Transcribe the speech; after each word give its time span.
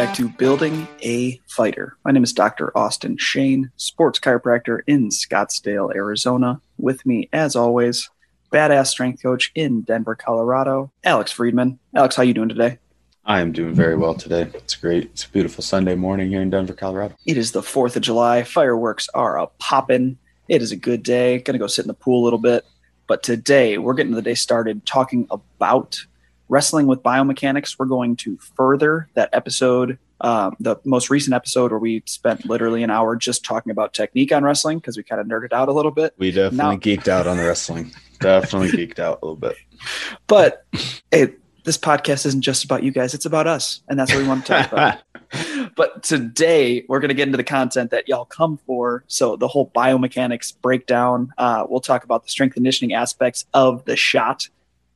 back 0.00 0.14
to 0.14 0.30
Building 0.30 0.88
a 1.02 1.38
Fighter. 1.46 1.94
My 2.06 2.10
name 2.10 2.24
is 2.24 2.32
Dr. 2.32 2.74
Austin 2.74 3.18
Shane, 3.18 3.70
sports 3.76 4.18
chiropractor 4.18 4.80
in 4.86 5.10
Scottsdale, 5.10 5.94
Arizona. 5.94 6.58
With 6.78 7.04
me, 7.04 7.28
as 7.34 7.54
always, 7.54 8.08
badass 8.50 8.86
strength 8.86 9.22
coach 9.22 9.52
in 9.54 9.82
Denver, 9.82 10.14
Colorado, 10.14 10.90
Alex 11.04 11.32
Friedman. 11.32 11.78
Alex, 11.94 12.16
how 12.16 12.22
you 12.22 12.32
doing 12.32 12.48
today? 12.48 12.78
I 13.26 13.42
am 13.42 13.52
doing 13.52 13.74
very 13.74 13.94
well 13.94 14.14
today. 14.14 14.48
It's 14.54 14.74
great. 14.74 15.04
It's 15.04 15.26
a 15.26 15.28
beautiful 15.28 15.62
Sunday 15.62 15.96
morning 15.96 16.30
here 16.30 16.40
in 16.40 16.48
Denver, 16.48 16.72
Colorado. 16.72 17.14
It 17.26 17.36
is 17.36 17.52
the 17.52 17.60
4th 17.60 17.94
of 17.94 18.00
July. 18.00 18.42
Fireworks 18.42 19.06
are 19.12 19.38
a 19.38 19.48
popping. 19.58 20.16
It 20.48 20.62
is 20.62 20.72
a 20.72 20.76
good 20.76 21.02
day. 21.02 21.40
Gonna 21.40 21.58
go 21.58 21.66
sit 21.66 21.84
in 21.84 21.88
the 21.88 21.92
pool 21.92 22.22
a 22.22 22.24
little 22.24 22.38
bit. 22.38 22.64
But 23.06 23.22
today, 23.22 23.76
we're 23.76 23.92
getting 23.92 24.14
the 24.14 24.22
day 24.22 24.34
started 24.34 24.86
talking 24.86 25.28
about 25.30 26.06
wrestling 26.50 26.86
with 26.86 27.02
biomechanics. 27.02 27.78
We're 27.78 27.86
going 27.86 28.16
to 28.16 28.36
further 28.56 29.08
that 29.14 29.30
episode, 29.32 29.98
um, 30.20 30.56
the 30.60 30.76
most 30.84 31.08
recent 31.08 31.32
episode 31.32 31.70
where 31.70 31.78
we 31.78 32.02
spent 32.04 32.44
literally 32.44 32.82
an 32.82 32.90
hour 32.90 33.16
just 33.16 33.44
talking 33.44 33.70
about 33.70 33.94
technique 33.94 34.32
on 34.32 34.44
wrestling 34.44 34.78
because 34.78 34.96
we 34.96 35.02
kind 35.02 35.20
of 35.20 35.26
nerded 35.26 35.52
out 35.52 35.68
a 35.68 35.72
little 35.72 35.92
bit. 35.92 36.12
We 36.18 36.32
definitely 36.32 36.56
now, 36.56 36.76
geeked 36.76 37.08
out 37.08 37.26
on 37.26 37.38
the 37.38 37.44
wrestling. 37.44 37.92
definitely 38.18 38.70
geeked 38.86 38.98
out 38.98 39.20
a 39.22 39.24
little 39.24 39.36
bit. 39.36 39.56
But 40.26 40.66
it, 41.10 41.38
this 41.64 41.78
podcast 41.78 42.26
isn't 42.26 42.42
just 42.42 42.64
about 42.64 42.82
you 42.82 42.90
guys; 42.90 43.14
it's 43.14 43.26
about 43.26 43.46
us, 43.46 43.82
and 43.88 43.98
that's 43.98 44.12
what 44.12 44.20
we 44.20 44.28
want 44.28 44.44
to 44.46 44.52
talk 44.52 44.72
about. 44.72 44.98
but 45.76 46.02
today 46.02 46.84
we're 46.88 47.00
going 47.00 47.10
to 47.10 47.14
get 47.14 47.28
into 47.28 47.36
the 47.36 47.44
content 47.44 47.92
that 47.92 48.08
y'all 48.08 48.24
come 48.24 48.58
for. 48.66 49.04
So 49.06 49.36
the 49.36 49.46
whole 49.46 49.70
biomechanics 49.70 50.60
breakdown. 50.60 51.32
Uh, 51.38 51.66
we'll 51.68 51.80
talk 51.80 52.02
about 52.02 52.24
the 52.24 52.30
strength 52.30 52.54
conditioning 52.54 52.94
aspects 52.94 53.44
of 53.54 53.84
the 53.84 53.94
shot 53.94 54.48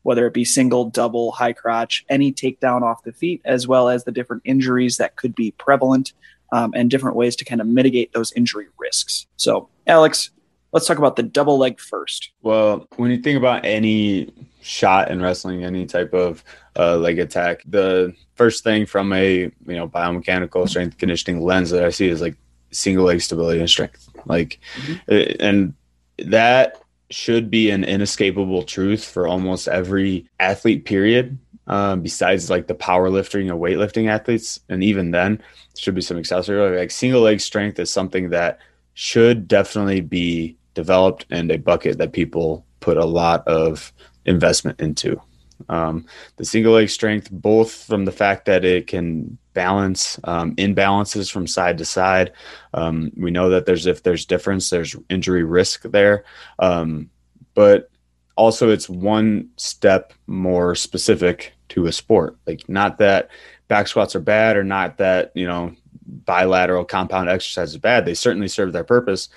whether 0.04 0.26
it 0.26 0.32
be 0.32 0.44
single, 0.44 0.84
double, 0.84 1.32
high 1.32 1.52
crotch, 1.52 2.04
any 2.08 2.32
takedown 2.32 2.82
off 2.82 3.02
the 3.02 3.12
feet, 3.12 3.42
as 3.44 3.66
well 3.66 3.88
as 3.88 4.04
the 4.04 4.12
different 4.12 4.42
injuries 4.44 4.98
that 4.98 5.16
could 5.16 5.34
be 5.34 5.50
prevalent 5.52 6.12
um, 6.52 6.72
and 6.76 6.90
different 6.90 7.16
ways 7.16 7.34
to 7.36 7.44
kind 7.44 7.60
of 7.60 7.66
mitigate 7.66 8.12
those 8.12 8.32
injury 8.32 8.66
risks. 8.78 9.26
So, 9.36 9.68
Alex, 9.86 10.30
let's 10.72 10.86
talk 10.86 10.98
about 10.98 11.16
the 11.16 11.22
double 11.22 11.58
leg 11.58 11.80
first. 11.80 12.30
Well, 12.42 12.86
when 12.96 13.10
you 13.10 13.18
think 13.18 13.38
about 13.38 13.64
any 13.64 14.32
shot 14.60 15.10
in 15.10 15.22
wrestling, 15.22 15.64
any 15.64 15.86
type 15.86 16.12
of 16.12 16.44
uh, 16.76 16.96
leg 16.96 17.18
attack, 17.18 17.62
the 17.66 18.14
first 18.34 18.62
thing 18.62 18.84
from 18.84 19.12
a 19.14 19.42
you 19.42 19.52
know 19.66 19.88
biomechanical 19.88 20.68
strength 20.68 20.98
conditioning 20.98 21.42
lens 21.42 21.70
that 21.70 21.84
I 21.84 21.90
see 21.90 22.08
is 22.08 22.20
like 22.20 22.36
single 22.72 23.06
leg 23.06 23.22
stability 23.22 23.60
and 23.60 23.70
strength. 23.70 24.08
Like, 24.26 24.60
mm-hmm. 24.76 25.36
and 25.40 25.74
that 26.18 26.83
should 27.10 27.50
be 27.50 27.70
an 27.70 27.84
inescapable 27.84 28.62
truth 28.62 29.04
for 29.04 29.26
almost 29.26 29.68
every 29.68 30.28
athlete 30.40 30.84
period 30.84 31.38
um, 31.66 32.02
besides 32.02 32.50
like 32.50 32.66
the 32.66 32.74
powerlifting 32.74 33.50
and 33.50 33.60
weightlifting 33.60 34.08
athletes. 34.08 34.60
And 34.68 34.82
even 34.82 35.10
then 35.10 35.42
should 35.76 35.94
be 35.94 36.00
some 36.00 36.18
accessory. 36.18 36.78
Like 36.78 36.90
single 36.90 37.22
leg 37.22 37.40
strength 37.40 37.78
is 37.78 37.90
something 37.90 38.30
that 38.30 38.58
should 38.94 39.48
definitely 39.48 40.00
be 40.00 40.56
developed 40.74 41.26
and 41.30 41.50
a 41.50 41.56
bucket 41.56 41.98
that 41.98 42.12
people 42.12 42.64
put 42.80 42.96
a 42.96 43.04
lot 43.04 43.46
of 43.46 43.92
investment 44.26 44.80
into. 44.80 45.20
Um, 45.68 46.06
the 46.36 46.44
single 46.44 46.74
leg 46.74 46.90
strength 46.90 47.30
both 47.30 47.72
from 47.72 48.04
the 48.04 48.12
fact 48.12 48.44
that 48.46 48.64
it 48.64 48.86
can 48.86 49.38
balance 49.54 50.18
um, 50.24 50.54
imbalances 50.56 51.30
from 51.30 51.46
side 51.46 51.78
to 51.78 51.84
side. 51.84 52.32
Um, 52.74 53.12
we 53.16 53.30
know 53.30 53.48
that 53.50 53.66
there's 53.66 53.86
if 53.86 54.02
there's 54.02 54.26
difference, 54.26 54.70
there's 54.70 54.96
injury 55.08 55.44
risk 55.44 55.82
there, 55.82 56.24
um, 56.58 57.10
but 57.54 57.90
also 58.36 58.70
it's 58.70 58.88
one 58.88 59.48
step 59.56 60.12
more 60.26 60.74
specific 60.74 61.52
to 61.70 61.86
a 61.86 61.92
sport. 61.92 62.36
Like 62.46 62.68
not 62.68 62.98
that 62.98 63.30
back 63.68 63.86
squats 63.86 64.14
are 64.14 64.20
bad, 64.20 64.56
or 64.56 64.64
not 64.64 64.98
that 64.98 65.32
you 65.34 65.46
know 65.46 65.74
bilateral 66.06 66.84
compound 66.84 67.28
exercise 67.28 67.70
is 67.70 67.78
bad. 67.78 68.04
They 68.04 68.14
certainly 68.14 68.48
serve 68.48 68.72
their 68.72 68.84
purpose, 68.84 69.28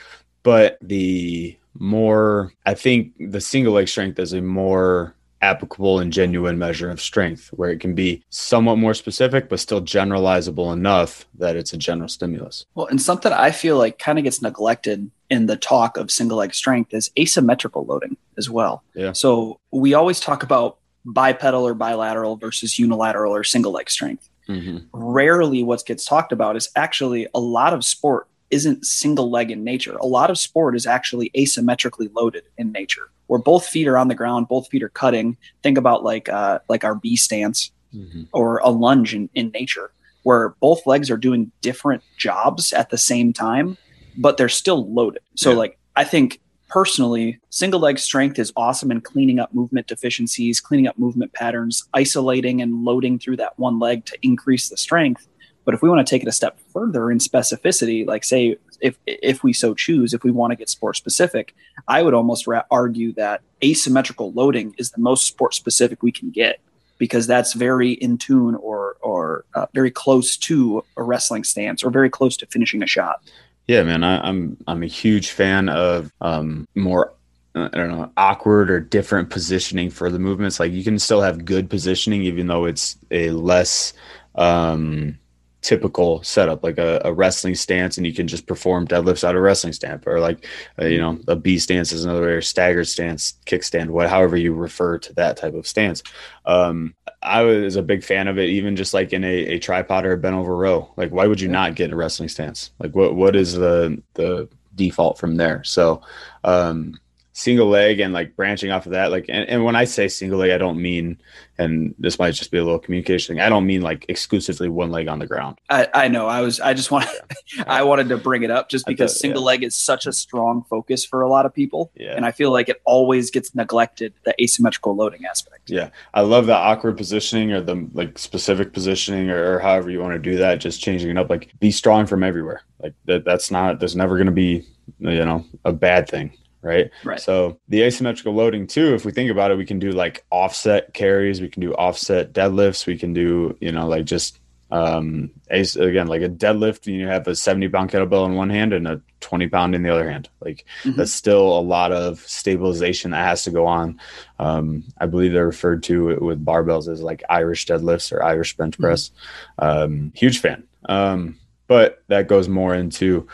but 0.43 0.77
the 0.81 1.57
more 1.79 2.51
I 2.65 2.73
think 2.73 3.13
the 3.19 3.41
single 3.41 3.73
leg 3.73 3.87
strength 3.87 4.19
is 4.19 4.33
a 4.33 4.41
more 4.41 5.15
applicable 5.41 5.99
and 5.99 6.11
genuine 6.11 6.57
measure 6.57 6.89
of 6.89 6.99
strength 6.99 7.49
where 7.49 7.69
it 7.69 7.79
can 7.79 7.93
be 7.93 8.23
somewhat 8.29 8.77
more 8.77 8.93
specific 8.93 9.49
but 9.49 9.59
still 9.59 9.81
generalizable 9.81 10.73
enough 10.73 11.25
that 11.37 11.55
it's 11.55 11.73
a 11.73 11.77
general 11.77 12.09
stimulus. 12.09 12.65
Well 12.75 12.87
and 12.87 13.01
something 13.01 13.31
i 13.31 13.51
feel 13.51 13.77
like 13.77 13.99
kind 13.99 14.17
of 14.17 14.23
gets 14.23 14.41
neglected 14.41 15.11
in 15.29 15.45
the 15.45 15.57
talk 15.57 15.97
of 15.97 16.09
single 16.09 16.37
leg 16.37 16.53
strength 16.53 16.93
is 16.93 17.11
asymmetrical 17.19 17.85
loading 17.85 18.17
as 18.37 18.49
well. 18.49 18.83
Yeah. 18.93 19.11
So 19.11 19.59
we 19.71 19.93
always 19.93 20.19
talk 20.19 20.43
about 20.43 20.77
bipedal 21.05 21.67
or 21.67 21.73
bilateral 21.73 22.37
versus 22.37 22.79
unilateral 22.79 23.33
or 23.33 23.43
single 23.43 23.71
leg 23.71 23.89
strength. 23.89 24.29
Mm-hmm. 24.47 24.77
rarely 24.93 25.61
what 25.61 25.85
gets 25.85 26.05
talked 26.05 26.31
about 26.31 26.55
is 26.55 26.69
actually 26.73 27.27
a 27.35 27.39
lot 27.39 27.73
of 27.73 27.83
sport 27.83 28.29
isn't 28.49 28.85
single 28.85 29.29
leg 29.29 29.51
in 29.51 29.63
nature 29.63 29.97
a 29.97 30.05
lot 30.05 30.29
of 30.29 30.37
sport 30.37 30.75
is 30.75 30.85
actually 30.85 31.29
asymmetrically 31.35 32.09
loaded 32.13 32.43
in 32.57 32.71
nature 32.71 33.09
where 33.27 33.39
both 33.39 33.67
feet 33.67 33.87
are 33.87 33.97
on 33.97 34.07
the 34.07 34.15
ground, 34.15 34.47
both 34.47 34.67
feet 34.67 34.83
are 34.83 34.89
cutting. 34.89 35.37
Think 35.61 35.77
about 35.77 36.03
like 36.03 36.27
uh, 36.27 36.59
like 36.67 36.83
our 36.83 36.95
B 36.95 37.15
stance 37.15 37.71
mm-hmm. 37.93 38.23
or 38.33 38.57
a 38.59 38.69
lunge 38.69 39.13
in, 39.13 39.29
in 39.35 39.51
nature, 39.51 39.91
where 40.23 40.49
both 40.61 40.85
legs 40.87 41.11
are 41.11 41.17
doing 41.17 41.51
different 41.61 42.03
jobs 42.17 42.73
at 42.73 42.89
the 42.89 42.97
same 42.97 43.31
time, 43.31 43.77
but 44.17 44.37
they're 44.37 44.49
still 44.49 44.91
loaded. 44.91 45.21
So 45.35 45.51
yeah. 45.51 45.57
like 45.57 45.77
I 45.95 46.03
think 46.03 46.41
personally, 46.69 47.39
single 47.49 47.79
leg 47.79 47.99
strength 47.99 48.39
is 48.39 48.51
awesome 48.55 48.91
in 48.91 49.01
cleaning 49.01 49.39
up 49.39 49.53
movement 49.53 49.87
deficiencies, 49.87 50.59
cleaning 50.59 50.87
up 50.87 50.97
movement 50.97 51.33
patterns, 51.33 51.87
isolating 51.93 52.61
and 52.61 52.83
loading 52.83 53.19
through 53.19 53.37
that 53.37 53.57
one 53.59 53.79
leg 53.79 54.05
to 54.05 54.17
increase 54.21 54.69
the 54.69 54.77
strength. 54.77 55.27
But 55.67 55.73
if 55.73 55.81
we 55.81 55.89
want 55.89 56.07
to 56.07 56.09
take 56.09 56.21
it 56.21 56.29
a 56.29 56.31
step 56.31 56.57
further 56.71 57.11
in 57.11 57.17
specificity, 57.17 58.07
like 58.07 58.23
say 58.23 58.55
if 58.79 58.97
if 59.05 59.43
we 59.43 59.51
so 59.51 59.73
choose, 59.73 60.13
if 60.13 60.23
we 60.23 60.31
want 60.31 60.51
to 60.51 60.55
get 60.55 60.69
sport 60.69 60.95
specific, 60.95 61.53
I 61.89 62.03
would 62.03 62.13
almost 62.13 62.47
ra- 62.47 62.63
argue 62.71 63.11
that 63.15 63.41
asymmetrical 63.61 64.31
loading 64.31 64.73
is 64.77 64.91
the 64.91 65.01
most 65.01 65.25
sport 65.27 65.53
specific 65.53 66.01
we 66.01 66.13
can 66.13 66.29
get 66.29 66.61
because 66.99 67.27
that's 67.27 67.51
very 67.51 67.91
in 67.91 68.17
tune 68.17 68.55
or 68.55 68.95
or 69.01 69.43
uh, 69.55 69.65
very 69.73 69.91
close 69.91 70.37
to 70.37 70.85
a 70.95 71.03
wrestling 71.03 71.43
stance 71.43 71.83
or 71.83 71.89
very 71.89 72.09
close 72.09 72.37
to 72.37 72.45
finishing 72.45 72.81
a 72.81 72.87
shot. 72.87 73.19
Yeah, 73.67 73.83
man, 73.83 74.05
I, 74.05 74.25
I'm 74.25 74.55
I'm 74.67 74.83
a 74.83 74.87
huge 74.87 75.31
fan 75.31 75.67
of 75.67 76.13
um, 76.21 76.65
more 76.75 77.11
I 77.55 77.67
don't 77.73 77.91
know, 77.91 78.09
awkward 78.15 78.71
or 78.71 78.79
different 78.79 79.29
positioning 79.29 79.89
for 79.89 80.09
the 80.09 80.19
movements. 80.19 80.61
Like 80.61 80.71
you 80.71 80.85
can 80.85 80.97
still 80.97 81.19
have 81.19 81.43
good 81.43 81.69
positioning, 81.69 82.21
even 82.21 82.47
though 82.47 82.63
it's 82.63 82.97
a 83.11 83.31
less 83.31 83.91
um, 84.35 85.17
typical 85.61 86.21
setup, 86.23 86.63
like 86.63 86.77
a, 86.77 87.01
a, 87.03 87.13
wrestling 87.13 87.55
stance, 87.55 87.97
and 87.97 88.05
you 88.05 88.13
can 88.13 88.27
just 88.27 88.47
perform 88.47 88.87
deadlifts 88.87 89.23
out 89.23 89.35
of 89.35 89.41
wrestling 89.41 89.73
stance, 89.73 90.03
or 90.05 90.19
like 90.19 90.45
uh, 90.79 90.85
you 90.85 90.99
know 90.99 91.19
a 91.27 91.35
B 91.35 91.57
stance 91.57 91.91
is 91.91 92.05
another 92.05 92.21
way, 92.21 92.31
or 92.33 92.41
staggered 92.41 92.87
stance, 92.87 93.33
kickstand, 93.45 93.89
what 93.89 94.09
however 94.09 94.37
you 94.37 94.53
refer 94.53 94.97
to 94.99 95.13
that 95.13 95.37
type 95.37 95.53
of 95.53 95.67
stance. 95.67 96.03
Um, 96.45 96.95
I 97.21 97.43
was 97.43 97.75
a 97.75 97.83
big 97.83 98.03
fan 98.03 98.27
of 98.27 98.37
it, 98.37 98.49
even 98.49 98.75
just 98.75 98.93
like 98.93 99.13
in 99.13 99.23
a, 99.23 99.35
a 99.55 99.59
tripod 99.59 100.05
or 100.05 100.13
a 100.13 100.17
bent 100.17 100.35
over 100.35 100.55
row. 100.55 100.91
Like, 100.95 101.11
why 101.11 101.27
would 101.27 101.41
you 101.41 101.49
not 101.49 101.75
get 101.75 101.91
a 101.91 101.95
wrestling 101.95 102.29
stance? 102.29 102.71
Like, 102.79 102.95
what 102.95 103.15
what 103.15 103.35
is 103.35 103.53
the 103.53 104.01
the 104.13 104.47
default 104.75 105.17
from 105.17 105.35
there? 105.35 105.63
So, 105.63 106.01
um, 106.43 106.99
single 107.37 107.67
leg 107.67 107.99
and 107.99 108.15
like 108.15 108.35
branching 108.35 108.71
off 108.71 108.87
of 108.87 108.93
that 108.93 109.11
like 109.11 109.27
and, 109.29 109.47
and 109.47 109.63
when 109.63 109.75
i 109.75 109.83
say 109.83 110.07
single 110.07 110.39
leg 110.39 110.49
i 110.49 110.57
don't 110.57 110.81
mean 110.81 111.15
and 111.59 111.93
this 111.99 112.17
might 112.17 112.31
just 112.31 112.49
be 112.49 112.57
a 112.57 112.63
little 112.63 112.79
communication 112.79 113.35
thing 113.35 113.41
i 113.43 113.47
don't 113.47 113.67
mean 113.67 113.79
like 113.79 114.07
exclusively 114.09 114.67
one 114.67 114.89
leg 114.89 115.07
on 115.07 115.19
the 115.19 115.27
ground 115.27 115.55
i, 115.69 115.87
I 115.93 116.07
know 116.07 116.25
i 116.25 116.41
was 116.41 116.59
i 116.59 116.73
just 116.73 116.89
wanted 116.89 117.11
i 117.67 117.83
wanted 117.83 118.09
to 118.09 118.17
bring 118.17 118.41
it 118.41 118.49
up 118.49 118.69
just 118.69 118.87
because 118.87 119.13
thought, 119.13 119.19
single 119.19 119.43
yeah. 119.43 119.49
leg 119.49 119.63
is 119.63 119.75
such 119.75 120.07
a 120.07 120.13
strong 120.13 120.63
focus 120.67 121.05
for 121.05 121.21
a 121.21 121.29
lot 121.29 121.45
of 121.45 121.53
people 121.53 121.91
yeah. 121.95 122.15
and 122.15 122.25
i 122.25 122.31
feel 122.31 122.51
like 122.51 122.69
it 122.69 122.81
always 122.85 123.29
gets 123.29 123.53
neglected 123.53 124.13
the 124.25 124.33
asymmetrical 124.41 124.95
loading 124.95 125.23
aspect 125.25 125.69
yeah 125.69 125.91
i 126.15 126.21
love 126.21 126.47
the 126.47 126.55
awkward 126.55 126.97
positioning 126.97 127.51
or 127.51 127.61
the 127.61 127.87
like 127.93 128.17
specific 128.17 128.73
positioning 128.73 129.29
or, 129.29 129.57
or 129.57 129.59
however 129.59 129.91
you 129.91 129.99
want 129.99 130.13
to 130.13 130.19
do 130.19 130.37
that 130.37 130.55
just 130.55 130.81
changing 130.81 131.11
it 131.11 131.17
up 131.19 131.29
like 131.29 131.51
be 131.59 131.69
strong 131.69 132.07
from 132.07 132.23
everywhere 132.23 132.63
like 132.81 132.95
that 133.05 133.23
that's 133.23 133.51
not 133.51 133.79
there's 133.79 133.95
never 133.95 134.15
going 134.15 134.25
to 134.25 134.31
be 134.31 134.65
you 134.97 135.23
know 135.23 135.45
a 135.65 135.71
bad 135.71 136.09
thing 136.09 136.35
right? 136.61 136.89
Right. 137.03 137.19
So 137.19 137.59
the 137.67 137.83
asymmetrical 137.83 138.33
loading 138.33 138.67
too, 138.67 138.93
if 138.93 139.05
we 139.05 139.11
think 139.11 139.31
about 139.31 139.51
it, 139.51 139.57
we 139.57 139.65
can 139.65 139.79
do 139.79 139.91
like 139.91 140.25
offset 140.31 140.93
carries, 140.93 141.41
we 141.41 141.49
can 141.49 141.61
do 141.61 141.73
offset 141.73 142.33
deadlifts, 142.33 142.85
we 142.85 142.97
can 142.97 143.13
do, 143.13 143.57
you 143.59 143.71
know, 143.71 143.87
like 143.87 144.05
just 144.05 144.39
um 144.69 145.31
again 145.49 146.07
like 146.07 146.21
a 146.21 146.27
deadlift 146.27 146.91
you 146.91 147.07
have 147.07 147.25
a 147.27 147.35
70 147.35 147.69
pound 147.69 147.89
kettlebell 147.89 148.25
in 148.25 148.35
one 148.35 148.49
hand 148.49 148.73
and 148.73 148.85
a 148.85 149.01
20 149.21 149.47
pound 149.47 149.73
in 149.73 149.81
the 149.81 149.89
other 149.89 150.09
hand 150.09 150.27
like 150.41 150.65
mm-hmm. 150.83 150.97
that's 150.97 151.13
still 151.13 151.57
a 151.57 151.61
lot 151.61 151.93
of 151.93 152.19
stabilization 152.19 153.11
that 153.11 153.25
has 153.25 153.45
to 153.45 153.51
go 153.51 153.65
on 153.65 153.97
um 154.39 154.83
i 154.97 155.05
believe 155.05 155.31
they're 155.31 155.45
referred 155.45 155.83
to 155.83 156.19
with 156.19 156.43
barbells 156.43 156.91
as 156.91 157.01
like 157.01 157.23
irish 157.29 157.65
deadlifts 157.65 158.11
or 158.11 158.21
irish 158.21 158.57
bench 158.57 158.73
mm-hmm. 158.73 158.83
press 158.83 159.11
mm-hmm. 159.57 159.93
um 159.93 160.11
huge 160.13 160.39
fan 160.39 160.63
um 160.89 161.37
but 161.67 162.03
that 162.07 162.27
goes 162.27 162.49
more 162.49 162.75
into 162.75 163.25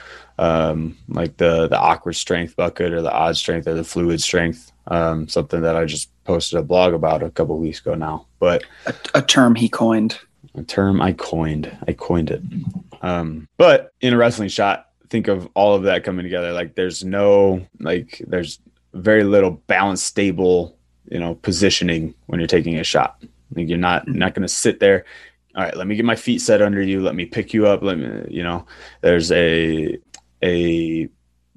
um, 0.44 0.98
like 1.08 1.38
the 1.38 1.70
the 1.70 1.80
awkward 1.80 2.14
strength 2.14 2.58
bucket 2.58 2.92
or 2.92 3.02
the 3.02 3.12
odd 3.12 3.38
strength 3.38 3.66
or 3.66 3.74
the 3.74 3.84
fluid 3.84 4.22
strength. 4.22 4.72
Um, 4.88 5.30
something 5.30 5.62
that 5.62 5.78
I 5.78 5.86
just 5.86 6.10
posted 6.26 6.60
a 6.60 6.64
blog 6.64 6.94
about 6.94 7.24
a 7.24 7.30
couple 7.30 7.58
weeks 7.58 7.80
ago 7.80 7.96
now. 7.96 8.26
But 8.40 8.66
a, 8.86 8.94
a 9.16 9.22
term 9.22 9.56
he 9.56 9.70
coined. 9.70 10.20
a 10.56 10.64
term 10.64 11.02
I 11.02 11.14
coined. 11.14 11.76
I 11.88 11.94
coined 11.94 12.30
it. 12.30 12.42
Um, 13.02 13.48
but 13.58 13.94
in 14.02 14.14
a 14.14 14.18
wrestling 14.18 14.50
shot, 14.50 14.90
think 15.10 15.30
of 15.30 15.48
all 15.54 15.76
of 15.76 15.84
that 15.84 16.04
coming 16.04 16.24
together. 16.24 16.52
Like 16.52 16.76
there's 16.76 17.06
no 17.06 17.66
like 17.80 18.22
there's 18.28 18.60
very 18.94 19.24
little 19.24 19.52
balance 19.52 20.04
stable, 20.04 20.76
you 21.10 21.20
know, 21.20 21.36
positioning 21.36 22.14
when 22.26 22.42
you're 22.42 22.48
taking 22.48 22.78
a 22.78 22.84
shot. 22.84 23.24
Like 23.56 23.70
you're 23.70 23.78
not 23.78 24.06
you're 24.08 24.18
not 24.18 24.34
going 24.34 24.46
to 24.46 24.54
sit 24.54 24.82
there. 24.82 25.06
All 25.56 25.64
right, 25.64 25.78
let 25.78 25.88
me 25.88 25.96
get 25.96 26.04
my 26.04 26.16
feet 26.16 26.42
set 26.42 26.62
under 26.64 26.82
you. 26.82 27.02
Let 27.02 27.16
me 27.16 27.26
pick 27.26 27.54
you 27.54 27.68
up. 27.68 27.84
Let 27.84 28.00
me, 28.00 28.26
you 28.28 28.44
know, 28.44 28.66
there's 29.02 29.32
a 29.32 30.00
a 30.44 31.10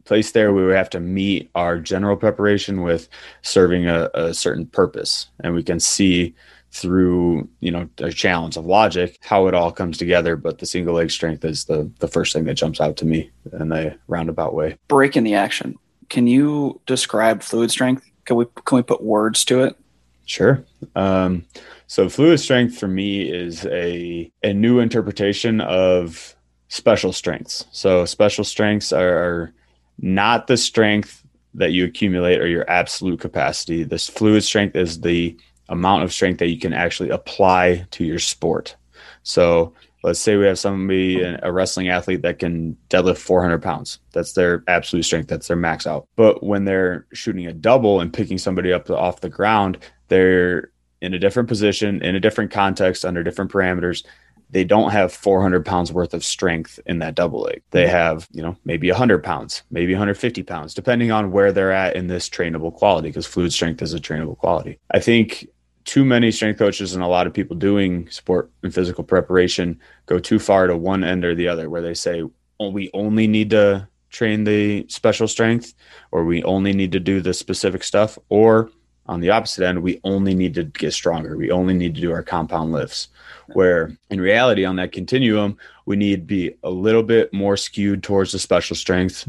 place 0.04 0.30
there 0.30 0.52
we 0.52 0.64
would 0.64 0.76
have 0.76 0.90
to 0.90 1.00
meet 1.00 1.50
our 1.54 1.78
general 1.78 2.16
preparation 2.16 2.82
with 2.82 3.08
serving 3.42 3.86
a, 3.86 4.08
a 4.14 4.32
certain 4.32 4.66
purpose, 4.66 5.26
and 5.40 5.54
we 5.54 5.62
can 5.62 5.80
see 5.80 6.34
through 6.72 7.48
you 7.60 7.70
know 7.70 7.88
a 7.98 8.12
challenge 8.12 8.56
of 8.56 8.66
logic 8.66 9.18
how 9.22 9.46
it 9.46 9.54
all 9.54 9.72
comes 9.72 9.98
together. 9.98 10.36
But 10.36 10.58
the 10.58 10.66
single 10.66 10.94
leg 10.94 11.10
strength 11.10 11.44
is 11.44 11.64
the 11.64 11.90
the 11.98 12.08
first 12.08 12.32
thing 12.32 12.44
that 12.44 12.54
jumps 12.54 12.80
out 12.80 12.96
to 12.98 13.04
me 13.04 13.30
in 13.52 13.72
a 13.72 13.96
roundabout 14.06 14.54
way. 14.54 14.78
Breaking 14.88 15.24
the 15.24 15.34
action. 15.34 15.76
Can 16.08 16.26
you 16.26 16.80
describe 16.86 17.42
fluid 17.42 17.70
strength? 17.70 18.08
Can 18.24 18.36
we 18.36 18.46
can 18.64 18.76
we 18.76 18.82
put 18.82 19.02
words 19.02 19.44
to 19.46 19.64
it? 19.64 19.76
Sure. 20.24 20.64
Um, 20.96 21.44
so 21.86 22.08
fluid 22.08 22.40
strength 22.40 22.78
for 22.78 22.88
me 22.88 23.28
is 23.28 23.64
a 23.66 24.30
a 24.42 24.52
new 24.52 24.78
interpretation 24.78 25.60
of 25.60 26.35
special 26.68 27.12
strengths 27.12 27.64
so 27.70 28.04
special 28.04 28.44
strengths 28.44 28.92
are, 28.92 29.52
not 29.98 30.46
the 30.46 30.58
strength 30.58 31.24
that 31.54 31.72
you 31.72 31.86
accumulate 31.86 32.38
or 32.38 32.46
your 32.46 32.68
absolute 32.68 33.18
capacity 33.18 33.82
this 33.82 34.10
fluid 34.10 34.44
strength 34.44 34.76
is 34.76 35.00
the 35.00 35.34
amount 35.68 36.02
of 36.02 36.12
strength 36.12 36.38
that 36.38 36.48
you 36.48 36.58
can 36.58 36.72
actually 36.72 37.10
apply 37.10 37.86
to 37.90 38.04
your 38.04 38.18
sport. 38.18 38.76
So 39.22 39.72
let's 40.02 40.20
say 40.20 40.36
we 40.36 40.46
have 40.46 40.58
somebody, 40.58 41.20
a 41.20 41.50
wrestling 41.50 41.88
athlete 41.88 42.22
that 42.22 42.38
can 42.38 42.76
deadlift 42.88 43.18
400 43.18 43.62
pounds. 43.62 43.98
That's 44.12 44.32
their 44.32 44.62
absolute 44.68 45.04
strength. 45.04 45.28
That's 45.28 45.48
their 45.48 45.56
max 45.56 45.86
out. 45.86 46.06
But 46.16 46.42
when 46.42 46.64
they're 46.64 47.06
shooting 47.12 47.46
a 47.46 47.52
double 47.52 48.00
and 48.00 48.12
picking 48.12 48.38
somebody 48.38 48.72
up 48.72 48.88
off 48.90 49.20
the 49.20 49.28
ground, 49.28 49.78
they're 50.08 50.70
in 51.00 51.14
a 51.14 51.18
different 51.18 51.48
position, 51.48 52.02
in 52.02 52.14
a 52.14 52.20
different 52.20 52.50
context, 52.50 53.04
under 53.04 53.22
different 53.22 53.50
parameters. 53.50 54.04
They 54.50 54.64
don't 54.64 54.90
have 54.90 55.12
400 55.12 55.64
pounds 55.66 55.92
worth 55.92 56.14
of 56.14 56.24
strength 56.24 56.78
in 56.86 57.00
that 57.00 57.14
double 57.14 57.42
leg. 57.42 57.62
They 57.70 57.84
mm-hmm. 57.84 57.92
have, 57.92 58.28
you 58.32 58.42
know, 58.42 58.56
maybe 58.64 58.90
100 58.90 59.22
pounds, 59.22 59.62
maybe 59.70 59.92
150 59.92 60.42
pounds, 60.44 60.74
depending 60.74 61.10
on 61.10 61.32
where 61.32 61.52
they're 61.52 61.72
at 61.72 61.96
in 61.96 62.06
this 62.06 62.28
trainable 62.28 62.72
quality, 62.72 63.08
because 63.08 63.26
fluid 63.26 63.52
strength 63.52 63.82
is 63.82 63.94
a 63.94 64.00
trainable 64.00 64.38
quality. 64.38 64.78
I 64.92 65.00
think 65.00 65.48
too 65.84 66.04
many 66.04 66.30
strength 66.30 66.58
coaches 66.58 66.94
and 66.94 67.02
a 67.02 67.08
lot 67.08 67.26
of 67.26 67.32
people 67.32 67.56
doing 67.56 68.10
sport 68.10 68.50
and 68.62 68.74
physical 68.74 69.04
preparation 69.04 69.80
go 70.06 70.18
too 70.18 70.38
far 70.38 70.66
to 70.66 70.76
one 70.76 71.04
end 71.04 71.24
or 71.24 71.34
the 71.34 71.48
other 71.48 71.70
where 71.70 71.82
they 71.82 71.94
say 71.94 72.22
oh, 72.58 72.70
we 72.70 72.90
only 72.92 73.26
need 73.26 73.50
to 73.50 73.88
train 74.10 74.44
the 74.44 74.84
special 74.88 75.28
strength 75.28 75.74
or 76.10 76.24
we 76.24 76.42
only 76.44 76.72
need 76.72 76.92
to 76.92 77.00
do 77.00 77.20
the 77.20 77.34
specific 77.34 77.84
stuff 77.84 78.18
or 78.28 78.70
on 79.08 79.20
the 79.20 79.30
opposite 79.30 79.64
end 79.64 79.82
we 79.82 80.00
only 80.04 80.34
need 80.34 80.54
to 80.54 80.64
get 80.64 80.92
stronger 80.92 81.36
we 81.36 81.50
only 81.50 81.74
need 81.74 81.94
to 81.94 82.00
do 82.00 82.12
our 82.12 82.22
compound 82.22 82.72
lifts 82.72 83.08
where 83.52 83.96
in 84.10 84.20
reality 84.20 84.64
on 84.64 84.76
that 84.76 84.92
continuum 84.92 85.56
we 85.84 85.96
need 85.96 86.16
to 86.16 86.26
be 86.26 86.54
a 86.64 86.70
little 86.70 87.02
bit 87.02 87.32
more 87.32 87.56
skewed 87.56 88.02
towards 88.02 88.32
the 88.32 88.38
special 88.38 88.76
strength 88.76 89.28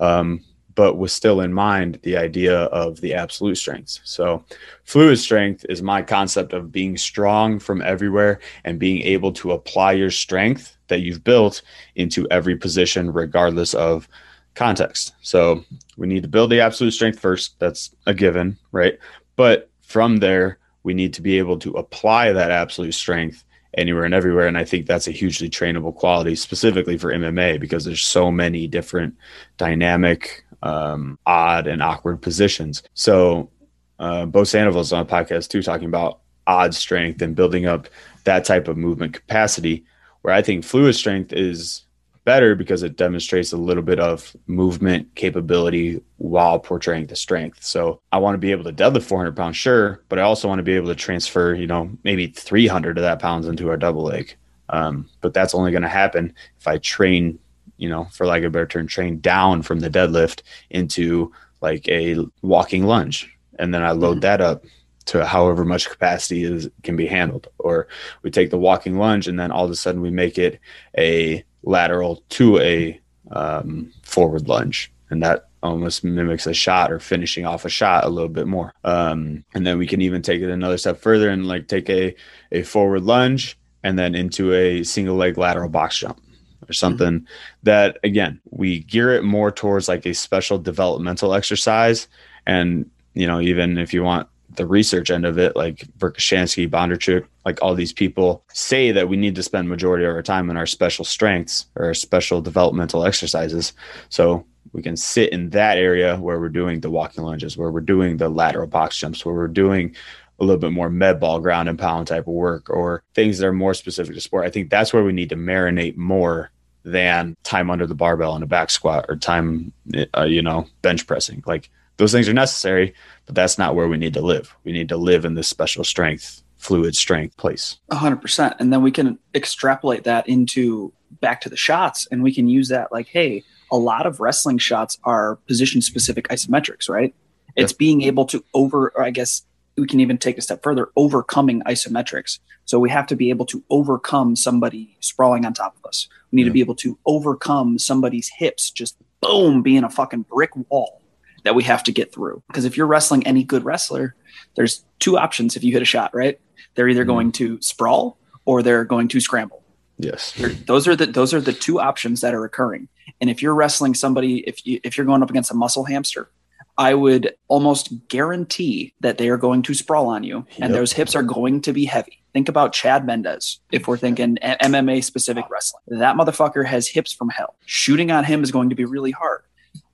um, 0.00 0.42
but 0.74 0.94
with 0.94 1.10
still 1.10 1.40
in 1.40 1.52
mind 1.52 1.98
the 2.02 2.16
idea 2.16 2.60
of 2.62 3.00
the 3.00 3.14
absolute 3.14 3.56
strengths. 3.56 4.00
So, 4.04 4.44
fluid 4.84 5.18
strength 5.18 5.66
is 5.68 5.82
my 5.82 6.02
concept 6.02 6.52
of 6.52 6.72
being 6.72 6.96
strong 6.96 7.58
from 7.58 7.82
everywhere 7.82 8.40
and 8.64 8.78
being 8.78 9.02
able 9.02 9.32
to 9.32 9.52
apply 9.52 9.92
your 9.92 10.10
strength 10.10 10.76
that 10.88 11.00
you've 11.00 11.24
built 11.24 11.62
into 11.96 12.26
every 12.30 12.56
position, 12.56 13.12
regardless 13.12 13.74
of 13.74 14.08
context. 14.54 15.14
So, 15.22 15.64
we 15.96 16.06
need 16.06 16.22
to 16.22 16.28
build 16.28 16.50
the 16.50 16.60
absolute 16.60 16.92
strength 16.92 17.18
first. 17.18 17.58
That's 17.58 17.94
a 18.06 18.14
given, 18.14 18.58
right? 18.72 18.98
But 19.36 19.70
from 19.82 20.18
there, 20.18 20.58
we 20.82 20.94
need 20.94 21.14
to 21.14 21.22
be 21.22 21.38
able 21.38 21.58
to 21.58 21.72
apply 21.72 22.32
that 22.32 22.50
absolute 22.50 22.94
strength 22.94 23.44
anywhere 23.74 24.04
and 24.04 24.14
everywhere. 24.14 24.46
And 24.46 24.58
I 24.58 24.64
think 24.64 24.86
that's 24.86 25.08
a 25.08 25.12
hugely 25.12 25.48
trainable 25.48 25.94
quality, 25.94 26.34
specifically 26.34 26.98
for 26.98 27.12
MMA, 27.12 27.60
because 27.60 27.84
there's 27.84 28.02
so 28.02 28.30
many 28.30 28.66
different 28.66 29.14
dynamic 29.56 30.44
um, 30.62 31.18
odd 31.26 31.66
and 31.66 31.82
awkward 31.82 32.20
positions. 32.20 32.82
So, 32.94 33.50
uh, 33.98 34.26
Bo 34.26 34.44
Sandoval's 34.44 34.92
on 34.92 35.02
a 35.02 35.06
podcast 35.06 35.48
too, 35.48 35.62
talking 35.62 35.88
about 35.88 36.20
odd 36.46 36.74
strength 36.74 37.22
and 37.22 37.36
building 37.36 37.66
up 37.66 37.88
that 38.24 38.44
type 38.44 38.68
of 38.68 38.76
movement 38.76 39.14
capacity. 39.14 39.84
Where 40.22 40.34
I 40.34 40.42
think 40.42 40.64
fluid 40.64 40.94
strength 40.94 41.32
is 41.32 41.82
better 42.30 42.54
because 42.54 42.84
it 42.84 42.96
demonstrates 42.96 43.52
a 43.52 43.56
little 43.56 43.82
bit 43.82 43.98
of 43.98 44.36
movement 44.46 45.12
capability 45.16 46.00
while 46.18 46.60
portraying 46.60 47.06
the 47.06 47.16
strength. 47.16 47.60
So 47.60 48.00
I 48.12 48.18
want 48.18 48.34
to 48.34 48.38
be 48.38 48.52
able 48.52 48.62
to 48.62 48.72
deadlift 48.72 49.02
400 49.02 49.34
pounds, 49.34 49.56
sure, 49.56 50.00
but 50.08 50.20
I 50.20 50.22
also 50.22 50.46
want 50.46 50.60
to 50.60 50.62
be 50.62 50.76
able 50.76 50.86
to 50.86 50.94
transfer, 50.94 51.54
you 51.54 51.66
know, 51.66 51.90
maybe 52.04 52.28
300 52.28 52.98
of 52.98 53.02
that 53.02 53.18
pounds 53.18 53.48
into 53.48 53.68
our 53.68 53.76
double 53.76 54.04
leg. 54.04 54.36
Um, 54.68 55.08
but 55.22 55.34
that's 55.34 55.56
only 55.56 55.72
going 55.72 55.82
to 55.82 55.88
happen 55.88 56.32
if 56.60 56.68
I 56.68 56.78
train 56.78 57.40
you 57.80 57.88
know, 57.88 58.04
for 58.12 58.26
lack 58.26 58.40
of 58.40 58.48
a 58.48 58.50
better 58.50 58.66
term, 58.66 58.86
train 58.86 59.18
down 59.20 59.62
from 59.62 59.80
the 59.80 59.90
deadlift 59.90 60.42
into 60.68 61.32
like 61.62 61.88
a 61.88 62.24
walking 62.42 62.84
lunge. 62.84 63.34
And 63.58 63.74
then 63.74 63.82
I 63.82 63.92
load 63.92 64.18
mm-hmm. 64.18 64.20
that 64.20 64.40
up 64.42 64.64
to 65.06 65.24
however 65.26 65.64
much 65.64 65.88
capacity 65.88 66.44
is 66.44 66.68
can 66.82 66.94
be 66.94 67.06
handled. 67.06 67.48
Or 67.58 67.88
we 68.22 68.30
take 68.30 68.50
the 68.50 68.58
walking 68.58 68.98
lunge 68.98 69.26
and 69.26 69.40
then 69.40 69.50
all 69.50 69.64
of 69.64 69.70
a 69.70 69.76
sudden 69.76 70.02
we 70.02 70.10
make 70.10 70.38
it 70.38 70.60
a 70.96 71.42
lateral 71.62 72.22
to 72.30 72.58
a 72.58 73.00
um, 73.30 73.92
forward 74.02 74.48
lunge. 74.48 74.92
And 75.10 75.22
that 75.22 75.48
almost 75.62 76.04
mimics 76.04 76.46
a 76.46 76.54
shot 76.54 76.90
or 76.90 76.98
finishing 76.98 77.44
off 77.44 77.64
a 77.64 77.68
shot 77.68 78.04
a 78.04 78.08
little 78.08 78.28
bit 78.28 78.46
more. 78.46 78.72
Um, 78.84 79.44
and 79.54 79.66
then 79.66 79.76
we 79.78 79.86
can 79.86 80.00
even 80.00 80.22
take 80.22 80.40
it 80.40 80.50
another 80.50 80.78
step 80.78 80.98
further 80.98 81.28
and 81.28 81.46
like 81.46 81.68
take 81.68 81.90
a, 81.90 82.14
a 82.52 82.62
forward 82.62 83.02
lunge 83.02 83.58
and 83.82 83.98
then 83.98 84.14
into 84.14 84.52
a 84.54 84.82
single 84.84 85.16
leg 85.16 85.38
lateral 85.38 85.68
box 85.68 85.98
jump 85.98 86.20
or 86.68 86.72
something 86.72 87.20
mm-hmm. 87.20 87.24
that 87.62 87.98
again 88.04 88.40
we 88.50 88.80
gear 88.80 89.12
it 89.12 89.24
more 89.24 89.50
towards 89.50 89.88
like 89.88 90.04
a 90.06 90.14
special 90.14 90.58
developmental 90.58 91.34
exercise 91.34 92.08
and 92.46 92.88
you 93.14 93.26
know 93.26 93.40
even 93.40 93.78
if 93.78 93.94
you 93.94 94.02
want 94.02 94.28
the 94.56 94.66
research 94.66 95.10
end 95.10 95.24
of 95.24 95.38
it 95.38 95.54
like 95.56 95.86
Verkhoshansky, 95.98 96.68
Bondarchuk, 96.68 97.26
like 97.44 97.62
all 97.62 97.74
these 97.74 97.92
people 97.92 98.44
say 98.52 98.92
that 98.92 99.08
we 99.08 99.16
need 99.16 99.34
to 99.36 99.42
spend 99.42 99.68
majority 99.68 100.04
of 100.04 100.14
our 100.14 100.22
time 100.22 100.50
in 100.50 100.56
our 100.56 100.66
special 100.66 101.04
strengths 101.04 101.66
or 101.76 101.86
our 101.86 101.94
special 101.94 102.40
developmental 102.40 103.04
exercises 103.04 103.72
so 104.08 104.44
we 104.72 104.82
can 104.82 104.96
sit 104.96 105.32
in 105.32 105.50
that 105.50 105.78
area 105.78 106.16
where 106.18 106.38
we're 106.38 106.48
doing 106.48 106.80
the 106.80 106.90
walking 106.90 107.24
lunges 107.24 107.56
where 107.56 107.70
we're 107.70 107.80
doing 107.80 108.16
the 108.16 108.28
lateral 108.28 108.66
box 108.66 108.96
jumps 108.96 109.24
where 109.24 109.34
we're 109.34 109.48
doing 109.48 109.94
a 110.40 110.44
little 110.44 110.60
bit 110.60 110.72
more 110.72 110.90
med 110.90 111.20
ball 111.20 111.38
ground 111.38 111.68
and 111.68 111.78
pound 111.78 112.06
type 112.06 112.26
of 112.26 112.34
work 112.34 112.70
or 112.70 113.02
things 113.14 113.38
that 113.38 113.46
are 113.46 113.52
more 113.52 113.74
specific 113.74 114.14
to 114.14 114.20
sport. 114.20 114.46
I 114.46 114.50
think 114.50 114.70
that's 114.70 114.92
where 114.92 115.04
we 115.04 115.12
need 115.12 115.28
to 115.28 115.36
marinate 115.36 115.96
more 115.96 116.50
than 116.82 117.36
time 117.44 117.70
under 117.70 117.86
the 117.86 117.94
barbell 117.94 118.34
in 118.36 118.42
a 118.42 118.46
back 118.46 118.70
squat 118.70 119.04
or 119.08 119.16
time, 119.16 119.72
uh, 120.16 120.22
you 120.22 120.40
know, 120.40 120.66
bench 120.80 121.06
pressing. 121.06 121.42
Like 121.46 121.70
those 122.00 122.12
things 122.12 122.28
are 122.28 122.32
necessary, 122.32 122.94
but 123.26 123.34
that's 123.34 123.58
not 123.58 123.74
where 123.74 123.86
we 123.86 123.98
need 123.98 124.14
to 124.14 124.22
live. 124.22 124.56
We 124.64 124.72
need 124.72 124.88
to 124.88 124.96
live 124.96 125.26
in 125.26 125.34
this 125.34 125.46
special 125.46 125.84
strength, 125.84 126.42
fluid 126.56 126.96
strength 126.96 127.36
place. 127.36 127.76
100%. 127.92 128.56
And 128.58 128.72
then 128.72 128.82
we 128.82 128.90
can 128.90 129.18
extrapolate 129.34 130.04
that 130.04 130.26
into 130.26 130.92
back 131.20 131.42
to 131.42 131.50
the 131.50 131.56
shots 131.58 132.08
and 132.10 132.22
we 132.22 132.34
can 132.34 132.48
use 132.48 132.68
that 132.68 132.90
like, 132.90 133.06
hey, 133.06 133.44
a 133.70 133.76
lot 133.76 134.06
of 134.06 134.18
wrestling 134.18 134.56
shots 134.56 134.98
are 135.04 135.36
position 135.46 135.82
specific 135.82 136.26
isometrics, 136.28 136.88
right? 136.88 137.14
It's 137.54 137.74
being 137.74 138.00
able 138.02 138.24
to 138.26 138.42
over, 138.54 138.90
or 138.94 139.02
I 139.02 139.10
guess 139.10 139.42
we 139.76 139.86
can 139.86 140.00
even 140.00 140.16
take 140.16 140.38
a 140.38 140.40
step 140.40 140.62
further, 140.62 140.88
overcoming 140.96 141.60
isometrics. 141.62 142.38
So 142.64 142.78
we 142.78 142.88
have 142.88 143.06
to 143.08 143.16
be 143.16 143.28
able 143.28 143.44
to 143.46 143.62
overcome 143.68 144.36
somebody 144.36 144.96
sprawling 145.00 145.44
on 145.44 145.52
top 145.52 145.76
of 145.76 145.86
us. 145.86 146.08
We 146.30 146.36
need 146.36 146.42
yeah. 146.42 146.48
to 146.48 146.52
be 146.54 146.60
able 146.60 146.76
to 146.76 146.98
overcome 147.04 147.78
somebody's 147.78 148.30
hips 148.34 148.70
just 148.70 148.96
boom 149.20 149.60
being 149.60 149.84
a 149.84 149.90
fucking 149.90 150.22
brick 150.22 150.52
wall 150.70 150.99
that 151.44 151.54
we 151.54 151.62
have 151.64 151.82
to 151.84 151.92
get 151.92 152.12
through. 152.12 152.42
Because 152.48 152.64
if 152.64 152.76
you're 152.76 152.86
wrestling 152.86 153.26
any 153.26 153.44
good 153.44 153.64
wrestler, 153.64 154.14
there's 154.56 154.84
two 154.98 155.18
options 155.18 155.56
if 155.56 155.64
you 155.64 155.72
hit 155.72 155.82
a 155.82 155.86
shot, 155.86 156.14
right? 156.14 156.40
They're 156.74 156.88
either 156.88 157.04
mm. 157.04 157.08
going 157.08 157.32
to 157.32 157.60
sprawl 157.60 158.18
or 158.44 158.62
they're 158.62 158.84
going 158.84 159.08
to 159.08 159.20
scramble. 159.20 159.62
Yes. 159.98 160.32
those 160.66 160.88
are 160.88 160.96
the 160.96 161.06
those 161.06 161.34
are 161.34 161.40
the 161.40 161.52
two 161.52 161.78
options 161.78 162.22
that 162.22 162.34
are 162.34 162.44
occurring. 162.44 162.88
And 163.20 163.28
if 163.28 163.42
you're 163.42 163.54
wrestling 163.54 163.94
somebody 163.94 164.38
if 164.48 164.66
you 164.66 164.80
if 164.82 164.96
you're 164.96 165.06
going 165.06 165.22
up 165.22 165.30
against 165.30 165.50
a 165.50 165.54
muscle 165.54 165.84
hamster, 165.84 166.30
I 166.78 166.94
would 166.94 167.34
almost 167.48 168.08
guarantee 168.08 168.94
that 169.00 169.18
they 169.18 169.28
are 169.28 169.36
going 169.36 169.62
to 169.62 169.74
sprawl 169.74 170.06
on 170.06 170.24
you 170.24 170.46
and 170.58 170.72
those 170.72 170.92
hips 170.92 171.14
are 171.14 171.22
going 171.22 171.60
to 171.62 171.74
be 171.74 171.84
heavy. 171.84 172.22
Think 172.32 172.48
about 172.48 172.72
Chad 172.72 173.04
Mendes 173.04 173.60
if 173.70 173.86
we're 173.86 173.98
thinking 173.98 174.38
MMA 174.42 175.04
specific 175.04 175.44
wrestling. 175.50 175.82
That 175.88 176.16
motherfucker 176.16 176.64
has 176.64 176.88
hips 176.88 177.12
from 177.12 177.28
hell. 177.28 177.56
Shooting 177.66 178.10
on 178.10 178.24
him 178.24 178.42
is 178.42 178.50
going 178.50 178.70
to 178.70 178.76
be 178.76 178.84
really 178.84 179.10
hard. 179.10 179.42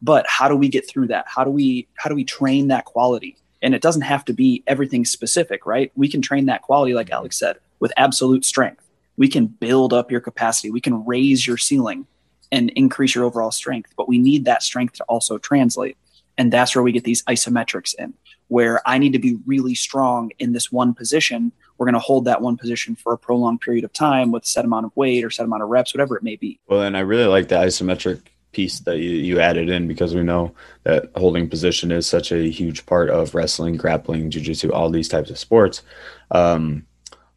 But 0.03 0.27
how 0.29 0.49
do 0.49 0.57
we 0.57 0.69
get 0.69 0.89
through 0.89 1.09
that? 1.09 1.25
How 1.27 1.45
do 1.45 1.51
we 1.51 1.89
how 1.95 2.09
do 2.11 2.15
we 2.15 2.25
train 2.25 2.69
that 2.69 2.85
quality? 2.85 3.37
And 3.63 3.75
it 3.75 3.83
doesn't 3.83 4.03
have 4.03 4.25
to 4.27 4.33
be 4.33 4.63
everything 4.67 5.05
specific, 5.05 5.67
right? 5.67 5.91
We 5.97 6.09
can 6.09 6.21
train 6.23 6.47
that 6.47 6.63
quality 6.63 6.95
like 6.95 7.11
Alex 7.11 7.39
said 7.39 7.57
with 7.81 7.93
absolute 7.97 8.45
strength. 8.45 8.83
we 9.17 9.29
can 9.29 9.47
build 9.47 9.93
up 9.95 10.11
your 10.11 10.21
capacity, 10.21 10.71
we 10.71 10.81
can 10.81 11.05
raise 11.07 11.47
your 11.47 11.57
ceiling 11.57 12.07
and 12.53 12.71
increase 12.71 13.15
your 13.15 13.25
overall 13.25 13.51
strength. 13.51 13.93
But 13.97 14.09
we 14.09 14.19
need 14.19 14.45
that 14.45 14.63
strength 14.63 14.95
to 14.95 15.05
also 15.05 15.39
translate. 15.39 15.97
And 16.39 16.53
that's 16.53 16.77
where 16.77 16.83
we 16.83 16.93
get 16.93 17.05
these 17.05 17.23
isometrics 17.25 17.95
in, 17.99 18.13
where 18.49 18.87
I 18.87 18.99
need 18.99 19.15
to 19.15 19.19
be 19.19 19.39
really 19.47 19.75
strong 19.75 20.31
in 20.39 20.53
this 20.53 20.71
one 20.71 20.93
position. 20.93 21.51
We're 21.79 21.87
going 21.87 21.95
to 21.95 21.99
hold 21.99 22.27
that 22.27 22.43
one 22.43 22.57
position 22.57 22.95
for 22.95 23.15
a 23.15 23.19
prolonged 23.19 23.63
period 23.63 23.85
of 23.85 23.93
time 23.93 24.33
with 24.33 24.45
a 24.45 24.47
set 24.47 24.65
amount 24.65 24.85
of 24.85 24.93
weight 24.97 25.25
or 25.25 25.31
set 25.31 25.45
amount 25.45 25.63
of 25.63 25.71
reps, 25.71 25.95
whatever 25.95 26.17
it 26.17 26.23
may 26.23 26.37
be. 26.37 26.61
Well, 26.69 26.83
and 26.83 26.97
I 26.97 27.01
really 27.01 27.25
like 27.25 27.49
the 27.49 27.57
isometric 27.57 28.21
piece 28.57 28.81
that 28.81 28.99
you, 28.99 29.11
you 29.11 29.41
added 29.41 29.69
in 29.69 29.87
because 29.87 30.15
we 30.15 30.23
know 30.23 30.55
that 30.85 31.11
holding 31.15 31.49
position 31.49 31.93
is 31.93 32.07
such 32.07 32.33
a 32.33 32.51
huge 32.51 32.87
part 32.87 33.11
of 33.11 33.35
wrestling, 33.35 33.77
grappling, 33.77 34.31
jiu-jitsu, 34.31 34.73
all 34.73 34.91
these 34.91 35.09
types 35.09 35.31
of 35.31 35.39
sports. 35.39 35.83
Um, 36.31 36.87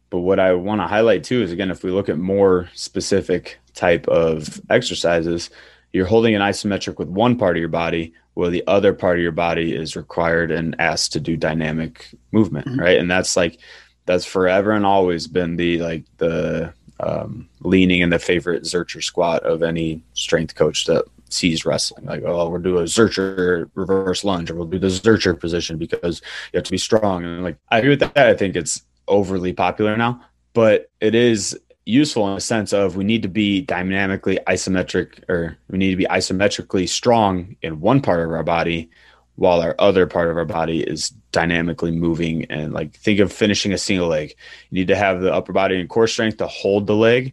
but 0.08 0.20
what 0.20 0.40
I 0.40 0.54
want 0.54 0.80
to 0.80 0.86
highlight 0.86 1.22
too 1.24 1.42
is 1.42 1.52
again, 1.52 1.70
if 1.70 1.84
we 1.84 1.90
look 1.90 2.08
at 2.08 2.18
more 2.18 2.70
specific 2.74 3.58
type 3.74 4.08
of 4.08 4.60
exercises, 4.70 5.50
you're 5.92 6.06
holding 6.06 6.34
an 6.34 6.42
isometric 6.42 6.98
with 6.98 7.08
one 7.08 7.36
part 7.36 7.56
of 7.56 7.60
your 7.60 7.68
body, 7.68 8.14
while 8.34 8.50
the 8.50 8.64
other 8.66 8.94
part 8.94 9.18
of 9.18 9.22
your 9.22 9.32
body 9.32 9.74
is 9.74 9.96
required 9.96 10.50
and 10.50 10.76
asked 10.78 11.12
to 11.12 11.20
do 11.20 11.36
dynamic 11.36 12.08
movement, 12.32 12.66
mm-hmm. 12.66 12.80
right? 12.80 12.98
And 12.98 13.10
that's 13.10 13.36
like 13.36 13.58
that's 14.06 14.24
forever 14.24 14.72
and 14.72 14.86
always 14.86 15.26
been 15.26 15.56
the 15.56 15.78
like 15.78 16.04
the 16.16 16.72
um, 17.00 17.48
leaning 17.60 18.00
in 18.00 18.10
the 18.10 18.18
favorite 18.18 18.64
Zercher 18.64 19.02
squat 19.02 19.42
of 19.42 19.62
any 19.62 20.02
strength 20.14 20.54
coach 20.54 20.86
that 20.86 21.04
sees 21.28 21.64
wrestling. 21.64 22.04
Like, 22.04 22.22
oh, 22.24 22.48
we'll 22.48 22.60
do 22.60 22.78
a 22.78 22.84
Zercher 22.84 23.70
reverse 23.74 24.24
lunge, 24.24 24.50
or 24.50 24.54
we'll 24.54 24.66
do 24.66 24.78
the 24.78 24.88
Zercher 24.88 25.38
position 25.38 25.78
because 25.78 26.20
you 26.52 26.58
have 26.58 26.64
to 26.64 26.70
be 26.70 26.78
strong. 26.78 27.24
And 27.24 27.42
like, 27.42 27.56
I 27.70 27.78
agree 27.78 27.90
with 27.90 28.00
that. 28.00 28.16
I 28.16 28.34
think 28.34 28.56
it's 28.56 28.82
overly 29.08 29.52
popular 29.52 29.96
now, 29.96 30.20
but 30.52 30.90
it 31.00 31.14
is 31.14 31.58
useful 31.86 32.28
in 32.28 32.34
the 32.34 32.40
sense 32.40 32.72
of 32.72 32.96
we 32.96 33.04
need 33.04 33.22
to 33.22 33.28
be 33.28 33.62
dynamically 33.62 34.38
isometric, 34.46 35.28
or 35.28 35.56
we 35.70 35.78
need 35.78 35.90
to 35.90 35.96
be 35.96 36.04
isometrically 36.04 36.88
strong 36.88 37.56
in 37.62 37.80
one 37.80 38.00
part 38.00 38.20
of 38.20 38.32
our 38.32 38.42
body 38.42 38.90
while 39.36 39.60
our 39.60 39.74
other 39.78 40.06
part 40.06 40.28
of 40.28 40.36
our 40.36 40.44
body 40.44 40.82
is 40.82 41.10
dynamically 41.32 41.90
moving 41.90 42.44
and 42.46 42.72
like 42.72 42.94
think 42.94 43.20
of 43.20 43.32
finishing 43.32 43.72
a 43.72 43.78
single 43.78 44.08
leg. 44.08 44.34
You 44.70 44.80
need 44.80 44.88
to 44.88 44.96
have 44.96 45.20
the 45.20 45.32
upper 45.32 45.52
body 45.52 45.80
and 45.80 45.88
core 45.88 46.06
strength 46.06 46.38
to 46.38 46.46
hold 46.46 46.86
the 46.86 46.96
leg 46.96 47.32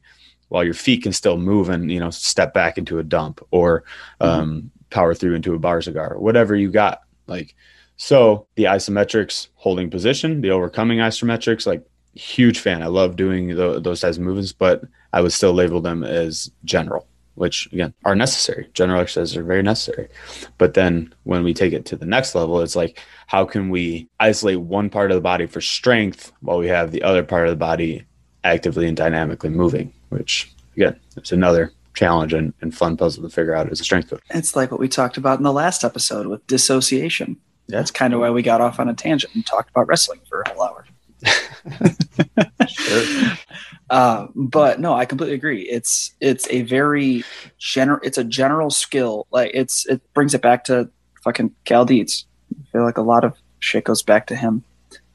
while 0.49 0.63
your 0.63 0.73
feet 0.73 1.03
can 1.03 1.11
still 1.11 1.37
move 1.37 1.69
and 1.69 1.91
you 1.91 1.99
know 1.99 2.09
step 2.09 2.53
back 2.53 2.77
into 2.77 2.99
a 2.99 3.03
dump 3.03 3.45
or 3.51 3.83
mm-hmm. 4.21 4.25
um, 4.25 4.71
power 4.89 5.13
through 5.13 5.35
into 5.35 5.53
a 5.53 5.59
bar 5.59 5.81
cigar 5.81 6.17
whatever 6.17 6.55
you 6.55 6.71
got 6.71 7.01
like. 7.27 7.55
So 7.99 8.45
the 8.55 8.65
isometrics 8.65 9.47
holding 9.55 9.89
position 9.89 10.41
the 10.41 10.51
overcoming 10.51 10.99
isometrics 10.99 11.65
like 11.65 11.83
huge 12.13 12.59
fan. 12.59 12.83
I 12.83 12.87
love 12.87 13.15
doing 13.15 13.49
the, 13.49 13.79
those 13.79 14.01
types 14.01 14.17
of 14.17 14.23
movements 14.23 14.53
but 14.53 14.83
i 15.13 15.21
would 15.21 15.31
still 15.31 15.53
label 15.53 15.81
them 15.81 16.03
as 16.03 16.51
general 16.63 17.07
which 17.37 17.67
again 17.71 17.93
are 18.03 18.15
necessary. 18.15 18.67
General 18.73 19.01
exercises 19.01 19.37
are 19.37 19.43
very 19.43 19.63
necessary. 19.63 20.09
But 20.57 20.73
then 20.73 21.13
when 21.23 21.43
we 21.43 21.53
take 21.53 21.73
it 21.73 21.85
to 21.85 21.95
the 21.95 22.05
next 22.05 22.35
level, 22.35 22.61
it's 22.61 22.75
like, 22.75 22.99
how 23.27 23.45
can 23.45 23.69
we 23.69 24.09
isolate 24.19 24.59
one 24.59 24.89
part 24.89 25.11
of 25.11 25.15
the 25.15 25.21
body 25.21 25.45
for 25.45 25.61
strength 25.61 26.31
while 26.41 26.57
we 26.57 26.67
have 26.67 26.91
the 26.91 27.03
other 27.03 27.23
part 27.23 27.47
of 27.47 27.51
the 27.51 27.57
body 27.57 28.05
actively 28.43 28.87
and 28.87 28.97
dynamically 28.97 29.49
moving, 29.49 29.93
which 30.09 30.51
again, 30.75 30.99
it's 31.15 31.31
another 31.31 31.73
challenge 31.93 32.33
and, 32.33 32.53
and 32.61 32.75
fun 32.75 32.95
puzzle 32.95 33.23
to 33.23 33.29
figure 33.29 33.55
out 33.55 33.69
as 33.71 33.79
a 33.79 33.83
strength 33.83 34.09
coach. 34.09 34.21
It's 34.29 34.55
like 34.55 34.71
what 34.71 34.79
we 34.79 34.87
talked 34.87 35.17
about 35.17 35.39
in 35.39 35.43
the 35.43 35.51
last 35.51 35.83
episode 35.83 36.27
with 36.27 36.45
dissociation. 36.47 37.37
That's 37.67 37.91
kind 37.91 38.13
of 38.13 38.21
why 38.21 38.29
we 38.29 38.41
got 38.43 38.61
off 38.61 38.79
on 38.79 38.87
a 38.87 38.93
tangent 38.93 39.35
and 39.35 39.45
talked 39.45 39.69
about 39.69 39.87
wrestling 39.87 40.21
for 40.29 40.41
a 40.41 40.49
whole 40.49 40.63
hour. 40.63 40.85
sure. 42.67 43.37
Uh, 43.89 44.27
but 44.35 44.79
no, 44.79 44.93
I 44.93 45.05
completely 45.05 45.35
agree. 45.35 45.61
It's 45.61 46.13
it's 46.19 46.47
a 46.49 46.63
very 46.63 47.23
general. 47.57 47.99
It's 48.03 48.17
a 48.17 48.23
general 48.23 48.69
skill. 48.69 49.27
Like 49.31 49.51
it's 49.53 49.85
it 49.85 50.01
brings 50.13 50.33
it 50.33 50.41
back 50.41 50.65
to 50.65 50.89
fucking 51.23 51.53
Cal 51.65 51.85
Dietz. 51.85 52.25
I 52.53 52.71
feel 52.71 52.83
like 52.83 52.97
a 52.97 53.01
lot 53.01 53.23
of 53.23 53.37
shit 53.59 53.85
goes 53.85 54.03
back 54.03 54.27
to 54.27 54.35
him, 54.35 54.63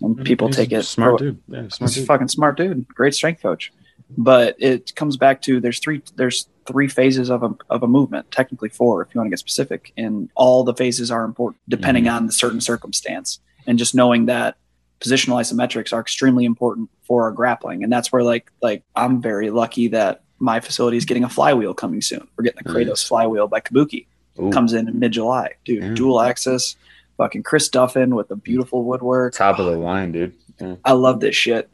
and 0.00 0.24
people 0.24 0.48
He's 0.48 0.56
take 0.56 0.72
it. 0.72 0.84
Smart 0.84 1.18
dude. 1.18 1.40
Yeah, 1.48 1.68
smart 1.68 1.92
dude. 1.92 2.06
fucking 2.06 2.28
smart 2.28 2.56
dude. 2.56 2.88
Great 2.88 3.14
strength 3.14 3.42
coach. 3.42 3.72
But 4.16 4.56
it 4.58 4.94
comes 4.94 5.16
back 5.16 5.42
to 5.42 5.60
there's 5.60 5.78
three 5.78 6.02
there's 6.16 6.48
three 6.66 6.88
phases 6.88 7.30
of 7.30 7.42
a 7.42 7.54
of 7.70 7.82
a 7.82 7.88
movement. 7.88 8.30
Technically 8.30 8.68
four, 8.68 9.02
if 9.02 9.14
you 9.14 9.18
want 9.18 9.26
to 9.26 9.30
get 9.30 9.38
specific, 9.38 9.92
and 9.96 10.30
all 10.34 10.64
the 10.64 10.74
phases 10.74 11.10
are 11.10 11.24
important 11.24 11.60
depending 11.68 12.04
mm-hmm. 12.04 12.16
on 12.16 12.26
the 12.26 12.32
certain 12.32 12.60
circumstance. 12.60 13.40
And 13.66 13.78
just 13.78 13.94
knowing 13.94 14.26
that 14.26 14.56
positional 15.02 15.40
isometrics 15.40 15.92
are 15.92 16.00
extremely 16.00 16.44
important 16.44 16.88
for 17.02 17.24
our 17.24 17.32
grappling. 17.32 17.82
And 17.82 17.92
that's 17.92 18.12
where 18.12 18.22
like 18.22 18.50
like 18.62 18.82
I'm 18.94 19.20
very 19.20 19.50
lucky 19.50 19.88
that 19.88 20.22
my 20.38 20.60
facility 20.60 20.96
is 20.96 21.04
getting 21.04 21.24
a 21.24 21.28
flywheel 21.28 21.74
coming 21.74 22.00
soon. 22.00 22.26
We're 22.36 22.44
getting 22.44 22.62
the 22.64 22.70
Kratos 22.70 22.88
nice. 22.88 23.02
flywheel 23.04 23.48
by 23.48 23.60
Kabuki. 23.60 24.06
Ooh. 24.40 24.50
Comes 24.50 24.72
in 24.72 24.88
in 24.88 24.98
mid 24.98 25.12
July. 25.12 25.52
Dude, 25.64 25.82
yeah. 25.82 25.94
dual 25.94 26.20
axis, 26.20 26.76
fucking 27.16 27.42
Chris 27.42 27.68
Duffin 27.68 28.14
with 28.14 28.28
the 28.28 28.36
beautiful 28.36 28.84
woodwork. 28.84 29.34
Top 29.34 29.58
of 29.58 29.66
the 29.66 29.76
line, 29.76 30.12
dude. 30.12 30.34
Yeah. 30.60 30.76
I 30.84 30.92
love 30.92 31.20
this 31.20 31.36
shit. 31.36 31.68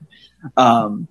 Um 0.56 1.08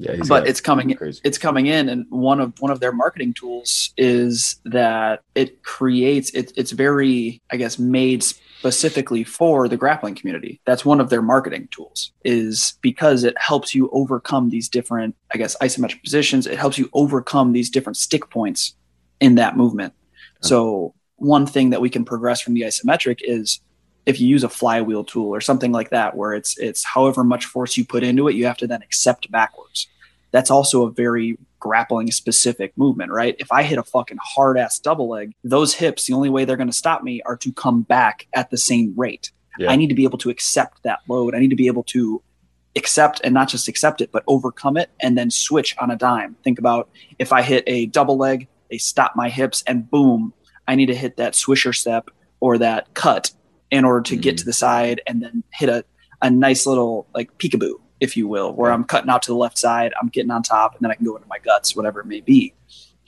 yeah, 0.00 0.14
but 0.28 0.46
it's 0.46 0.60
coming 0.60 0.94
crazy. 0.94 1.20
it's 1.24 1.38
coming 1.38 1.66
in 1.66 1.88
and 1.88 2.06
one 2.08 2.38
of 2.40 2.52
one 2.60 2.70
of 2.70 2.78
their 2.78 2.92
marketing 2.92 3.34
tools 3.34 3.92
is 3.96 4.60
that 4.64 5.22
it 5.34 5.64
creates 5.64 6.30
it, 6.30 6.52
it's 6.56 6.70
very 6.70 7.42
i 7.50 7.56
guess 7.56 7.80
made 7.80 8.24
specifically 8.58 9.22
for 9.22 9.68
the 9.68 9.76
grappling 9.76 10.16
community. 10.16 10.60
That's 10.66 10.84
one 10.84 11.00
of 11.00 11.10
their 11.10 11.22
marketing 11.22 11.68
tools 11.70 12.12
is 12.24 12.74
because 12.82 13.22
it 13.22 13.38
helps 13.38 13.72
you 13.72 13.88
overcome 13.92 14.50
these 14.50 14.68
different, 14.68 15.14
I 15.32 15.38
guess, 15.38 15.56
isometric 15.58 16.02
positions. 16.02 16.46
It 16.46 16.58
helps 16.58 16.76
you 16.76 16.90
overcome 16.92 17.52
these 17.52 17.70
different 17.70 17.96
stick 17.96 18.28
points 18.30 18.74
in 19.20 19.36
that 19.36 19.56
movement. 19.56 19.94
Okay. 20.38 20.48
So 20.48 20.94
one 21.16 21.46
thing 21.46 21.70
that 21.70 21.80
we 21.80 21.88
can 21.88 22.04
progress 22.04 22.40
from 22.40 22.54
the 22.54 22.62
isometric 22.62 23.20
is 23.22 23.60
if 24.06 24.20
you 24.20 24.26
use 24.26 24.42
a 24.42 24.48
flywheel 24.48 25.04
tool 25.04 25.28
or 25.28 25.40
something 25.40 25.70
like 25.70 25.90
that, 25.90 26.16
where 26.16 26.32
it's 26.32 26.58
it's 26.58 26.84
however 26.84 27.22
much 27.22 27.44
force 27.44 27.76
you 27.76 27.84
put 27.84 28.02
into 28.02 28.26
it, 28.26 28.34
you 28.34 28.46
have 28.46 28.56
to 28.58 28.66
then 28.66 28.82
accept 28.82 29.30
backwards. 29.30 29.86
That's 30.32 30.50
also 30.50 30.84
a 30.84 30.90
very 30.90 31.38
grappling 31.58 32.10
specific 32.10 32.76
movement, 32.76 33.10
right? 33.10 33.36
If 33.38 33.50
I 33.52 33.62
hit 33.62 33.78
a 33.78 33.82
fucking 33.82 34.18
hard 34.22 34.58
ass 34.58 34.78
double 34.78 35.08
leg, 35.08 35.34
those 35.44 35.74
hips, 35.74 36.06
the 36.06 36.14
only 36.14 36.30
way 36.30 36.44
they're 36.44 36.56
going 36.56 36.68
to 36.68 36.72
stop 36.72 37.02
me 37.02 37.22
are 37.22 37.36
to 37.38 37.52
come 37.52 37.82
back 37.82 38.26
at 38.32 38.50
the 38.50 38.58
same 38.58 38.94
rate. 38.96 39.30
Yeah. 39.58 39.70
I 39.70 39.76
need 39.76 39.88
to 39.88 39.94
be 39.94 40.04
able 40.04 40.18
to 40.18 40.30
accept 40.30 40.82
that 40.84 41.00
load. 41.08 41.34
I 41.34 41.40
need 41.40 41.50
to 41.50 41.56
be 41.56 41.66
able 41.66 41.84
to 41.84 42.22
accept 42.76 43.20
and 43.24 43.34
not 43.34 43.48
just 43.48 43.66
accept 43.68 44.00
it, 44.00 44.12
but 44.12 44.22
overcome 44.26 44.76
it 44.76 44.90
and 45.00 45.18
then 45.18 45.30
switch 45.30 45.76
on 45.78 45.90
a 45.90 45.96
dime. 45.96 46.36
Think 46.44 46.58
about 46.58 46.88
if 47.18 47.32
I 47.32 47.42
hit 47.42 47.64
a 47.66 47.86
double 47.86 48.16
leg, 48.16 48.46
they 48.70 48.78
stop 48.78 49.16
my 49.16 49.28
hips 49.28 49.64
and 49.66 49.90
boom, 49.90 50.32
I 50.68 50.74
need 50.74 50.86
to 50.86 50.94
hit 50.94 51.16
that 51.16 51.32
swisher 51.32 51.74
step 51.74 52.10
or 52.40 52.58
that 52.58 52.94
cut 52.94 53.32
in 53.70 53.84
order 53.84 54.02
to 54.02 54.14
mm-hmm. 54.14 54.22
get 54.22 54.38
to 54.38 54.44
the 54.44 54.52
side 54.52 55.00
and 55.06 55.22
then 55.22 55.42
hit 55.52 55.68
a, 55.68 55.84
a 56.22 56.30
nice 56.30 56.66
little 56.66 57.06
like 57.14 57.36
peekaboo 57.38 57.74
if 58.00 58.16
you 58.16 58.28
will, 58.28 58.52
where 58.52 58.70
I'm 58.70 58.84
cutting 58.84 59.10
out 59.10 59.22
to 59.22 59.32
the 59.32 59.36
left 59.36 59.58
side, 59.58 59.92
I'm 60.00 60.08
getting 60.08 60.30
on 60.30 60.42
top, 60.42 60.74
and 60.74 60.82
then 60.82 60.90
I 60.90 60.94
can 60.94 61.04
go 61.04 61.16
into 61.16 61.28
my 61.28 61.38
guts, 61.38 61.74
whatever 61.74 62.00
it 62.00 62.06
may 62.06 62.20
be. 62.20 62.54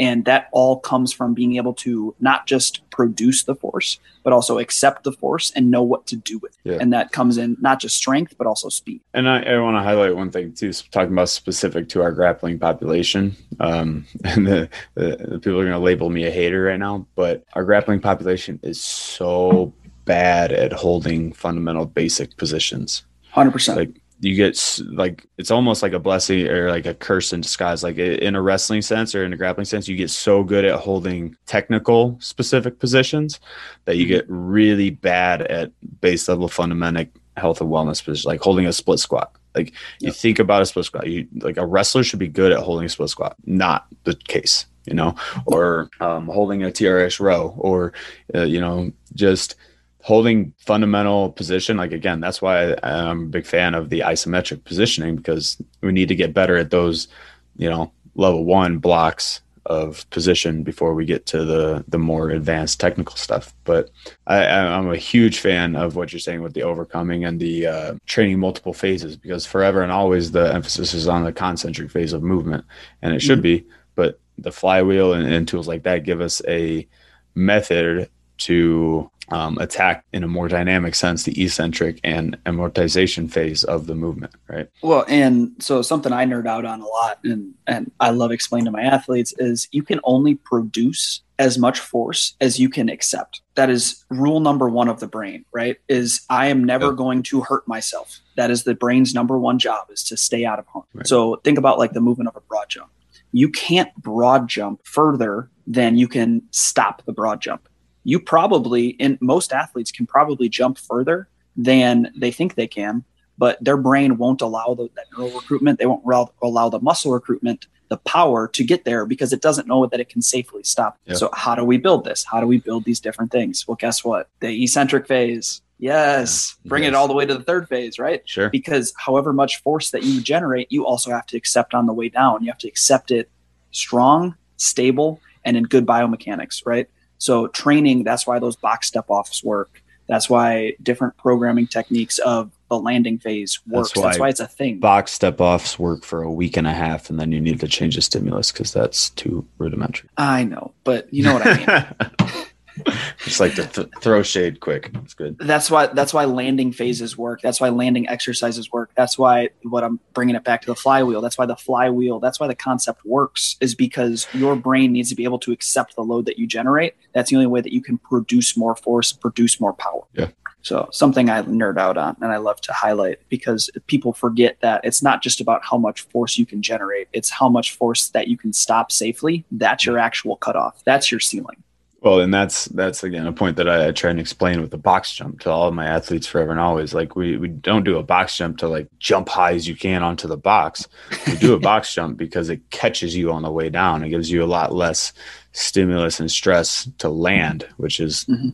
And 0.01 0.25
that 0.25 0.49
all 0.53 0.81
comes 0.81 1.13
from 1.13 1.35
being 1.35 1.57
able 1.57 1.75
to 1.75 2.15
not 2.21 2.47
just 2.47 2.89
produce 2.89 3.43
the 3.43 3.55
force, 3.55 3.99
but 4.23 4.33
also 4.33 4.59
accept 4.59 5.05
the 5.05 5.13
force 5.13 5.53
and 5.55 5.71
know 5.71 5.83
what 5.83 6.07
to 6.07 6.17
do 6.17 6.39
with 6.39 6.53
it. 6.65 6.71
Yeah. 6.71 6.79
And 6.81 6.91
that 6.95 7.13
comes 7.13 7.37
in 7.37 7.59
not 7.61 7.81
just 7.81 7.99
strength, 7.99 8.35
but 8.39 8.47
also 8.47 8.71
speed. 8.71 9.03
And 9.13 9.29
I, 9.29 9.43
I 9.43 9.59
want 9.59 9.77
to 9.77 9.83
highlight 9.83 10.17
one 10.17 10.31
thing 10.31 10.55
too, 10.55 10.73
talking 10.73 11.13
about 11.13 11.29
specific 11.29 11.91
to 11.91 12.01
our 12.01 12.13
grappling 12.13 12.59
population. 12.59 13.37
Um, 13.61 14.07
and 14.25 14.47
the, 14.47 14.71
the, 14.95 15.17
the 15.19 15.39
people 15.39 15.61
are 15.61 15.65
going 15.65 15.73
to 15.73 15.79
label 15.79 16.09
me 16.09 16.25
a 16.25 16.31
hater 16.31 16.63
right 16.63 16.79
now, 16.79 17.07
but 17.15 17.45
our 17.53 17.65
grappling 17.65 18.01
population 18.01 18.59
is 18.63 18.83
so 18.83 19.71
bad 20.07 20.51
at 20.51 20.73
holding 20.73 21.31
fundamental 21.35 21.85
basic 21.85 22.39
positions. 22.39 23.05
100%. 23.35 23.77
Like 23.77 24.01
you 24.21 24.35
get 24.35 24.81
like 24.87 25.27
it's 25.39 25.51
almost 25.51 25.83
like 25.83 25.93
a 25.93 25.99
blessing 25.99 26.47
or 26.47 26.71
like 26.71 26.87
a 26.87 26.95
curse 26.95 27.33
in 27.33 27.41
disguise. 27.41 27.83
Like 27.83 27.97
in 27.97 28.35
a 28.35 28.43
wrestling 28.43 28.83
sense 28.83 29.15
or 29.15 29.25
in 29.25 29.33
a 29.33 29.37
grappling 29.37 29.65
sense 29.65 29.89
you 29.89 29.97
get 29.97 30.11
so 30.11 30.45
good 30.45 30.65
at 30.65 30.79
holding 30.79 31.37
technical 31.47 32.17
specific 32.21 32.79
positions 32.79 33.41
that 33.87 33.97
you 33.97 34.05
mm-hmm. 34.05 34.15
get 34.15 34.25
really 34.29 34.91
bad 34.91 35.43
at 35.43 35.73
base 36.01 36.29
level 36.29 36.49
fundamental 36.49 37.07
health 37.37 37.61
and 37.61 37.71
wellness 37.71 38.05
positions 38.05 38.27
like 38.27 38.41
holding 38.41 38.67
a 38.67 38.73
split 38.73 38.99
squat. 38.99 39.35
Like 39.55 39.73
you 40.01 40.13
think 40.13 40.39
about 40.39 40.63
a 40.63 40.67
split 40.67 40.85
squat. 40.85 41.07
You 41.07 41.27
like 41.41 41.57
a 41.57 41.67
wrestler 41.67 42.05
should 42.05 42.19
be 42.19 42.29
good 42.29 42.53
at 42.53 42.61
holding 42.61 42.87
a 42.87 42.91
split 42.91 43.09
squat. 43.09 43.37
Not 43.47 43.87
the 44.05 44.15
case 44.15 44.67
you 44.87 44.95
know? 44.95 45.15
Or 45.47 45.89
um, 46.01 46.27
holding 46.27 46.65
a 46.65 46.69
TRX 46.69 47.21
row 47.21 47.55
or 47.59 47.93
uh, 48.35 48.43
you 48.43 48.61
know 48.61 48.93
just 49.15 49.57
holding 50.03 50.53
fundamental 50.59 51.31
position 51.31 51.77
like 51.77 51.93
again 51.93 52.21
that's 52.21 52.41
why 52.41 52.75
i'm 52.83 53.25
a 53.25 53.27
big 53.27 53.47
fan 53.47 53.75
of 53.75 53.91
the 53.91 54.01
isometric 54.01 54.65
positioning 54.65 55.17
because 55.17 55.61
we 55.83 55.93
need 55.93 56.09
to 56.09 56.15
get 56.15 56.33
better 56.33 56.57
at 56.57 56.71
those 56.71 57.09
you 57.57 57.69
know 57.69 57.93
level 58.15 58.45
one 58.45 58.79
blocks 58.79 59.41
of 59.67 60.09
position 60.11 60.63
before 60.63 60.95
we 60.95 61.05
get 61.05 61.27
to 61.27 61.45
the 61.45 61.85
the 61.89 61.99
more 61.99 62.31
advanced 62.31 62.81
technical 62.81 63.17
stuff. 63.17 63.55
But 63.65 63.91
I, 64.27 64.45
I'm 64.45 64.91
a 64.91 64.97
huge 64.97 65.39
fan 65.39 65.77
of 65.77 65.97
what 65.97 66.13
you're 66.13 66.21
saying 66.21 66.43
with 66.43 66.55
the 66.55 66.63
overcoming 66.63 67.25
and 67.25 67.39
the 67.39 67.67
uh, 67.67 67.95
training 68.07 68.41
multiple 68.41 68.73
phases 68.73 69.17
because 69.17 69.47
forever 69.47 69.83
and 69.83 69.93
always 69.93 70.33
the 70.33 70.53
emphasis 70.53 70.95
is 70.95 71.09
on 71.09 71.25
the 71.25 71.33
concentric 71.33 71.91
phase 71.91 72.13
of 72.13 72.23
movement, 72.23 72.65
and 73.03 73.15
it 73.15 73.21
should 73.21 73.39
mm-hmm. 73.39 73.65
be. 73.65 73.67
But 73.95 74.19
the 74.39 74.53
flywheel 74.53 75.13
and, 75.13 75.31
and 75.31 75.47
tools 75.47 75.69
like 75.69 75.83
that 75.83 76.05
give 76.05 76.21
us 76.21 76.41
a 76.49 76.89
method 77.35 78.09
to 78.39 79.11
um, 79.31 79.59
attack 79.59 80.05
in 80.13 80.25
a 80.25 80.29
more 80.29 80.49
dynamic 80.49 80.95
sense 80.95 81.23
the 81.23 81.43
eccentric 81.43 82.01
and 82.05 82.43
amortization 82.45 83.31
phase 83.31 83.65
of 83.65 83.87
the 83.87 83.95
movement, 83.95 84.35
right? 84.49 84.69
Well, 84.83 85.05
and 85.09 85.53
so 85.59 85.83
something 85.83 86.13
I 86.13 86.25
nerd 86.27 86.47
out 86.47 86.65
on 86.65 86.81
a 86.81 86.87
lot 86.87 87.21
and, 87.25 87.55
and 87.67 87.91
I 88.01 88.11
love 88.11 88.33
explaining 88.33 88.67
to 88.67 88.71
my 88.71 88.83
athletes 88.83 89.33
is 89.39 89.69
you 89.73 89.83
can 89.83 90.01
only 90.05 90.35
produce 90.35 91.23
as 91.39 91.57
much 91.57 91.81
force 91.81 92.35
as 92.41 92.61
you 92.61 92.69
can 92.69 92.91
accept. 92.91 93.41
That 93.55 93.71
is 93.71 94.05
rule 94.11 94.41
number 94.41 94.69
one 94.69 94.89
of 94.89 95.01
the 95.01 95.07
brain, 95.07 95.47
right? 95.53 95.79
Is 95.89 96.21
I 96.29 96.49
am 96.49 96.63
never 96.65 96.89
yep. 96.89 96.97
going 96.97 97.23
to 97.25 97.41
hurt 97.41 97.67
myself. 97.67 98.21
That 98.37 98.51
is 98.51 98.65
the 98.65 98.75
brain's 98.75 99.15
number 99.15 99.39
one 99.39 99.59
job 99.59 99.91
is 99.91 100.05
to 100.05 100.17
stay 100.19 100.45
out 100.45 100.59
of 100.59 100.67
harm. 100.67 100.85
Right. 100.93 101.07
So 101.07 101.37
think 101.37 101.57
about 101.57 101.79
like 101.79 101.93
the 101.93 102.01
movement 102.01 102.29
of 102.29 102.37
a 102.37 102.41
broad 102.43 102.69
jump. 102.69 102.91
You 103.33 103.49
can't 103.49 103.95
broad 103.95 104.49
jump 104.49 104.87
further 104.87 105.49
than 105.67 105.97
you 105.97 106.09
can 106.09 106.43
stop 106.51 107.05
the 107.07 107.13
broad 107.13 107.41
jump 107.41 107.69
you 108.05 108.19
probably 108.19 108.97
and 109.01 109.19
most 109.21 109.53
athletes 109.53 109.93
can 109.93 110.07
probably 110.07 110.49
jump 110.49 110.79
further 110.79 111.29
than 111.57 112.13
they 112.17 112.31
think 112.31 112.55
they 112.55 112.67
can 112.67 113.05
but 113.41 113.57
their 113.65 113.79
brain 113.79 114.19
won't 114.19 114.43
allow 114.43 114.75
the, 114.75 114.91
that 114.97 115.07
neural 115.17 115.33
recruitment. 115.33 115.79
They 115.79 115.87
won't 115.87 116.05
allow, 116.05 116.31
allow 116.43 116.69
the 116.69 116.79
muscle 116.79 117.11
recruitment 117.11 117.69
the 117.89 117.97
power 117.97 118.47
to 118.49 118.63
get 118.63 118.85
there 118.85 119.07
because 119.07 119.33
it 119.33 119.41
doesn't 119.41 119.67
know 119.67 119.87
that 119.87 119.99
it 119.99 120.11
can 120.11 120.21
safely 120.21 120.63
stop. 120.63 120.99
Yep. 121.07 121.17
so 121.17 121.31
how 121.33 121.55
do 121.55 121.65
we 121.65 121.79
build 121.79 122.05
this? 122.05 122.23
How 122.23 122.39
do 122.39 122.47
we 122.47 122.59
build 122.59 122.85
these 122.85 123.01
different 123.01 123.33
things? 123.33 123.67
Well 123.67 123.77
guess 123.81 124.05
what? 124.05 124.29
The 124.41 124.63
eccentric 124.63 125.09
phase. 125.09 125.63
Yes. 125.79 126.55
Yeah. 126.63 126.69
bring 126.69 126.83
yes. 126.83 126.91
it 126.91 126.95
all 126.95 127.09
the 127.09 127.15
way 127.15 127.25
to 127.25 127.35
the 127.35 127.43
third 127.43 127.67
phase 127.67 127.99
right? 127.99 128.23
Sure. 128.29 128.51
Because 128.51 128.93
however 128.99 129.33
much 129.33 129.63
force 129.63 129.91
that 129.91 130.03
you 130.03 130.21
generate 130.21 130.71
you 130.71 130.85
also 130.85 131.11
have 131.11 131.27
to 131.27 131.39
accept 131.39 131.73
on 131.73 131.87
the 131.87 131.95
way 131.95 132.11
down. 132.11 132.45
You 132.45 132.51
have 132.51 132.59
to 132.59 132.69
accept 132.69 133.11
it 133.11 133.31
strong 133.71 134.37
stable 134.59 135.19
and 135.47 135.57
in 135.57 135.65
good 135.65 135.87
biomechanics 135.87 136.67
right 136.67 136.91
so 137.21 137.47
training, 137.49 138.03
that's 138.03 138.27
why 138.27 138.39
those 138.39 138.57
box 138.57 138.89
step 138.89 139.05
offs 139.09 139.45
work. 139.45 139.83
That's 140.09 140.29
why 140.29 140.73
different 140.83 141.17
programming 141.19 141.69
techniques 141.69 142.19
of 142.19 142.51
the 142.69 142.79
landing 142.79 143.19
phase 143.19 143.61
works. 143.69 143.91
That's 143.91 143.97
why, 143.97 144.03
that's 144.09 144.19
why 144.19 144.29
it's 144.31 144.41
a 144.41 144.49
thing. 144.49 144.81
Box 144.81 145.13
step 145.13 145.41
offs 145.41 145.79
work 145.79 146.03
for 146.03 146.23
a 146.23 146.33
week 146.33 146.57
and 146.57 146.67
a 146.67 146.73
half, 146.73 147.11
and 147.11 147.21
then 147.21 147.31
you 147.31 147.41
need 147.41 147.61
to 147.61 147.69
change 147.69 147.95
the 147.95 148.03
stimulus 148.03 148.51
because 148.51 148.73
that's 148.73 149.11
too 149.11 149.47
rudimentary. 149.59 150.09
I 150.17 150.45
know, 150.45 150.73
but 150.83 151.13
you 151.13 151.23
know 151.23 151.35
what 151.35 151.47
I 151.47 152.17
mean. 152.19 152.33
Just 153.25 153.41
like 153.41 153.55
to 153.55 153.67
th- 153.67 153.89
throw 154.01 154.23
shade 154.23 154.61
quick. 154.61 154.91
It's 155.05 155.15
good. 155.15 155.39
That's 155.39 155.71
why 155.71 155.87
that's 155.87 156.15
why 156.15 156.25
landing 156.25 156.73
phases 156.73 157.17
work. 157.17 157.41
That's 157.43 157.61
why 157.61 157.69
landing 157.69 158.09
exercises 158.09 158.71
work. 158.73 158.91
That's 158.95 159.19
why 159.19 159.51
what 159.63 159.85
I'm 159.85 160.01
bringing 160.15 160.37
it 160.37 160.45
back 160.45 160.63
to 160.63 160.67
the 160.67 160.75
flywheel. 160.75 161.21
That's 161.21 161.39
why 161.39 161.47
the 161.47 161.57
flywheel. 161.57 162.21
That's 162.21 162.41
why 162.41 162.47
the 162.47 162.55
concept 162.55 163.05
works 163.05 163.57
is 163.61 163.75
because 163.75 164.27
your 164.33 164.57
brain 164.57 164.93
needs 164.93 165.09
to 165.11 165.15
be 165.15 165.25
able 165.25 165.39
to 165.41 165.53
accept 165.53 165.97
the 165.97 166.03
load 166.03 166.27
that 166.27 166.39
you 166.39 166.47
generate. 166.47 166.95
That's 167.13 167.31
the 167.31 167.37
only 167.37 167.47
way 167.47 167.61
that 167.61 167.73
you 167.73 167.83
can 167.83 167.99
produce 167.99 168.57
more 168.57 168.77
force, 168.77 169.13
produce 169.13 169.61
more 169.61 169.73
power. 169.73 170.03
Yeah. 170.15 170.29
So 170.63 170.89
something 170.93 171.31
I 171.31 171.43
nerd 171.43 171.79
out 171.79 171.97
on 171.97 172.17
and 172.21 172.33
I 172.33 172.37
love 172.37 172.61
to 172.63 172.73
highlight 172.73 173.19
because 173.29 173.71
people 173.87 174.13
forget 174.13 174.59
that 174.61 174.85
it's 174.85 175.03
not 175.03 175.23
just 175.23 175.41
about 175.41 175.63
how 175.65 175.79
much 175.79 176.03
force 176.03 176.39
you 176.39 176.47
can 176.47 176.63
generate. 176.63 177.09
It's 177.13 177.31
how 177.31 177.49
much 177.49 177.75
force 177.77 178.11
that 178.11 178.29
you 178.29 178.37
can 178.37 178.53
stop 178.53 178.93
safely. 178.93 179.45
That's 179.51 179.87
your 179.87 179.99
actual 179.99 180.37
cutoff. 180.37 180.83
That's 180.85 181.11
your 181.11 181.21
ceiling. 181.21 181.63
Well, 182.03 182.21
and 182.21 182.33
that's 182.33 182.65
that's 182.67 183.05
again 183.05 183.27
a 183.27 183.33
point 183.33 183.57
that 183.57 183.69
I, 183.69 183.89
I, 183.89 183.91
try 183.93 184.11
and 184.11 184.19
explain 184.19 184.63
with 184.63 184.71
the 184.71 184.79
box 184.79 185.15
jump 185.15 185.41
to 185.41 185.51
all 185.51 185.69
of 185.69 185.75
my 185.75 185.87
athletes 185.87 186.27
forever 186.27 186.51
and 186.51 186.59
always. 186.59 186.95
Like 186.95 187.15
we 187.15 187.37
we 187.37 187.49
don't 187.49 187.85
do 187.85 187.99
a 187.99 188.03
box 188.03 188.37
jump 188.37 188.57
to 188.59 188.69
like 188.69 188.89
jump 188.99 189.29
high 189.29 189.53
as 189.53 189.69
you 189.69 189.77
can 189.77 190.03
onto 190.03 190.27
the 190.27 190.39
box. 190.39 190.89
We 191.27 191.37
do 191.37 191.53
a 191.53 191.59
box 191.71 191.93
jump 191.93 192.17
because 192.17 192.49
it 192.49 192.71
catches 192.71 193.15
you 193.15 193.31
on 193.31 193.43
the 193.43 193.53
way 193.53 193.69
down. 193.69 194.03
It 194.03 194.09
gives 194.09 194.31
you 194.31 194.43
a 194.43 194.47
lot 194.47 194.73
less 194.75 195.13
stimulus 195.53 196.21
and 196.21 196.31
stress 196.31 196.89
to 196.99 197.11
land, 197.11 197.67
which 197.77 198.01
is 198.01 198.25
mm-hmm 198.25 198.49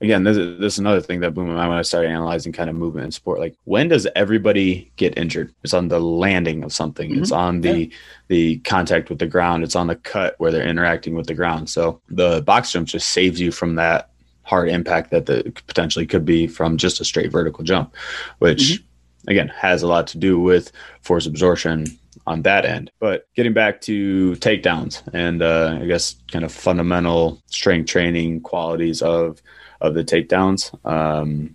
again, 0.00 0.24
this 0.24 0.36
is, 0.36 0.58
this 0.60 0.74
is 0.74 0.78
another 0.78 1.00
thing 1.00 1.20
that 1.20 1.32
blew 1.32 1.46
my 1.46 1.54
mind 1.54 1.70
when 1.70 1.78
I 1.78 1.82
started 1.82 2.10
analyzing 2.10 2.52
kind 2.52 2.68
of 2.68 2.76
movement 2.76 3.06
in 3.06 3.12
sport. 3.12 3.40
Like, 3.40 3.56
when 3.64 3.88
does 3.88 4.06
everybody 4.14 4.90
get 4.96 5.16
injured? 5.16 5.54
It's 5.62 5.74
on 5.74 5.88
the 5.88 6.00
landing 6.00 6.62
of 6.64 6.72
something. 6.72 7.10
Mm-hmm. 7.10 7.22
It's 7.22 7.32
on 7.32 7.60
the 7.62 7.78
yeah. 7.78 7.96
the 8.28 8.58
contact 8.58 9.08
with 9.08 9.18
the 9.18 9.26
ground. 9.26 9.64
It's 9.64 9.76
on 9.76 9.86
the 9.86 9.96
cut 9.96 10.34
where 10.38 10.52
they're 10.52 10.68
interacting 10.68 11.14
with 11.14 11.26
the 11.26 11.34
ground. 11.34 11.70
So 11.70 12.00
the 12.08 12.42
box 12.42 12.72
jump 12.72 12.88
just 12.88 13.10
saves 13.10 13.40
you 13.40 13.50
from 13.50 13.76
that 13.76 14.10
hard 14.42 14.68
impact 14.68 15.10
that 15.10 15.26
the 15.26 15.52
potentially 15.66 16.06
could 16.06 16.24
be 16.24 16.46
from 16.46 16.76
just 16.76 17.00
a 17.00 17.04
straight 17.04 17.32
vertical 17.32 17.64
jump, 17.64 17.94
which 18.38 18.62
mm-hmm. 18.62 19.30
again 19.30 19.48
has 19.48 19.82
a 19.82 19.88
lot 19.88 20.06
to 20.08 20.18
do 20.18 20.38
with 20.38 20.72
force 21.00 21.26
absorption 21.26 21.86
on 22.26 22.42
that 22.42 22.64
end. 22.64 22.90
But 22.98 23.28
getting 23.34 23.52
back 23.54 23.80
to 23.82 24.32
takedowns 24.36 25.02
and 25.14 25.42
uh, 25.42 25.78
I 25.80 25.86
guess 25.86 26.16
kind 26.30 26.44
of 26.44 26.52
fundamental 26.52 27.42
strength 27.46 27.88
training 27.88 28.40
qualities 28.40 29.00
of 29.00 29.40
of 29.80 29.94
the 29.94 30.04
takedowns. 30.04 30.74
Um, 30.84 31.54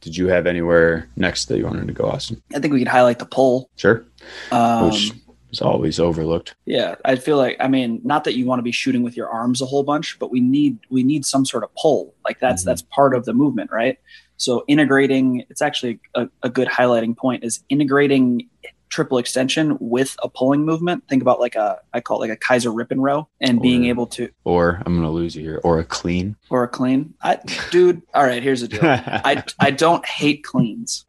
did 0.00 0.16
you 0.16 0.28
have 0.28 0.46
anywhere 0.46 1.08
next 1.16 1.46
that 1.46 1.58
you 1.58 1.64
wanted 1.64 1.88
to 1.88 1.92
go, 1.92 2.08
Austin? 2.08 2.40
I 2.54 2.60
think 2.60 2.72
we 2.72 2.78
could 2.78 2.88
highlight 2.88 3.18
the 3.18 3.26
pull. 3.26 3.68
Sure. 3.76 4.04
Um, 4.52 4.86
Which 4.86 5.12
is 5.50 5.60
always 5.60 5.98
overlooked. 5.98 6.54
Yeah, 6.66 6.96
I 7.04 7.16
feel 7.16 7.36
like 7.36 7.56
I 7.60 7.68
mean, 7.68 8.00
not 8.04 8.24
that 8.24 8.34
you 8.36 8.46
want 8.46 8.58
to 8.58 8.64
be 8.64 8.72
shooting 8.72 9.02
with 9.02 9.16
your 9.16 9.28
arms 9.28 9.60
a 9.60 9.66
whole 9.66 9.82
bunch, 9.82 10.18
but 10.18 10.30
we 10.30 10.40
need 10.40 10.78
we 10.90 11.02
need 11.02 11.24
some 11.24 11.44
sort 11.44 11.64
of 11.64 11.70
pull. 11.74 12.14
Like 12.24 12.38
that's 12.38 12.62
mm-hmm. 12.62 12.70
that's 12.70 12.82
part 12.82 13.14
of 13.14 13.24
the 13.24 13.34
movement, 13.34 13.70
right? 13.70 13.98
So 14.36 14.64
integrating, 14.68 15.44
it's 15.50 15.60
actually 15.60 15.98
a, 16.14 16.28
a 16.44 16.48
good 16.48 16.68
highlighting 16.68 17.16
point 17.16 17.42
is 17.42 17.64
integrating 17.68 18.48
triple 18.88 19.18
extension 19.18 19.76
with 19.80 20.16
a 20.22 20.28
pulling 20.28 20.64
movement. 20.64 21.04
Think 21.08 21.22
about 21.22 21.40
like 21.40 21.54
a 21.54 21.80
I 21.92 22.00
call 22.00 22.22
it 22.22 22.28
like 22.28 22.36
a 22.36 22.40
Keiser 22.40 22.74
rip 22.74 22.90
and 22.90 23.02
row 23.02 23.28
and 23.40 23.58
or, 23.58 23.62
being 23.62 23.86
able 23.86 24.06
to 24.08 24.30
or 24.44 24.82
I'm 24.84 24.94
gonna 24.94 25.10
lose 25.10 25.36
you 25.36 25.42
here, 25.42 25.60
or 25.64 25.78
a 25.78 25.84
clean. 25.84 26.36
Or 26.50 26.64
a 26.64 26.68
clean. 26.68 27.14
I 27.22 27.38
dude, 27.70 28.02
all 28.14 28.24
right, 28.24 28.42
here's 28.42 28.60
the 28.62 28.68
deal. 28.68 28.80
I 28.82 29.42
I 29.58 29.70
don't 29.70 30.04
hate 30.06 30.44
cleans. 30.44 31.04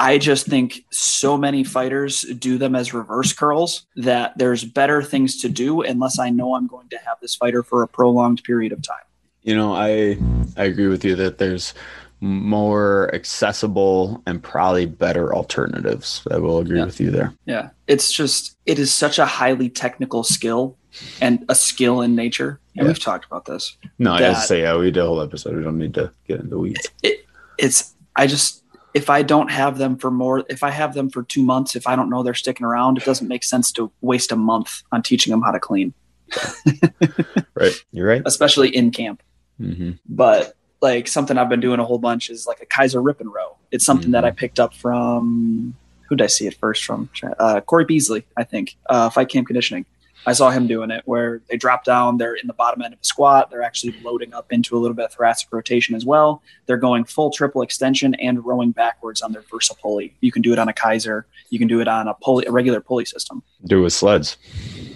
I 0.00 0.18
just 0.18 0.46
think 0.46 0.84
so 0.92 1.36
many 1.36 1.64
fighters 1.64 2.22
do 2.22 2.56
them 2.56 2.76
as 2.76 2.94
reverse 2.94 3.32
curls 3.32 3.84
that 3.96 4.38
there's 4.38 4.64
better 4.64 5.02
things 5.02 5.38
to 5.38 5.48
do 5.48 5.82
unless 5.82 6.20
I 6.20 6.30
know 6.30 6.54
I'm 6.54 6.68
going 6.68 6.88
to 6.90 6.98
have 6.98 7.18
this 7.20 7.34
fighter 7.34 7.64
for 7.64 7.82
a 7.82 7.88
prolonged 7.88 8.44
period 8.44 8.70
of 8.70 8.80
time. 8.80 9.02
You 9.42 9.56
know, 9.56 9.74
I 9.74 10.16
I 10.56 10.64
agree 10.64 10.86
with 10.86 11.04
you 11.04 11.16
that 11.16 11.38
there's 11.38 11.74
more 12.20 13.10
accessible 13.14 14.22
and 14.26 14.42
probably 14.42 14.86
better 14.86 15.34
alternatives. 15.34 16.26
I 16.30 16.38
will 16.38 16.58
agree 16.58 16.78
yeah. 16.78 16.84
with 16.84 17.00
you 17.00 17.10
there. 17.10 17.32
Yeah. 17.46 17.70
It's 17.86 18.12
just, 18.12 18.56
it 18.66 18.78
is 18.78 18.92
such 18.92 19.18
a 19.18 19.26
highly 19.26 19.68
technical 19.68 20.24
skill 20.24 20.76
and 21.20 21.44
a 21.48 21.54
skill 21.54 22.00
in 22.00 22.14
nature. 22.14 22.60
And 22.76 22.84
yeah. 22.84 22.88
we've 22.88 23.00
talked 23.00 23.24
about 23.24 23.44
this. 23.44 23.76
No, 23.98 24.14
I 24.14 24.18
just 24.18 24.48
say, 24.48 24.62
yeah, 24.62 24.76
we 24.76 24.90
did 24.90 24.98
a 24.98 25.06
whole 25.06 25.20
episode. 25.20 25.56
We 25.56 25.62
don't 25.62 25.78
need 25.78 25.94
to 25.94 26.12
get 26.26 26.40
into 26.40 26.58
weeds. 26.58 26.88
It, 27.02 27.24
it's, 27.56 27.94
I 28.16 28.26
just, 28.26 28.64
if 28.94 29.10
I 29.10 29.22
don't 29.22 29.50
have 29.50 29.78
them 29.78 29.96
for 29.96 30.10
more, 30.10 30.44
if 30.48 30.62
I 30.62 30.70
have 30.70 30.94
them 30.94 31.10
for 31.10 31.22
two 31.22 31.42
months, 31.42 31.76
if 31.76 31.86
I 31.86 31.94
don't 31.94 32.10
know 32.10 32.22
they're 32.22 32.34
sticking 32.34 32.66
around, 32.66 32.98
it 32.98 33.04
doesn't 33.04 33.28
make 33.28 33.44
sense 33.44 33.70
to 33.72 33.92
waste 34.00 34.32
a 34.32 34.36
month 34.36 34.82
on 34.90 35.02
teaching 35.02 35.30
them 35.30 35.42
how 35.42 35.52
to 35.52 35.60
clean. 35.60 35.94
right. 37.54 37.84
You're 37.92 38.08
right. 38.08 38.22
Especially 38.26 38.74
in 38.74 38.90
camp. 38.90 39.22
Mm-hmm. 39.60 39.92
But 40.08 40.56
like 40.80 41.08
something 41.08 41.36
I've 41.36 41.48
been 41.48 41.60
doing 41.60 41.80
a 41.80 41.84
whole 41.84 41.98
bunch 41.98 42.30
is 42.30 42.46
like 42.46 42.60
a 42.60 42.66
Keiser 42.66 43.04
rip 43.04 43.20
and 43.20 43.32
row. 43.32 43.56
It's 43.70 43.84
something 43.84 44.06
mm-hmm. 44.06 44.12
that 44.12 44.24
I 44.24 44.30
picked 44.30 44.60
up 44.60 44.74
from 44.74 45.74
who 46.08 46.16
did 46.16 46.24
I 46.24 46.28
see 46.28 46.46
it 46.46 46.54
first 46.54 46.84
from? 46.84 47.10
Uh, 47.38 47.60
Corey 47.60 47.84
Beasley, 47.84 48.24
I 48.36 48.44
think, 48.44 48.76
uh, 48.88 49.10
Fight 49.10 49.28
Camp 49.28 49.46
Conditioning. 49.46 49.84
I 50.26 50.32
saw 50.32 50.50
him 50.50 50.66
doing 50.66 50.90
it 50.90 51.02
where 51.04 51.40
they 51.48 51.56
drop 51.56 51.84
down, 51.84 52.18
they're 52.18 52.34
in 52.34 52.46
the 52.46 52.52
bottom 52.52 52.82
end 52.82 52.92
of 52.92 53.00
a 53.00 53.04
squat, 53.04 53.50
they're 53.50 53.62
actually 53.62 53.94
loading 54.02 54.34
up 54.34 54.52
into 54.52 54.76
a 54.76 54.78
little 54.78 54.94
bit 54.94 55.06
of 55.06 55.12
thoracic 55.12 55.48
rotation 55.52 55.94
as 55.94 56.04
well. 56.04 56.42
They're 56.66 56.76
going 56.76 57.04
full 57.04 57.30
triple 57.30 57.62
extension 57.62 58.14
and 58.16 58.44
rowing 58.44 58.72
backwards 58.72 59.22
on 59.22 59.32
their 59.32 59.42
Versa 59.42 59.74
pulley. 59.74 60.14
You 60.20 60.32
can 60.32 60.42
do 60.42 60.52
it 60.52 60.58
on 60.58 60.68
a 60.68 60.72
Keiser, 60.72 61.24
you 61.50 61.58
can 61.58 61.68
do 61.68 61.80
it 61.80 61.88
on 61.88 62.08
a 62.08 62.14
pulley, 62.14 62.44
a 62.46 62.52
regular 62.52 62.80
pulley 62.80 63.04
system. 63.04 63.42
Do 63.66 63.78
it 63.78 63.82
with 63.82 63.92
sleds. 63.92 64.36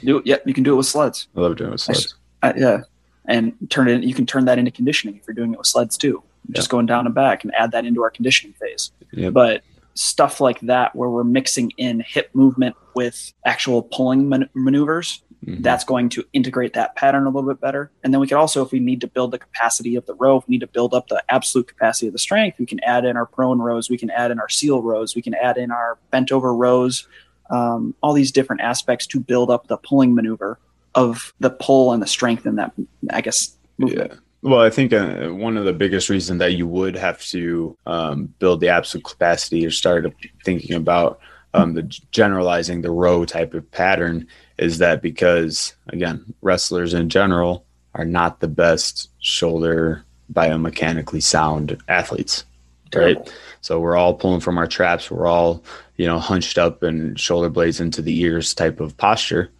Do 0.05 0.19
it, 0.19 0.27
yeah, 0.27 0.37
you 0.45 0.55
can 0.55 0.65
do 0.65 0.75
it 0.75 0.77
with 0.77 0.87
sleds. 0.87 1.29
I 1.37 1.41
love 1.41 1.57
doing 1.57 1.69
it 1.69 1.73
with 1.73 1.81
sleds. 1.81 2.15
I, 2.43 2.55
yeah, 2.55 2.83
and 3.27 3.55
turn 3.71 3.89
it. 3.89 4.03
You 4.03 4.15
can 4.15 4.27
turn 4.27 4.45
that 4.47 4.59
into 4.59 4.71
conditioning 4.71 5.17
if 5.17 5.27
you're 5.27 5.35
doing 5.35 5.53
it 5.53 5.59
with 5.59 5.67
sleds 5.67 5.97
too. 5.97 6.23
Just 6.51 6.71
going 6.71 6.87
down 6.87 7.07
and 7.07 7.15
back 7.15 7.45
and 7.45 7.55
add 7.55 7.71
that 7.71 7.85
into 7.85 8.03
our 8.03 8.11
conditioning 8.11 8.55
phase. 8.55 8.91
Yep. 9.13 9.33
But 9.33 9.63
stuff 9.95 10.41
like 10.41 10.59
that, 10.61 10.97
where 10.97 11.09
we're 11.09 11.25
mixing 11.25 11.71
in 11.77 12.01
hip 12.01 12.31
movement 12.35 12.75
with 12.95 13.33
actual 13.45 13.83
pulling 13.83 14.29
man- 14.29 14.49
maneuvers, 14.55 15.23
mm-hmm. 15.45 15.63
that's 15.63 15.85
going 15.85 16.09
to 16.09 16.25
integrate 16.33 16.73
that 16.73 16.97
pattern 16.97 17.27
a 17.27 17.31
little 17.31 17.49
bit 17.49 17.61
better. 17.61 17.93
And 18.03 18.13
then 18.13 18.21
we 18.21 18.27
can 18.27 18.39
also, 18.39 18.65
if 18.65 18.73
we 18.73 18.81
need 18.81 19.01
to 19.03 19.07
build 19.07 19.31
the 19.31 19.39
capacity 19.39 19.95
of 19.97 20.07
the 20.07 20.15
row, 20.15 20.39
if 20.39 20.49
we 20.49 20.53
need 20.53 20.61
to 20.61 20.67
build 20.67 20.95
up 20.95 21.09
the 21.09 21.23
absolute 21.29 21.69
capacity 21.69 22.07
of 22.07 22.13
the 22.13 22.19
strength, 22.19 22.59
we 22.59 22.67
can 22.67 22.81
add 22.81 23.05
in 23.05 23.17
our 23.17 23.27
prone 23.27 23.61
rows, 23.61 23.89
we 23.89 23.99
can 23.99 24.11
add 24.11 24.31
in 24.31 24.41
our 24.41 24.49
seal 24.49 24.83
rows, 24.83 25.15
we 25.15 25.23
can 25.23 25.35
add 25.35 25.59
in 25.59 25.71
our 25.71 25.99
bent 26.11 26.33
over 26.33 26.55
rows, 26.55 27.07
um, 27.51 27.95
all 28.03 28.15
these 28.15 28.33
different 28.33 28.63
aspects 28.63 29.07
to 29.09 29.21
build 29.21 29.51
up 29.51 29.69
the 29.69 29.77
pulling 29.77 30.15
maneuver 30.15 30.59
of 30.95 31.33
the 31.41 31.51
pull 31.51 31.93
and 31.93 32.03
the 32.03 32.07
strength 32.07 32.47
in 32.47 32.57
that, 32.57 32.73
I 33.11 33.21
guess, 33.21 33.57
movement. 33.79 34.13
Yeah. 34.13 34.19
Well, 34.43 34.61
I 34.61 34.71
think 34.71 34.93
uh, 34.93 35.29
one 35.29 35.57
of 35.57 35.65
the 35.65 35.73
biggest 35.73 36.09
reasons 36.09 36.41
that 36.41 36.55
you 36.55 36.67
would 36.67 36.97
have 36.97 37.23
to 37.27 37.77
um, 37.87 38.35
build 38.41 38.61
the 38.61 38.69
absolute 38.69 39.05
capacity 39.05 39.65
or 39.65 39.71
start 39.71 40.13
thinking 40.45 40.75
about 40.75 41.21
um, 41.55 41.75
the 41.75 41.83
generalizing 42.11 42.83
the 42.83 42.91
row 42.91 43.25
type 43.25 43.55
of 43.55 43.71
pattern 43.71 44.27
is 44.59 44.79
that 44.79 45.03
because 45.03 45.75
again, 45.89 46.35
wrestlers 46.41 46.95
in 46.95 47.09
general 47.09 47.65
are 47.95 48.05
not 48.05 48.41
the 48.41 48.49
best 48.49 49.11
shoulder 49.21 50.05
biomechanically 50.33 51.23
sound 51.23 51.79
athletes, 51.89 52.45
Terrible. 52.91 53.23
right? 53.23 53.33
So 53.61 53.79
we're 53.81 53.97
all 53.97 54.15
pulling 54.15 54.41
from 54.41 54.59
our 54.59 54.67
traps. 54.67 55.11
We're 55.11 55.27
all 55.27 55.63
you 55.97 56.07
know 56.07 56.19
hunched 56.19 56.59
up 56.59 56.83
and 56.83 57.19
shoulder 57.19 57.49
blades 57.49 57.81
into 57.81 58.03
the 58.03 58.19
ears 58.21 58.55
type 58.55 58.81
of 58.81 58.97
posture, 58.97 59.51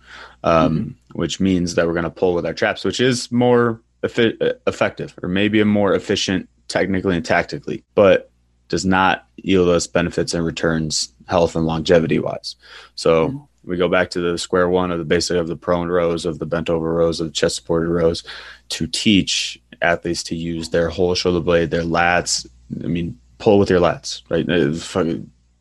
um, 0.45 0.79
mm-hmm. 0.79 0.91
Which 1.13 1.41
means 1.41 1.75
that 1.75 1.87
we're 1.87 1.93
going 1.93 2.05
to 2.05 2.11
pull 2.11 2.35
with 2.35 2.47
our 2.47 2.55
traps, 2.55 2.85
which 2.85 3.01
is 3.01 3.31
more 3.31 3.81
effi- 4.03 4.39
effective 4.67 5.15
or 5.23 5.29
maybe 5.29 5.61
a 5.61 5.65
more 5.65 5.95
efficient 5.95 6.49
technically 6.69 7.17
and 7.17 7.25
tactically, 7.25 7.85
but 7.95 8.31
does 8.69 8.85
not 8.87 9.27
yield 9.37 9.69
us 9.69 9.87
benefits 9.87 10.33
and 10.33 10.45
returns 10.47 11.13
health 11.29 11.55
and 11.55 11.67
longevity 11.67 12.19
wise. 12.19 12.57
So 12.95 13.29
mm-hmm. 13.29 13.39
we 13.65 13.77
go 13.77 13.89
back 13.89 14.11
to 14.11 14.21
the 14.21 14.39
square 14.39 14.69
one 14.69 14.91
of 14.91 14.99
the 14.99 15.05
basic 15.05 15.37
of 15.37 15.49
the 15.49 15.57
prone 15.57 15.89
rows, 15.89 16.25
of 16.25 16.39
the 16.39 16.47
bent 16.47 16.71
over 16.71 16.93
rows, 16.93 17.21
of 17.21 17.27
the 17.27 17.33
chest 17.33 17.57
supported 17.57 17.91
rows 17.91 18.25
to 18.71 18.87
teach 18.87 19.61
athletes 19.83 20.23
to 20.25 20.37
use 20.37 20.71
their 20.71 20.89
whole 20.89 21.15
shoulder 21.15 21.41
blade, 21.41 21.71
their 21.71 21.83
lats. 21.83 22.47
I 22.83 22.87
mean, 22.87 23.19
pull 23.39 23.59
with 23.59 23.69
your 23.69 23.81
lats, 23.81 24.23
right? 24.31 24.47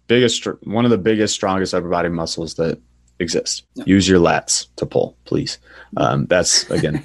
Biggest, 0.07 0.45
one 0.65 0.85
of 0.85 0.91
the 0.91 0.97
biggest, 0.97 1.33
strongest 1.33 1.73
upper 1.73 1.89
body 1.89 2.09
muscles 2.09 2.55
that 2.55 2.79
exist. 3.21 3.63
Use 3.85 4.07
your 4.07 4.19
lats 4.19 4.67
to 4.77 4.85
pull, 4.85 5.15
please. 5.25 5.59
Um, 5.97 6.25
that's 6.25 6.69
again 6.69 7.03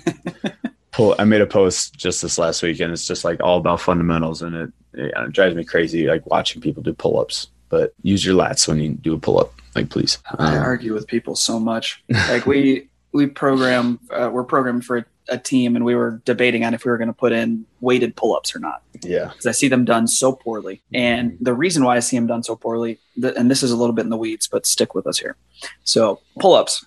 pull. 0.92 1.14
I 1.18 1.24
made 1.24 1.40
a 1.40 1.46
post 1.46 1.96
just 1.96 2.22
this 2.22 2.38
last 2.38 2.62
week, 2.62 2.80
and 2.80 2.92
it's 2.92 3.06
just 3.06 3.24
like 3.24 3.40
all 3.42 3.58
about 3.58 3.80
fundamentals, 3.80 4.42
and 4.42 4.54
it, 4.54 4.72
it 4.94 5.32
drives 5.32 5.54
me 5.54 5.64
crazy 5.64 6.06
like 6.06 6.26
watching 6.26 6.60
people 6.60 6.82
do 6.82 6.92
pull 6.92 7.20
ups. 7.20 7.48
But 7.68 7.94
use 8.02 8.24
your 8.24 8.36
lats 8.36 8.68
when 8.68 8.78
you 8.78 8.90
do 8.94 9.14
a 9.14 9.18
pull 9.18 9.40
up, 9.40 9.52
like 9.74 9.90
please. 9.90 10.18
I 10.38 10.56
um, 10.56 10.62
argue 10.62 10.94
with 10.94 11.06
people 11.06 11.34
so 11.34 11.58
much. 11.58 12.02
Like 12.08 12.46
we 12.46 12.88
we 13.12 13.26
program, 13.26 13.98
uh, 14.10 14.30
we're 14.32 14.44
programmed 14.44 14.84
for 14.84 15.06
a, 15.28 15.34
a, 15.34 15.38
team, 15.38 15.76
and 15.76 15.84
we 15.84 15.94
were 15.94 16.22
debating 16.24 16.64
on 16.64 16.74
if 16.74 16.84
we 16.84 16.90
were 16.90 16.98
going 16.98 17.08
to 17.08 17.14
put 17.14 17.32
in 17.32 17.64
weighted 17.80 18.16
pull 18.16 18.34
ups 18.34 18.54
or 18.54 18.58
not. 18.58 18.82
Yeah, 19.02 19.28
because 19.28 19.46
I 19.46 19.52
see 19.52 19.68
them 19.68 19.84
done 19.84 20.06
so 20.08 20.32
poorly, 20.32 20.76
mm-hmm. 20.76 20.96
and 20.96 21.38
the 21.40 21.54
reason 21.54 21.84
why 21.84 21.96
I 21.96 22.00
see 22.00 22.16
them 22.16 22.26
done 22.26 22.42
so 22.42 22.56
poorly, 22.56 22.98
th- 23.20 23.34
and 23.36 23.50
this 23.50 23.62
is 23.62 23.70
a 23.70 23.76
little 23.76 23.94
bit 23.94 24.02
in 24.02 24.10
the 24.10 24.16
weeds, 24.16 24.48
but 24.48 24.66
stick 24.66 24.94
with 24.94 25.06
us 25.06 25.18
here. 25.18 25.36
So 25.84 26.20
pull 26.40 26.54
ups. 26.54 26.84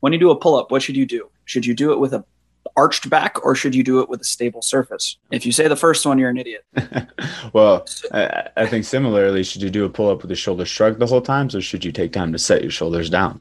When 0.00 0.12
you 0.12 0.18
do 0.18 0.30
a 0.30 0.36
pull 0.36 0.56
up, 0.56 0.70
what 0.70 0.82
should 0.82 0.96
you 0.96 1.06
do? 1.06 1.30
Should 1.44 1.64
you 1.64 1.74
do 1.74 1.92
it 1.92 2.00
with 2.00 2.12
a 2.12 2.24
arched 2.76 3.10
back 3.10 3.44
or 3.44 3.54
should 3.54 3.74
you 3.74 3.84
do 3.84 4.00
it 4.00 4.08
with 4.08 4.20
a 4.20 4.24
stable 4.24 4.62
surface? 4.62 5.16
If 5.30 5.44
you 5.46 5.52
say 5.52 5.68
the 5.68 5.76
first 5.76 6.06
one, 6.06 6.18
you're 6.18 6.30
an 6.30 6.38
idiot. 6.38 6.64
well, 7.52 7.86
I, 8.12 8.48
I, 8.56 8.66
think 8.66 8.84
similarly, 8.84 9.42
should 9.42 9.62
you 9.62 9.70
do 9.70 9.84
a 9.84 9.90
pull 9.90 10.10
up 10.10 10.22
with 10.22 10.28
the 10.28 10.34
shoulder 10.34 10.64
shrugged 10.64 10.98
the 10.98 11.06
whole 11.06 11.20
time, 11.20 11.48
or 11.52 11.60
should 11.60 11.84
you 11.84 11.92
take 11.92 12.12
time 12.12 12.32
to 12.32 12.38
set 12.38 12.62
your 12.62 12.70
shoulders 12.70 13.10
down? 13.10 13.40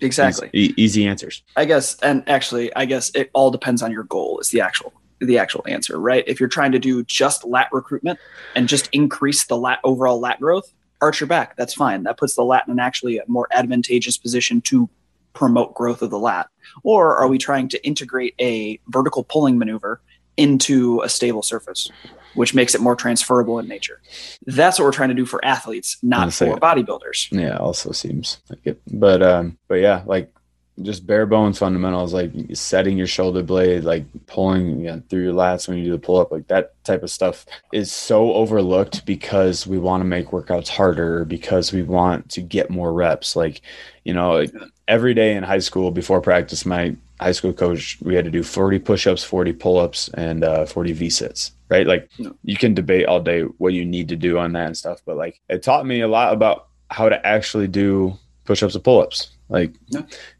Exactly. 0.00 0.50
Easy, 0.52 0.74
easy 0.82 1.06
answers. 1.06 1.42
I 1.56 1.64
guess, 1.64 1.98
and 2.00 2.22
actually, 2.28 2.74
I 2.74 2.84
guess 2.84 3.10
it 3.14 3.30
all 3.32 3.50
depends 3.50 3.82
on 3.82 3.92
your 3.92 4.04
goal. 4.04 4.38
Is 4.40 4.50
the 4.50 4.60
actual 4.60 4.92
the 5.20 5.38
actual 5.38 5.64
answer, 5.66 5.98
right? 5.98 6.24
If 6.26 6.40
you're 6.40 6.48
trying 6.48 6.72
to 6.72 6.78
do 6.78 7.02
just 7.04 7.44
lat 7.44 7.68
recruitment 7.72 8.18
and 8.54 8.68
just 8.68 8.88
increase 8.92 9.46
the 9.46 9.56
lat 9.56 9.80
overall 9.82 10.20
lat 10.20 10.40
growth, 10.40 10.72
arch 11.00 11.20
your 11.20 11.26
back. 11.26 11.56
That's 11.56 11.72
fine. 11.74 12.02
That 12.02 12.18
puts 12.18 12.34
the 12.34 12.44
lat 12.44 12.68
in 12.68 12.78
actually 12.78 13.18
a 13.18 13.24
more 13.26 13.48
advantageous 13.50 14.18
position 14.18 14.60
to 14.62 14.90
promote 15.36 15.74
growth 15.74 16.02
of 16.02 16.10
the 16.10 16.18
lat? 16.18 16.48
Or 16.82 17.16
are 17.16 17.28
we 17.28 17.38
trying 17.38 17.68
to 17.68 17.86
integrate 17.86 18.34
a 18.40 18.80
vertical 18.88 19.22
pulling 19.22 19.58
maneuver 19.58 20.00
into 20.36 21.00
a 21.02 21.08
stable 21.08 21.42
surface, 21.42 21.90
which 22.34 22.54
makes 22.54 22.74
it 22.74 22.80
more 22.80 22.96
transferable 22.96 23.58
in 23.58 23.68
nature? 23.68 24.00
That's 24.46 24.78
what 24.78 24.84
we're 24.84 24.92
trying 24.92 25.10
to 25.10 25.14
do 25.14 25.26
for 25.26 25.44
athletes, 25.44 25.98
not 26.02 26.32
for 26.32 26.56
bodybuilders. 26.56 27.32
Yeah, 27.32 27.56
also 27.56 27.92
seems 27.92 28.38
like 28.48 28.60
it. 28.64 28.80
But 28.90 29.22
um, 29.22 29.58
but 29.68 29.76
yeah, 29.76 30.02
like 30.06 30.32
just 30.82 31.06
bare 31.06 31.24
bones 31.24 31.58
fundamentals 31.58 32.12
like 32.12 32.30
setting 32.52 32.98
your 32.98 33.06
shoulder 33.06 33.42
blade 33.42 33.82
like 33.82 34.04
pulling 34.26 34.80
you 34.80 34.86
know, 34.86 35.02
through 35.08 35.22
your 35.22 35.32
lats 35.32 35.66
when 35.66 35.78
you 35.78 35.84
do 35.84 35.90
the 35.92 35.98
pull 35.98 36.18
up 36.18 36.30
like 36.30 36.46
that 36.48 36.72
type 36.84 37.02
of 37.02 37.10
stuff 37.10 37.46
is 37.72 37.90
so 37.90 38.34
overlooked 38.34 39.06
because 39.06 39.66
we 39.66 39.78
want 39.78 40.02
to 40.02 40.04
make 40.04 40.28
workouts 40.28 40.68
harder 40.68 41.24
because 41.24 41.72
we 41.72 41.82
want 41.82 42.28
to 42.28 42.42
get 42.42 42.68
more 42.68 42.92
reps 42.92 43.34
like 43.34 43.62
you 44.04 44.12
know 44.12 44.32
like 44.32 44.52
every 44.86 45.14
day 45.14 45.34
in 45.34 45.42
high 45.42 45.58
school 45.58 45.90
before 45.90 46.20
practice 46.20 46.66
my 46.66 46.94
high 47.20 47.32
school 47.32 47.52
coach 47.52 47.98
we 48.02 48.14
had 48.14 48.24
to 48.24 48.30
do 48.30 48.42
40 48.42 48.78
push-ups 48.80 49.24
40 49.24 49.52
pull-ups 49.54 50.08
and 50.14 50.44
uh, 50.44 50.66
40 50.66 50.92
v-sits 50.92 51.52
right 51.68 51.86
like 51.86 52.10
you 52.42 52.56
can 52.56 52.74
debate 52.74 53.06
all 53.06 53.20
day 53.20 53.42
what 53.42 53.72
you 53.72 53.84
need 53.84 54.08
to 54.08 54.16
do 54.16 54.38
on 54.38 54.52
that 54.52 54.66
and 54.66 54.76
stuff 54.76 55.00
but 55.06 55.16
like 55.16 55.40
it 55.48 55.62
taught 55.62 55.86
me 55.86 56.00
a 56.00 56.08
lot 56.08 56.32
about 56.32 56.68
how 56.90 57.08
to 57.08 57.26
actually 57.26 57.68
do 57.68 58.16
push-ups 58.44 58.74
and 58.74 58.84
pull-ups 58.84 59.30
like, 59.48 59.72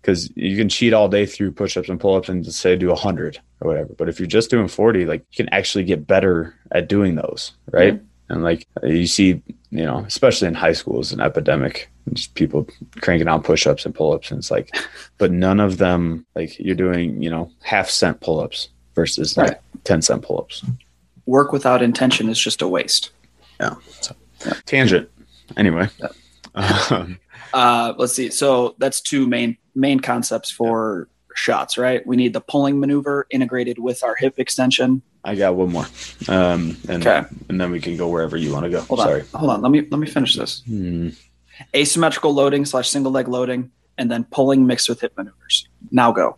because 0.00 0.30
yeah. 0.34 0.48
you 0.48 0.56
can 0.56 0.68
cheat 0.68 0.92
all 0.92 1.08
day 1.08 1.26
through 1.26 1.52
push-ups 1.52 1.88
and 1.88 2.00
pull-ups 2.00 2.28
and 2.28 2.44
just 2.44 2.60
say 2.60 2.76
do 2.76 2.92
hundred 2.94 3.38
or 3.60 3.68
whatever. 3.68 3.94
But 3.96 4.08
if 4.08 4.18
you're 4.18 4.26
just 4.26 4.50
doing 4.50 4.68
forty, 4.68 5.04
like 5.04 5.24
you 5.30 5.44
can 5.44 5.54
actually 5.54 5.84
get 5.84 6.06
better 6.06 6.54
at 6.72 6.88
doing 6.88 7.14
those, 7.14 7.52
right? 7.70 7.94
Yeah. 7.94 8.00
And 8.28 8.42
like 8.42 8.66
you 8.82 9.06
see, 9.06 9.42
you 9.70 9.84
know, 9.84 9.98
especially 10.06 10.48
in 10.48 10.54
high 10.54 10.72
school, 10.72 11.00
is 11.00 11.12
an 11.12 11.20
epidemic. 11.20 11.90
Just 12.12 12.34
people 12.34 12.68
cranking 13.00 13.28
out 13.28 13.44
push-ups 13.44 13.84
and 13.84 13.94
pull-ups, 13.94 14.30
and 14.30 14.38
it's 14.38 14.50
like, 14.50 14.74
but 15.18 15.32
none 15.32 15.60
of 15.60 15.78
them 15.78 16.24
like 16.34 16.58
you're 16.58 16.74
doing, 16.74 17.22
you 17.22 17.30
know, 17.30 17.50
half 17.62 17.90
cent 17.90 18.20
pull-ups 18.20 18.68
versus 18.94 19.36
right. 19.36 19.48
like 19.48 19.60
ten 19.84 20.02
cent 20.02 20.22
pull-ups. 20.22 20.64
Work 21.26 21.52
without 21.52 21.82
intention 21.82 22.28
is 22.28 22.38
just 22.38 22.62
a 22.62 22.68
waste. 22.68 23.10
Yeah. 23.60 23.74
So, 24.00 24.14
yeah. 24.44 24.54
Tangent. 24.66 25.08
Anyway. 25.56 25.88
Um, 26.90 27.18
uh, 27.52 27.92
let's 27.98 28.14
see. 28.14 28.30
So 28.30 28.74
that's 28.78 29.02
two 29.02 29.26
main 29.26 29.58
main 29.74 30.00
concepts 30.00 30.50
for 30.50 31.06
shots, 31.34 31.78
right? 31.78 32.04
We 32.06 32.16
need 32.16 32.32
the 32.32 32.40
pulling 32.40 32.80
maneuver 32.80 33.26
integrated 33.30 33.78
with 33.78 34.02
our 34.02 34.16
hip 34.16 34.38
extension. 34.38 35.02
I 35.26 35.34
got 35.34 35.56
one 35.56 35.72
more, 35.72 35.86
um, 36.28 36.76
and 36.88 37.04
okay. 37.04 37.24
and 37.48 37.60
then 37.60 37.72
we 37.72 37.80
can 37.80 37.96
go 37.96 38.08
wherever 38.08 38.36
you 38.36 38.52
want 38.52 38.64
to 38.64 38.70
go. 38.70 38.80
Hold 38.82 39.00
Sorry. 39.00 39.22
on, 39.22 39.40
hold 39.40 39.50
on. 39.50 39.60
Let 39.60 39.72
me 39.72 39.80
let 39.90 39.98
me 39.98 40.06
finish 40.06 40.36
this. 40.36 40.62
Hmm. 40.66 41.08
Asymmetrical 41.74 42.32
loading 42.32 42.64
slash 42.64 42.88
single 42.88 43.10
leg 43.10 43.26
loading, 43.26 43.72
and 43.98 44.08
then 44.08 44.24
pulling 44.24 44.66
mixed 44.66 44.88
with 44.88 45.00
hip 45.00 45.14
maneuvers. 45.16 45.68
Now 45.90 46.12
go. 46.12 46.36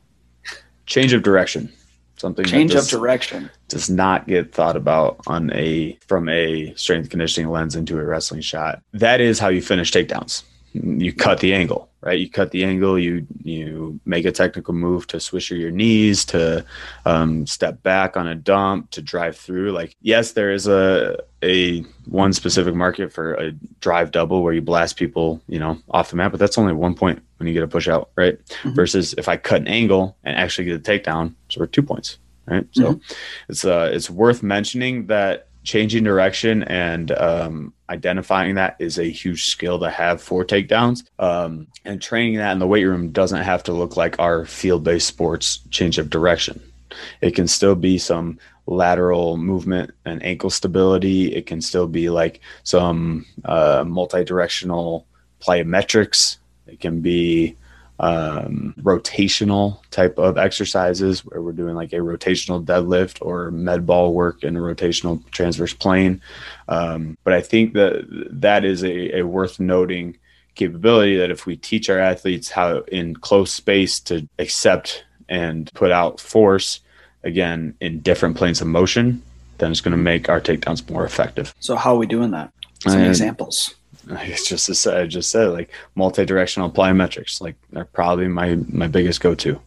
Change 0.87 1.13
of 1.13 1.23
direction. 1.23 1.71
Something 2.17 2.47
change 2.47 2.75
of 2.75 2.89
direction 2.89 3.51
does 3.69 3.91
not 3.91 4.27
get 4.27 4.53
thought 4.53 4.75
about 4.75 5.21
on 5.27 5.53
a 5.53 5.99
from 6.07 6.29
a 6.31 6.73
strength 6.75 7.11
conditioning 7.11 7.51
lens 7.51 7.77
into 7.77 7.99
a 7.99 8.05
wrestling 8.05 8.41
shot. 8.41 8.83
That 8.95 9.21
is 9.21 9.39
how 9.39 9.49
you 9.49 9.61
finish 9.61 9.93
takedowns 9.93 10.43
you 10.73 11.13
cut 11.13 11.41
the 11.41 11.55
angle, 11.55 11.89
right? 12.01 12.19
You 12.19 12.31
cut 12.31 12.51
the 12.51 12.65
angle. 12.65 12.99
You 12.99 13.27
you 13.43 14.01
make 14.05 14.25
a 14.25 14.33
technical 14.33 14.75
move 14.75 15.07
to 15.09 15.19
swisher 15.19 15.59
your 15.59 15.71
knees, 15.71 16.25
to 16.27 16.65
um, 17.05 17.47
step 17.47 17.83
back 17.83 18.17
on 18.17 18.27
a 18.27 18.35
dump, 18.35 18.91
to 18.91 19.03
drive 19.03 19.37
through. 19.37 19.73
Like 19.73 19.97
yes, 20.01 20.33
there 20.33 20.53
is 20.53 20.67
a 20.67 21.19
a 21.43 21.81
one 22.07 22.33
specific 22.33 22.75
market 22.75 23.13
for 23.13 23.35
a 23.35 23.53
drive 23.81 24.11
double 24.11 24.43
where 24.43 24.53
you 24.53 24.63
blast 24.63 24.97
people, 24.97 25.41
you 25.49 25.59
know, 25.59 25.79
off 25.91 26.11
the 26.11 26.17
mat, 26.17 26.31
but 26.31 26.41
that's 26.41 26.59
only 26.59 26.73
one 26.73 26.95
point 26.95 27.23
when 27.39 27.47
you 27.47 27.55
get 27.55 27.63
a 27.63 27.69
push 27.69 27.89
out, 27.89 28.11
right? 28.17 28.39
Mm-hmm. 28.39 28.75
Versus 28.75 29.15
if 29.17 29.29
I 29.29 29.37
cut 29.37 29.61
an 29.61 29.69
angle 29.69 30.17
and 30.25 30.37
actually 30.37 30.65
get 30.65 30.77
a 30.77 30.81
takedown, 30.81 31.35
so 31.49 31.61
we're 31.61 31.67
two 31.67 31.83
points, 31.83 32.19
right? 32.47 32.67
So 32.73 32.95
mm-hmm. 32.95 33.13
it's 33.49 33.65
uh 33.65 33.91
it's 33.93 34.11
worth 34.11 34.43
mentioning 34.43 35.07
that 35.07 35.49
changing 35.69 36.03
direction 36.03 36.63
and 36.65 37.13
um, 37.13 37.73
identifying 37.91 38.55
that 38.57 38.77
is 38.79 38.99
a 38.99 39.05
huge 39.05 39.47
skill 39.47 39.79
to 39.81 39.91
have 39.91 40.21
for 40.21 40.45
takedowns. 40.45 41.05
Um, 41.19 41.67
and 41.85 42.01
training 42.01 42.37
that 42.37 42.53
in 42.53 42.59
the 42.59 42.67
weight 42.67 42.85
room 42.85 43.11
doesn't 43.11 43.43
have 43.43 43.63
to 43.65 43.73
look 43.73 43.97
like 43.97 44.19
our 44.19 44.45
field 44.45 44.85
based 44.85 45.09
sports 45.09 45.61
change 45.71 45.99
of 45.99 46.11
direction. 46.11 46.61
It 47.21 47.35
can 47.35 47.49
still 47.49 47.75
be 47.75 47.99
some 47.99 48.39
lateral 48.67 49.37
movement 49.37 49.93
and 50.05 50.23
ankle 50.23 50.51
stability. 50.51 51.35
It 51.35 51.47
can 51.47 51.61
still 51.61 51.87
be 51.87 52.11
like 52.11 52.41
some 52.65 53.25
uh, 53.45 53.85
multi 53.87 54.25
directional 54.25 55.07
plyometrics. 55.41 56.37
It 56.67 56.81
can 56.81 57.01
be 57.01 57.57
um, 58.01 58.75
rotational 58.81 59.81
type 59.91 60.19
of 60.19 60.39
exercises 60.39 61.25
where 61.25 61.43
we're 61.43 61.53
doing 61.53 61.75
like 61.75 61.93
a 61.93 61.97
rotational 61.97 62.65
deadlift 62.65 63.19
or 63.21 63.51
med 63.51 63.87
ball 63.87 64.15
work 64.15 64.45
in 64.45 64.57
a 64.57 64.61
rotational 64.61 65.29
transverse 65.31 65.75
plane. 65.75 66.21
Um, 66.69 67.19
but 67.25 67.33
I 67.33 67.41
think 67.41 67.75
that 67.75 68.07
that 68.31 68.65
is 68.65 68.85
a, 68.85 69.19
a 69.19 69.23
worth 69.27 69.59
noting 69.59 70.17
capability 70.55 71.17
that 71.17 71.31
if 71.31 71.47
we 71.47 71.57
teach 71.57 71.89
our 71.89 71.99
athletes 71.99 72.51
how 72.51 72.79
in 72.89 73.15
close 73.15 73.53
space 73.53 74.01
to 74.01 74.29
accept 74.39 75.05
and 75.29 75.73
put 75.75 75.91
out 75.91 76.21
force 76.21 76.81
again 77.25 77.75
in 77.81 78.01
different 78.01 78.37
planes 78.37 78.61
of 78.61 78.67
motion, 78.67 79.23
then 79.59 79.71
it's 79.71 79.81
going 79.81 79.93
to 79.93 79.99
make 79.99 80.29
our 80.29 80.41
takedowns 80.41 80.89
more 80.91 81.05
effective. 81.05 81.55
So 81.59 81.77
how 81.77 81.95
are 81.95 81.99
we 81.99 82.07
doing 82.07 82.31
that? 82.31 82.53
Some 82.81 83.01
and, 83.01 83.09
examples. 83.09 83.75
it's 84.09 84.49
just 84.49 84.69
as 84.69 84.87
I 84.87 85.07
just 85.07 85.31
said, 85.31 85.49
like 85.49 85.71
multi-directional 85.95 86.71
plyometrics, 86.71 87.41
like 87.41 87.57
they're 87.71 87.85
probably 87.85 88.29
my 88.29 88.57
my 88.69 88.87
biggest 88.87 89.21
go-to. 89.21 89.61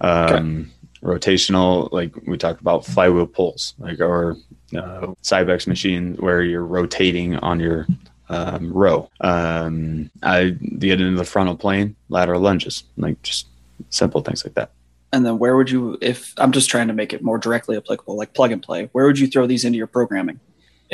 Um, 0.00 0.30
okay. 0.32 0.70
Rotational, 1.02 1.92
like 1.92 2.16
we 2.26 2.38
talked 2.38 2.62
about, 2.62 2.86
flywheel 2.86 3.26
pulls, 3.26 3.74
like 3.78 4.00
or 4.00 4.36
uh, 4.74 5.08
Cybex 5.22 5.66
machine 5.66 6.14
where 6.16 6.42
you're 6.42 6.64
rotating 6.64 7.36
on 7.36 7.60
your 7.60 7.86
um, 8.28 8.72
row. 8.72 9.10
Um, 9.20 10.10
I 10.22 10.50
get 10.78 11.00
into 11.00 11.16
the 11.16 11.24
frontal 11.24 11.56
plane, 11.56 11.94
lateral 12.08 12.40
lunges, 12.40 12.84
like 12.96 13.20
just 13.22 13.46
simple 13.90 14.22
things 14.22 14.44
like 14.44 14.54
that. 14.54 14.70
And 15.12 15.24
then 15.24 15.38
where 15.38 15.56
would 15.56 15.70
you, 15.70 15.96
if 16.00 16.34
I'm 16.38 16.50
just 16.50 16.68
trying 16.68 16.88
to 16.88 16.94
make 16.94 17.12
it 17.12 17.22
more 17.22 17.38
directly 17.38 17.76
applicable, 17.76 18.16
like 18.16 18.34
plug 18.34 18.50
and 18.50 18.62
play, 18.62 18.88
where 18.92 19.06
would 19.06 19.18
you 19.18 19.28
throw 19.28 19.46
these 19.46 19.64
into 19.64 19.78
your 19.78 19.86
programming? 19.86 20.40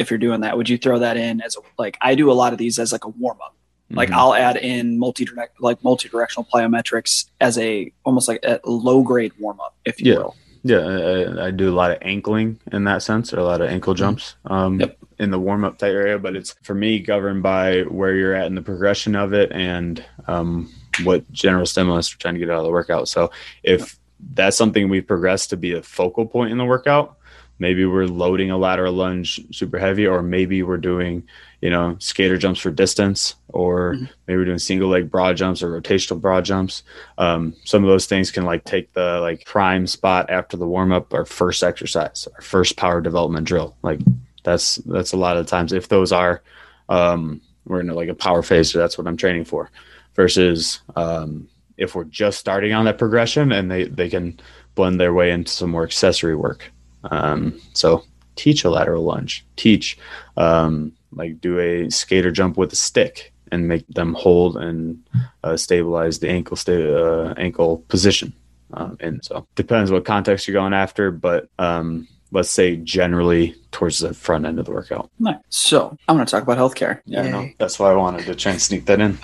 If 0.00 0.10
you're 0.10 0.18
doing 0.18 0.40
that, 0.40 0.56
would 0.56 0.68
you 0.68 0.78
throw 0.78 0.98
that 0.98 1.16
in 1.16 1.40
as 1.40 1.56
a, 1.56 1.60
like, 1.78 1.98
I 2.00 2.14
do 2.14 2.30
a 2.30 2.32
lot 2.32 2.52
of 2.52 2.58
these 2.58 2.78
as 2.78 2.90
like 2.90 3.04
a 3.04 3.08
warm 3.08 3.38
up. 3.44 3.54
Like 3.92 4.10
mm-hmm. 4.10 4.18
I'll 4.18 4.34
add 4.34 4.56
in 4.56 4.98
multi 4.98 5.26
like 5.58 5.82
multi 5.82 6.08
directional 6.08 6.46
plyometrics 6.52 7.28
as 7.40 7.58
a 7.58 7.92
almost 8.04 8.28
like 8.28 8.38
a 8.44 8.60
low 8.64 9.02
grade 9.02 9.32
warm 9.38 9.58
up, 9.60 9.74
if 9.84 10.00
you 10.00 10.12
yeah. 10.12 10.18
will. 10.18 10.36
Yeah, 10.62 10.78
I, 10.78 11.46
I, 11.46 11.50
do 11.50 11.70
a 11.70 11.74
lot 11.74 11.90
of 11.90 11.98
ankling 12.02 12.60
in 12.70 12.84
that 12.84 13.02
sense, 13.02 13.32
or 13.32 13.38
a 13.38 13.44
lot 13.44 13.62
of 13.62 13.68
ankle 13.68 13.94
mm-hmm. 13.94 13.98
jumps 13.98 14.36
um, 14.44 14.78
yep. 14.78 14.98
in 15.18 15.30
the 15.30 15.40
warm 15.40 15.64
up 15.64 15.78
type 15.78 15.92
area. 15.92 16.18
But 16.18 16.36
it's 16.36 16.54
for 16.62 16.74
me 16.74 17.00
governed 17.00 17.42
by 17.42 17.80
where 17.82 18.14
you're 18.14 18.34
at 18.34 18.46
in 18.46 18.54
the 18.54 18.62
progression 18.62 19.16
of 19.16 19.32
it 19.32 19.50
and 19.52 20.04
um, 20.28 20.72
what 21.02 21.30
general 21.32 21.66
stimulus 21.66 22.14
we're 22.14 22.18
trying 22.18 22.34
to 22.34 22.40
get 22.40 22.50
out 22.50 22.58
of 22.58 22.64
the 22.64 22.70
workout. 22.70 23.08
So 23.08 23.32
if 23.62 23.98
that's 24.34 24.56
something 24.56 24.88
we've 24.88 25.06
progressed 25.06 25.50
to 25.50 25.56
be 25.56 25.72
a 25.72 25.82
focal 25.82 26.26
point 26.26 26.52
in 26.52 26.58
the 26.58 26.64
workout, 26.64 27.16
maybe 27.60 27.84
we're 27.84 28.06
loading 28.06 28.50
a 28.50 28.58
lateral 28.58 28.92
lunge 28.92 29.40
super 29.54 29.78
heavy, 29.78 30.06
or 30.06 30.22
maybe 30.22 30.64
we're 30.64 30.76
doing 30.76 31.22
you 31.60 31.68
know, 31.68 31.96
skater 31.98 32.38
jumps 32.38 32.60
for 32.60 32.70
distance, 32.70 33.34
or 33.48 33.94
mm-hmm. 33.94 34.04
maybe 34.26 34.38
we're 34.38 34.44
doing 34.46 34.58
single 34.58 34.88
leg 34.88 35.10
broad 35.10 35.36
jumps 35.36 35.62
or 35.62 35.78
rotational 35.78 36.20
broad 36.20 36.44
jumps. 36.44 36.82
Um, 37.18 37.54
some 37.64 37.84
of 37.84 37.90
those 37.90 38.06
things 38.06 38.30
can 38.30 38.44
like 38.44 38.64
take 38.64 38.92
the 38.94 39.20
like 39.20 39.44
prime 39.44 39.86
spot 39.86 40.30
after 40.30 40.56
the 40.56 40.66
warm 40.66 40.90
up, 40.90 41.12
our 41.12 41.26
first 41.26 41.62
exercise, 41.62 42.26
our 42.34 42.40
first 42.40 42.76
power 42.76 43.00
development 43.00 43.46
drill. 43.46 43.76
Like 43.82 44.00
that's 44.42 44.76
that's 44.76 45.12
a 45.12 45.18
lot 45.18 45.36
of 45.36 45.46
times 45.46 45.72
if 45.72 45.88
those 45.88 46.12
are 46.12 46.42
um, 46.88 47.42
we're 47.66 47.80
in 47.80 47.88
like 47.88 48.08
a 48.08 48.14
power 48.14 48.42
phase, 48.42 48.72
so 48.72 48.78
that's 48.78 48.96
what 48.96 49.06
I'm 49.06 49.18
training 49.18 49.44
for. 49.44 49.70
Versus 50.14 50.80
um, 50.96 51.46
if 51.76 51.94
we're 51.94 52.04
just 52.04 52.38
starting 52.38 52.72
on 52.72 52.86
that 52.86 52.98
progression 52.98 53.52
and 53.52 53.70
they 53.70 53.84
they 53.84 54.08
can 54.08 54.40
blend 54.76 54.98
their 54.98 55.12
way 55.12 55.30
into 55.30 55.50
some 55.50 55.70
more 55.70 55.84
accessory 55.84 56.34
work. 56.34 56.72
Um, 57.04 57.60
so 57.72 58.04
teach 58.36 58.64
a 58.64 58.70
lateral 58.70 59.04
lunge, 59.04 59.44
teach 59.56 59.98
um, 60.36 60.92
like 61.12 61.40
do 61.40 61.58
a 61.58 61.90
skater 61.90 62.30
jump 62.30 62.56
with 62.56 62.72
a 62.72 62.76
stick 62.76 63.32
and 63.52 63.68
make 63.68 63.86
them 63.88 64.14
hold 64.14 64.56
and 64.56 65.02
uh, 65.42 65.56
stabilize 65.56 66.18
the 66.20 66.28
ankle 66.28 66.56
sta- 66.56 66.72
uh, 66.72 67.34
ankle 67.36 67.78
position. 67.88 68.32
Um, 68.72 68.96
and 69.00 69.24
so 69.24 69.46
depends 69.56 69.90
what 69.90 70.04
context 70.04 70.46
you're 70.46 70.54
going 70.54 70.74
after, 70.74 71.10
but 71.10 71.48
um, 71.58 72.06
let's 72.30 72.50
say 72.50 72.76
generally 72.76 73.54
towards 73.72 73.98
the 73.98 74.14
front 74.14 74.46
end 74.46 74.58
of 74.58 74.66
the 74.66 74.72
workout. 74.72 75.10
Nice. 75.18 75.36
So 75.48 75.96
I'm 76.06 76.16
going 76.16 76.26
to 76.26 76.30
talk 76.30 76.42
about 76.42 76.58
healthcare. 76.58 77.00
Yeah, 77.04 77.28
no, 77.28 77.48
that's 77.58 77.78
why 77.78 77.90
I 77.90 77.94
wanted 77.94 78.26
to 78.26 78.34
try 78.34 78.52
and 78.52 78.62
sneak 78.62 78.86
that 78.86 79.00
in. 79.00 79.18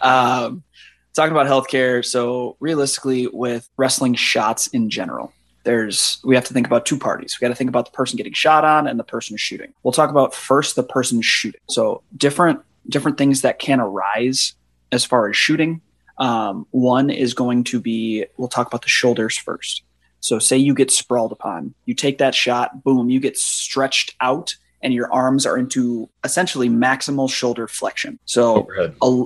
um, 0.00 0.64
talking 1.14 1.32
about 1.32 1.46
healthcare. 1.46 2.04
So 2.04 2.56
realistically, 2.60 3.28
with 3.28 3.68
wrestling 3.76 4.14
shots 4.14 4.66
in 4.68 4.90
general, 4.90 5.32
there's 5.64 6.18
we 6.24 6.34
have 6.34 6.44
to 6.46 6.54
think 6.54 6.66
about 6.66 6.86
two 6.86 6.98
parties. 6.98 7.38
We 7.38 7.44
got 7.44 7.50
to 7.50 7.54
think 7.54 7.68
about 7.68 7.86
the 7.86 7.92
person 7.92 8.16
getting 8.16 8.32
shot 8.32 8.64
on 8.64 8.86
and 8.86 8.98
the 8.98 9.04
person 9.04 9.36
shooting. 9.36 9.72
We'll 9.82 9.92
talk 9.92 10.10
about 10.10 10.34
first 10.34 10.76
the 10.76 10.82
person 10.82 11.22
shooting. 11.22 11.60
So 11.68 12.02
different 12.16 12.60
different 12.88 13.18
things 13.18 13.42
that 13.42 13.58
can 13.58 13.80
arise 13.80 14.54
as 14.92 15.04
far 15.04 15.28
as 15.28 15.36
shooting. 15.36 15.80
Um, 16.18 16.66
one 16.70 17.10
is 17.10 17.34
going 17.34 17.64
to 17.64 17.80
be 17.80 18.26
we'll 18.36 18.48
talk 18.48 18.66
about 18.66 18.82
the 18.82 18.88
shoulders 18.88 19.36
first. 19.36 19.82
So 20.20 20.38
say 20.38 20.56
you 20.58 20.74
get 20.74 20.90
sprawled 20.90 21.32
upon, 21.32 21.74
you 21.86 21.94
take 21.94 22.18
that 22.18 22.34
shot, 22.34 22.84
boom, 22.84 23.08
you 23.08 23.20
get 23.20 23.38
stretched 23.38 24.14
out, 24.20 24.54
and 24.82 24.92
your 24.92 25.12
arms 25.12 25.46
are 25.46 25.56
into 25.56 26.08
essentially 26.24 26.68
maximal 26.68 27.30
shoulder 27.30 27.66
flexion. 27.66 28.18
So 28.26 28.56
overhead. 28.56 28.94
A, 29.02 29.24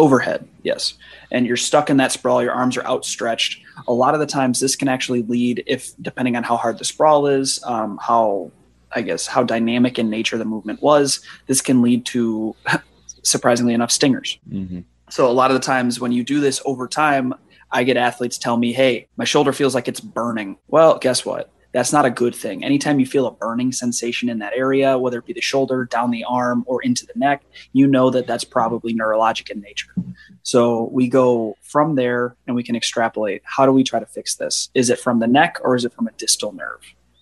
overhead, 0.00 0.48
yes, 0.62 0.94
and 1.30 1.46
you're 1.46 1.56
stuck 1.56 1.90
in 1.90 1.98
that 1.98 2.12
sprawl. 2.12 2.42
Your 2.42 2.52
arms 2.52 2.76
are 2.76 2.84
outstretched 2.84 3.60
a 3.86 3.92
lot 3.92 4.14
of 4.14 4.20
the 4.20 4.26
times 4.26 4.60
this 4.60 4.76
can 4.76 4.88
actually 4.88 5.22
lead 5.22 5.62
if 5.66 5.92
depending 6.02 6.36
on 6.36 6.42
how 6.42 6.56
hard 6.56 6.78
the 6.78 6.84
sprawl 6.84 7.26
is 7.26 7.62
um, 7.64 7.98
how 8.02 8.50
i 8.92 9.02
guess 9.02 9.26
how 9.26 9.42
dynamic 9.42 9.98
in 9.98 10.10
nature 10.10 10.38
the 10.38 10.44
movement 10.44 10.82
was 10.82 11.20
this 11.46 11.60
can 11.60 11.82
lead 11.82 12.04
to 12.04 12.54
surprisingly 13.22 13.74
enough 13.74 13.90
stingers 13.90 14.38
mm-hmm. 14.48 14.80
so 15.08 15.28
a 15.28 15.32
lot 15.32 15.50
of 15.50 15.54
the 15.54 15.64
times 15.64 16.00
when 16.00 16.12
you 16.12 16.24
do 16.24 16.40
this 16.40 16.60
over 16.64 16.88
time 16.88 17.34
i 17.70 17.84
get 17.84 17.96
athletes 17.96 18.38
tell 18.38 18.56
me 18.56 18.72
hey 18.72 19.06
my 19.16 19.24
shoulder 19.24 19.52
feels 19.52 19.74
like 19.74 19.88
it's 19.88 20.00
burning 20.00 20.56
well 20.68 20.98
guess 20.98 21.24
what 21.24 21.50
that's 21.72 21.92
not 21.92 22.04
a 22.04 22.10
good 22.10 22.34
thing. 22.34 22.64
Anytime 22.64 22.98
you 22.98 23.06
feel 23.06 23.26
a 23.26 23.30
burning 23.30 23.72
sensation 23.72 24.28
in 24.28 24.38
that 24.40 24.52
area, 24.54 24.98
whether 24.98 25.18
it 25.18 25.26
be 25.26 25.32
the 25.32 25.40
shoulder, 25.40 25.84
down 25.84 26.10
the 26.10 26.24
arm, 26.24 26.64
or 26.66 26.82
into 26.82 27.06
the 27.06 27.18
neck, 27.18 27.44
you 27.72 27.86
know 27.86 28.10
that 28.10 28.26
that's 28.26 28.44
probably 28.44 28.94
neurologic 28.94 29.50
in 29.50 29.60
nature. 29.60 29.94
So 30.42 30.88
we 30.92 31.08
go 31.08 31.56
from 31.62 31.94
there 31.94 32.34
and 32.46 32.56
we 32.56 32.64
can 32.64 32.74
extrapolate. 32.74 33.42
How 33.44 33.66
do 33.66 33.72
we 33.72 33.84
try 33.84 34.00
to 34.00 34.06
fix 34.06 34.34
this? 34.34 34.68
Is 34.74 34.90
it 34.90 34.98
from 34.98 35.20
the 35.20 35.26
neck 35.26 35.58
or 35.62 35.76
is 35.76 35.84
it 35.84 35.92
from 35.92 36.08
a 36.08 36.12
distal 36.12 36.52
nerve? 36.52 36.80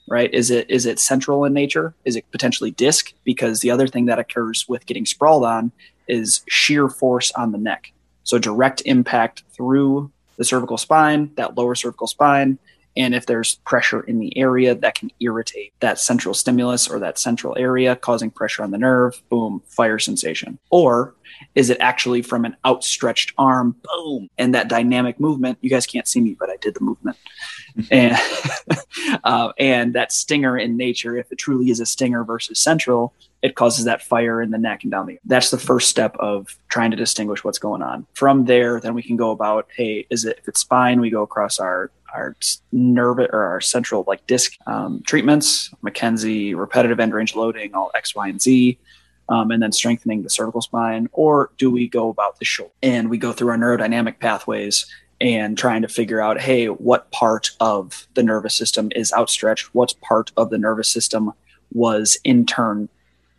Right? 0.09 0.33
Is 0.33 0.51
it 0.51 0.71
is 0.71 0.87
it 0.87 0.99
central 0.99 1.45
in 1.45 1.53
nature? 1.53 1.95
Is 2.07 2.17
it 2.17 2.31
potentially 2.31 2.71
disc? 2.71 3.13
Because 3.25 3.61
the 3.61 3.71
other 3.71 3.87
thing 3.87 4.07
that 4.07 4.19
occurs 4.19 4.65
with 4.67 4.87
getting 4.87 5.05
sprawled 5.05 5.45
on 5.45 5.71
is 6.07 6.41
shear 6.49 6.89
force 6.89 7.31
on 7.33 7.53
the 7.53 7.59
neck. 7.59 7.93
So 8.25 8.39
direct 8.39 8.81
impact 8.87 9.43
through 9.53 10.11
the 10.39 10.45
cervical 10.45 10.79
spine, 10.79 11.33
that 11.37 11.59
lower 11.59 11.75
cervical 11.75 12.07
spine, 12.07 12.59
and 12.97 13.15
if 13.15 13.27
there's 13.27 13.57
pressure 13.57 14.01
in 14.01 14.19
the 14.19 14.37
area 14.37 14.75
that 14.75 14.97
can 14.97 15.11
irritate 15.21 15.73
that 15.81 15.99
central 15.99 16.35
stimulus 16.35 16.89
or 16.89 16.99
that 16.99 17.19
central 17.19 17.57
area, 17.57 17.95
causing 17.95 18.31
pressure 18.31 18.63
on 18.63 18.71
the 18.71 18.79
nerve, 18.79 19.23
boom, 19.29 19.63
fire 19.69 19.99
sensation. 19.99 20.59
Or 20.71 21.15
is 21.55 21.71
it 21.71 21.79
actually 21.81 22.23
from 22.23 22.45
an 22.45 22.57
outstretched 22.67 23.33
arm, 23.39 23.77
boom, 23.85 24.29
and 24.39 24.55
that 24.55 24.69
dynamic 24.69 25.21
movement? 25.21 25.59
You 25.61 25.71
guys 25.71 25.87
can't 25.87 26.09
see 26.09 26.21
me, 26.21 26.37
but 26.39 26.51
I 26.51 26.57
did 26.57 26.75
the 26.75 26.81
movement. 26.81 27.17
and 27.91 28.17
uh, 29.25 29.53
and 29.59 29.95
that 29.95 30.13
stinger 30.13 30.59
in 30.59 30.77
nature, 30.77 31.17
if 31.17 31.31
it 31.31 31.39
truly 31.39 31.71
is 31.71 31.81
a 31.81 31.87
stinger 31.87 32.25
versus 32.25 32.59
central, 32.59 33.15
it 33.43 33.55
causes 33.55 33.85
that 33.85 34.03
fire 34.03 34.43
in 34.43 34.51
the 34.51 34.59
neck 34.59 34.83
and 34.83 34.91
down 34.91 35.07
the. 35.07 35.19
That's 35.25 35.51
the 35.51 35.59
first 35.59 35.89
step 35.89 36.17
of 36.19 36.59
trying 36.69 36.91
to 36.91 36.97
distinguish 36.97 37.45
what's 37.45 37.59
going 37.59 37.83
on. 37.83 38.07
From 38.15 38.47
there, 38.47 38.81
then 38.81 38.95
we 38.95 39.03
can 39.03 39.17
go 39.17 39.31
about, 39.31 39.69
hey, 39.77 40.07
is 40.11 40.25
it 40.25 40.39
if 40.39 40.49
it's 40.49 40.61
spine, 40.61 41.01
we 41.01 41.11
go 41.11 41.23
across 41.23 41.61
our 41.61 41.91
our 42.15 42.37
nerve 42.73 43.19
or 43.19 43.45
our 43.45 43.61
central 43.61 44.05
like 44.07 44.27
disc 44.27 44.57
um, 44.67 45.03
treatments, 45.07 45.71
McKenzie, 45.83 46.57
repetitive 46.57 47.01
end 47.01 47.15
range 47.15 47.35
loading, 47.35 47.75
all 47.75 47.91
X, 47.95 48.15
Y, 48.15 48.29
and 48.29 48.41
Z, 48.41 48.79
um, 49.29 49.51
and 49.51 49.63
then 49.63 49.73
strengthening 49.73 50.23
the 50.23 50.31
cervical 50.31 50.61
spine, 50.61 51.09
or 51.13 51.51
do 51.59 51.71
we 51.71 51.89
go 51.89 52.09
about 52.09 52.39
the 52.39 52.45
shoulder? 52.45 52.73
And 52.83 53.11
we 53.11 53.19
go 53.19 53.33
through 53.33 53.51
our 53.51 53.59
neurodynamic 53.59 54.21
pathways 54.21 54.87
and 55.21 55.59
trying 55.59 55.83
to 55.83 55.89
figure 55.89 56.21
out, 56.21 56.41
hey, 56.41 56.67
what 56.67 57.11
part 57.11 57.51
of 57.61 58.07
the 58.15 58.23
nervous 58.23 58.55
system 58.55 58.91
is 58.95 59.13
outstretched, 59.13 59.75
what 59.75 59.95
part 60.01 60.31
of 60.37 60.51
the 60.51 60.59
nervous 60.59 60.89
system 60.89 61.33
was 61.73 62.19
in 62.25 62.47
turn 62.47 62.89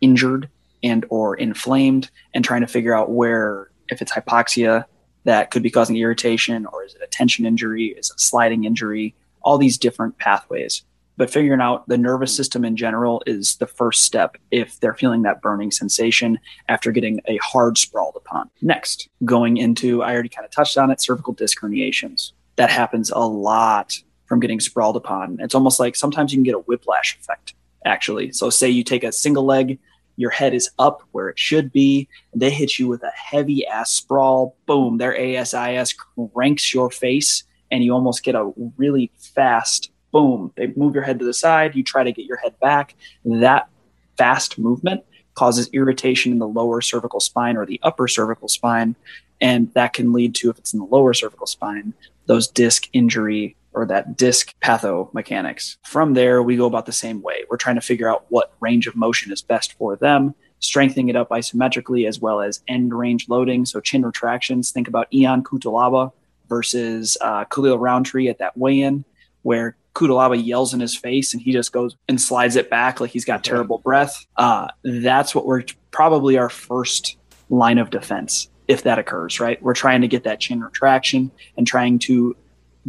injured 0.00 0.48
and 0.82 1.04
or 1.10 1.36
inflamed, 1.36 2.10
and 2.34 2.44
trying 2.44 2.60
to 2.60 2.66
figure 2.66 2.94
out 2.94 3.10
where 3.10 3.70
if 3.88 4.00
it's 4.00 4.12
hypoxia 4.12 4.84
that 5.24 5.50
could 5.50 5.62
be 5.62 5.70
causing 5.70 5.96
irritation, 5.96 6.66
or 6.66 6.84
is 6.84 6.94
it 6.94 7.02
a 7.02 7.06
tension 7.06 7.46
injury? 7.46 7.86
Is 7.86 8.10
it 8.10 8.16
a 8.16 8.18
sliding 8.18 8.64
injury? 8.64 9.14
All 9.42 9.58
these 9.58 9.78
different 9.78 10.18
pathways. 10.18 10.82
But 11.16 11.30
figuring 11.30 11.60
out 11.60 11.86
the 11.86 11.98
nervous 11.98 12.34
system 12.34 12.64
in 12.64 12.76
general 12.76 13.22
is 13.26 13.56
the 13.56 13.66
first 13.66 14.04
step 14.04 14.38
if 14.50 14.80
they're 14.80 14.94
feeling 14.94 15.20
that 15.22 15.42
burning 15.42 15.70
sensation 15.70 16.38
after 16.68 16.90
getting 16.92 17.20
a 17.26 17.36
hard 17.42 17.76
sprawled 17.76 18.16
upon. 18.16 18.48
Next, 18.62 19.08
going 19.24 19.58
into, 19.58 20.02
I 20.02 20.14
already 20.14 20.30
kind 20.30 20.46
of 20.46 20.50
touched 20.50 20.78
on 20.78 20.90
it, 20.90 21.02
cervical 21.02 21.34
disc 21.34 21.60
herniations. 21.60 22.32
That 22.56 22.70
happens 22.70 23.10
a 23.10 23.18
lot 23.18 23.98
from 24.24 24.40
getting 24.40 24.60
sprawled 24.60 24.96
upon. 24.96 25.36
It's 25.40 25.54
almost 25.54 25.78
like 25.78 25.94
sometimes 25.94 26.32
you 26.32 26.38
can 26.38 26.44
get 26.44 26.54
a 26.54 26.60
whiplash 26.60 27.18
effect, 27.20 27.52
actually. 27.84 28.32
So, 28.32 28.48
say 28.48 28.70
you 28.70 28.82
take 28.82 29.04
a 29.04 29.12
single 29.12 29.44
leg 29.44 29.78
your 30.20 30.30
head 30.30 30.54
is 30.54 30.70
up 30.78 31.02
where 31.12 31.28
it 31.28 31.38
should 31.38 31.72
be. 31.72 32.08
And 32.32 32.42
they 32.42 32.50
hit 32.50 32.78
you 32.78 32.88
with 32.88 33.02
a 33.02 33.10
heavy 33.10 33.66
ass 33.66 33.90
sprawl. 33.90 34.56
Boom, 34.66 34.98
their 34.98 35.16
ASIS 35.16 35.94
cranks 36.34 36.72
your 36.74 36.90
face, 36.90 37.44
and 37.70 37.82
you 37.82 37.92
almost 37.92 38.22
get 38.22 38.34
a 38.34 38.52
really 38.76 39.10
fast 39.16 39.90
boom. 40.12 40.52
They 40.56 40.72
move 40.76 40.94
your 40.94 41.04
head 41.04 41.18
to 41.20 41.24
the 41.24 41.34
side. 41.34 41.74
You 41.74 41.82
try 41.82 42.04
to 42.04 42.12
get 42.12 42.26
your 42.26 42.38
head 42.38 42.58
back. 42.60 42.94
That 43.24 43.68
fast 44.16 44.58
movement 44.58 45.04
causes 45.34 45.70
irritation 45.72 46.32
in 46.32 46.38
the 46.38 46.48
lower 46.48 46.80
cervical 46.80 47.20
spine 47.20 47.56
or 47.56 47.64
the 47.64 47.80
upper 47.82 48.08
cervical 48.08 48.48
spine. 48.48 48.96
And 49.40 49.72
that 49.74 49.94
can 49.94 50.12
lead 50.12 50.34
to, 50.36 50.50
if 50.50 50.58
it's 50.58 50.74
in 50.74 50.80
the 50.80 50.84
lower 50.84 51.14
cervical 51.14 51.46
spine, 51.46 51.94
those 52.26 52.46
disc 52.46 52.88
injury 52.92 53.56
or 53.72 53.86
that 53.86 54.16
disc 54.16 54.54
pathomechanics. 54.60 55.76
From 55.84 56.14
there, 56.14 56.42
we 56.42 56.56
go 56.56 56.66
about 56.66 56.86
the 56.86 56.92
same 56.92 57.22
way. 57.22 57.44
We're 57.48 57.56
trying 57.56 57.76
to 57.76 57.80
figure 57.80 58.08
out 58.08 58.26
what 58.28 58.52
range 58.60 58.86
of 58.86 58.96
motion 58.96 59.32
is 59.32 59.42
best 59.42 59.74
for 59.74 59.96
them 59.96 60.34
strengthening 60.60 61.08
it 61.08 61.16
up 61.16 61.30
isometrically 61.30 62.06
as 62.06 62.20
well 62.20 62.40
as 62.40 62.60
end 62.68 62.96
range 62.96 63.28
loading. 63.28 63.66
So 63.66 63.80
chin 63.80 64.04
retractions. 64.04 64.70
Think 64.70 64.88
about 64.88 65.08
Ion 65.12 65.42
Cutelaba 65.42 66.12
versus 66.48 67.16
uh, 67.20 67.44
Khalil 67.44 67.78
Rountree 67.78 68.28
at 68.28 68.38
that 68.38 68.56
weigh-in, 68.56 69.04
where 69.42 69.76
Cutelaba 69.94 70.42
yells 70.42 70.72
in 70.72 70.80
his 70.80 70.96
face 70.96 71.32
and 71.32 71.42
he 71.42 71.52
just 71.52 71.72
goes 71.72 71.96
and 72.08 72.20
slides 72.20 72.56
it 72.56 72.70
back 72.70 73.00
like 73.00 73.10
he's 73.10 73.24
got 73.24 73.42
terrible 73.42 73.78
breath. 73.78 74.24
Uh, 74.36 74.68
that's 74.84 75.34
what 75.34 75.46
we're 75.46 75.64
probably 75.90 76.38
our 76.38 76.50
first 76.50 77.16
line 77.48 77.78
of 77.78 77.90
defense 77.90 78.48
if 78.68 78.84
that 78.84 79.00
occurs, 79.00 79.40
right? 79.40 79.60
We're 79.60 79.74
trying 79.74 80.00
to 80.02 80.08
get 80.08 80.22
that 80.24 80.38
chin 80.38 80.62
retraction 80.62 81.32
and 81.56 81.66
trying 81.66 81.98
to 82.00 82.36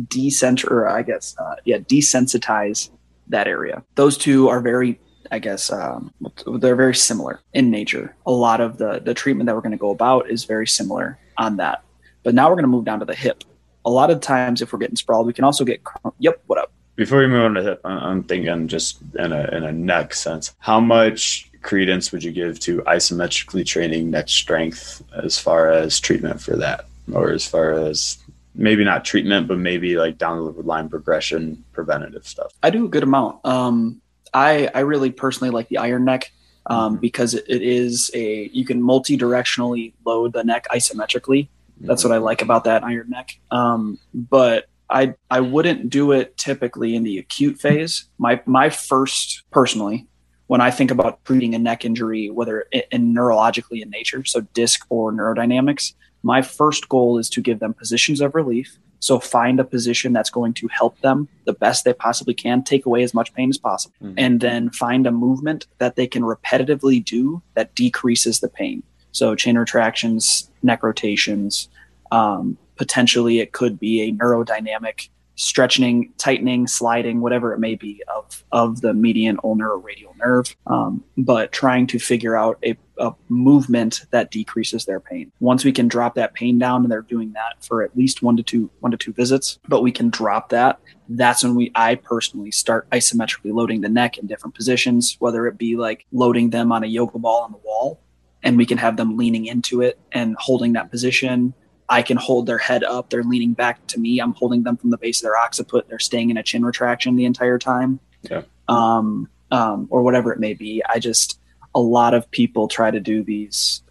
decenter, 0.07 0.67
or 0.69 0.89
I 0.89 1.01
guess, 1.01 1.35
uh, 1.37 1.55
yeah, 1.65 1.77
desensitize 1.77 2.89
that 3.27 3.47
area. 3.47 3.83
Those 3.95 4.17
two 4.17 4.49
are 4.49 4.61
very, 4.61 4.99
I 5.31 5.39
guess, 5.39 5.71
um, 5.71 6.11
they're 6.59 6.75
very 6.75 6.95
similar 6.95 7.41
in 7.53 7.69
nature. 7.69 8.15
A 8.25 8.31
lot 8.31 8.61
of 8.61 8.77
the 8.77 8.99
the 8.99 9.13
treatment 9.13 9.47
that 9.47 9.55
we're 9.55 9.61
going 9.61 9.71
to 9.71 9.77
go 9.77 9.91
about 9.91 10.29
is 10.29 10.45
very 10.45 10.67
similar 10.67 11.17
on 11.37 11.57
that. 11.57 11.83
But 12.23 12.35
now 12.35 12.49
we're 12.49 12.55
going 12.55 12.63
to 12.63 12.69
move 12.69 12.85
down 12.85 12.99
to 12.99 13.05
the 13.05 13.15
hip. 13.15 13.43
A 13.83 13.89
lot 13.89 14.11
of 14.11 14.21
times, 14.21 14.61
if 14.61 14.71
we're 14.71 14.79
getting 14.79 14.95
sprawled, 14.95 15.25
we 15.25 15.33
can 15.33 15.43
also 15.43 15.65
get. 15.65 15.81
Yep, 16.19 16.41
what 16.47 16.59
up? 16.59 16.71
Before 16.95 17.19
we 17.19 17.27
move 17.27 17.45
on 17.45 17.53
to 17.55 17.63
hip, 17.63 17.81
I'm 17.83 18.23
thinking 18.23 18.67
just 18.67 18.99
in 19.17 19.31
a 19.31 19.43
in 19.55 19.63
a 19.63 19.71
neck 19.71 20.13
sense. 20.13 20.53
How 20.59 20.79
much 20.79 21.49
credence 21.61 22.11
would 22.11 22.23
you 22.23 22.31
give 22.31 22.59
to 22.59 22.81
isometrically 22.81 23.65
training 23.65 24.11
neck 24.11 24.29
strength 24.29 25.03
as 25.23 25.37
far 25.37 25.71
as 25.71 25.99
treatment 25.99 26.41
for 26.41 26.55
that, 26.57 26.85
or 27.11 27.31
as 27.31 27.45
far 27.45 27.71
as 27.71 28.17
maybe 28.55 28.83
not 28.83 29.05
treatment, 29.05 29.47
but 29.47 29.57
maybe 29.57 29.97
like 29.97 30.17
down 30.17 30.37
the 30.37 30.61
line 30.61 30.89
progression, 30.89 31.63
preventative 31.71 32.27
stuff? 32.27 32.53
I 32.63 32.69
do 32.69 32.85
a 32.85 32.89
good 32.89 33.03
amount. 33.03 33.45
Um, 33.45 34.01
I 34.33 34.69
I 34.73 34.79
really 34.79 35.11
personally 35.11 35.51
like 35.51 35.69
the 35.69 35.77
iron 35.77 36.05
neck 36.05 36.31
um, 36.65 36.93
mm-hmm. 36.93 37.01
because 37.01 37.33
it, 37.33 37.45
is 37.47 38.11
a 38.13 38.49
you 38.53 38.65
can 38.65 38.81
multi-directionally 38.81 39.93
load 40.05 40.33
the 40.33 40.43
neck 40.43 40.67
isometrically. 40.71 41.47
That's 41.83 42.03
what 42.03 42.13
I 42.13 42.17
like 42.17 42.43
about 42.43 42.65
that 42.65 42.83
iron 42.83 43.09
neck. 43.09 43.39
Um, 43.49 43.97
but 44.13 44.67
I 44.89 45.15
I 45.31 45.39
wouldn't 45.39 45.89
do 45.89 46.11
it 46.11 46.37
typically 46.37 46.95
in 46.95 47.03
the 47.03 47.17
acute 47.17 47.59
phase. 47.59 48.05
My 48.17 48.41
my 48.45 48.69
first 48.69 49.43
personally 49.51 50.07
when 50.51 50.59
I 50.59 50.69
think 50.69 50.91
about 50.91 51.23
treating 51.23 51.55
a 51.55 51.59
neck 51.59 51.85
injury, 51.85 52.29
whether 52.29 52.65
in 52.91 53.13
neurologically 53.15 53.81
in 53.81 53.89
nature, 53.89 54.25
so 54.25 54.41
disc 54.53 54.85
or 54.89 55.13
neurodynamics, 55.13 55.93
my 56.23 56.41
first 56.41 56.89
goal 56.89 57.17
is 57.17 57.29
to 57.31 57.41
give 57.41 57.59
them 57.59 57.73
positions 57.73 58.21
of 58.21 58.35
relief. 58.35 58.77
So 58.99 59.19
find 59.19 59.59
a 59.59 59.63
position 59.63 60.13
that's 60.13 60.29
going 60.29 60.53
to 60.55 60.67
help 60.67 60.99
them 61.01 61.27
the 61.45 61.53
best 61.53 61.85
they 61.85 61.93
possibly 61.93 62.35
can, 62.35 62.63
take 62.63 62.85
away 62.85 63.01
as 63.01 63.15
much 63.15 63.33
pain 63.33 63.49
as 63.49 63.57
possible, 63.57 63.95
mm-hmm. 64.01 64.13
and 64.17 64.39
then 64.39 64.69
find 64.69 65.07
a 65.07 65.11
movement 65.11 65.65
that 65.79 65.95
they 65.95 66.05
can 66.05 66.21
repetitively 66.21 67.03
do 67.03 67.41
that 67.55 67.73
decreases 67.73 68.41
the 68.41 68.47
pain. 68.47 68.83
So 69.11 69.33
chin 69.33 69.57
retractions, 69.57 70.51
neck 70.61 70.83
rotations, 70.83 71.67
um, 72.11 72.57
potentially 72.75 73.39
it 73.39 73.53
could 73.53 73.79
be 73.79 74.01
a 74.01 74.11
neurodynamic 74.11 75.09
stretching, 75.35 76.13
tightening, 76.17 76.67
sliding, 76.67 77.21
whatever 77.21 77.53
it 77.53 77.59
may 77.59 77.75
be 77.75 78.03
of 78.15 78.43
of 78.51 78.81
the 78.81 78.93
median 78.93 79.39
ulnar 79.43 79.71
or 79.71 79.79
radial 79.79 80.15
nerve, 80.19 80.55
um, 80.67 81.03
but 81.17 81.51
trying 81.51 81.87
to 81.87 81.97
figure 81.97 82.37
out 82.37 82.59
a, 82.63 82.77
a 83.01 83.15
movement 83.29 84.05
that 84.11 84.31
decreases 84.31 84.85
their 84.85 84.99
pain. 84.99 85.31
Once 85.39 85.65
we 85.65 85.71
can 85.71 85.87
drop 85.87 86.15
that 86.15 86.33
pain 86.33 86.57
down, 86.57 86.83
and 86.83 86.91
they're 86.91 87.01
doing 87.01 87.33
that 87.33 87.63
for 87.63 87.83
at 87.83 87.95
least 87.97 88.21
one 88.21 88.37
to 88.37 88.43
two 88.43 88.69
one 88.79 88.91
to 88.91 88.97
two 88.97 89.13
visits, 89.13 89.59
but 89.67 89.81
we 89.81 89.91
can 89.91 90.09
drop 90.09 90.49
that. 90.49 90.79
That's 91.09 91.43
when 91.43 91.55
we 91.55 91.71
I 91.75 91.95
personally 91.95 92.51
start 92.51 92.89
isometrically 92.91 93.53
loading 93.53 93.81
the 93.81 93.89
neck 93.89 94.17
in 94.17 94.27
different 94.27 94.55
positions, 94.55 95.17
whether 95.19 95.47
it 95.47 95.57
be 95.57 95.75
like 95.75 96.05
loading 96.11 96.51
them 96.51 96.71
on 96.71 96.83
a 96.83 96.87
yoga 96.87 97.19
ball 97.19 97.41
on 97.41 97.51
the 97.51 97.57
wall 97.57 97.99
and 98.43 98.57
we 98.57 98.65
can 98.65 98.77
have 98.77 98.97
them 98.97 99.17
leaning 99.17 99.45
into 99.45 99.81
it 99.81 99.99
and 100.11 100.35
holding 100.39 100.73
that 100.73 100.89
position 100.89 101.53
I 101.91 102.01
can 102.01 102.15
hold 102.15 102.45
their 102.45 102.57
head 102.57 102.85
up. 102.85 103.09
They're 103.09 103.21
leaning 103.21 103.51
back 103.51 103.85
to 103.87 103.99
me. 103.99 104.19
I'm 104.19 104.33
holding 104.33 104.63
them 104.63 104.77
from 104.77 104.91
the 104.91 104.97
base 104.97 105.19
of 105.19 105.23
their 105.23 105.35
occiput. 105.35 105.89
They're 105.89 105.99
staying 105.99 106.29
in 106.29 106.37
a 106.37 106.43
chin 106.43 106.63
retraction 106.63 107.17
the 107.17 107.25
entire 107.25 107.59
time. 107.59 107.99
Yeah. 108.21 108.43
Um, 108.69 109.29
um, 109.51 109.87
or 109.89 110.01
whatever 110.01 110.31
it 110.31 110.39
may 110.39 110.53
be. 110.53 110.81
I 110.87 110.99
just, 110.99 111.37
a 111.73 111.79
lot 111.79 112.13
of 112.13 112.29
people 112.31 112.67
try 112.67 112.91
to 112.91 112.99
do 112.99 113.23
these. 113.23 113.81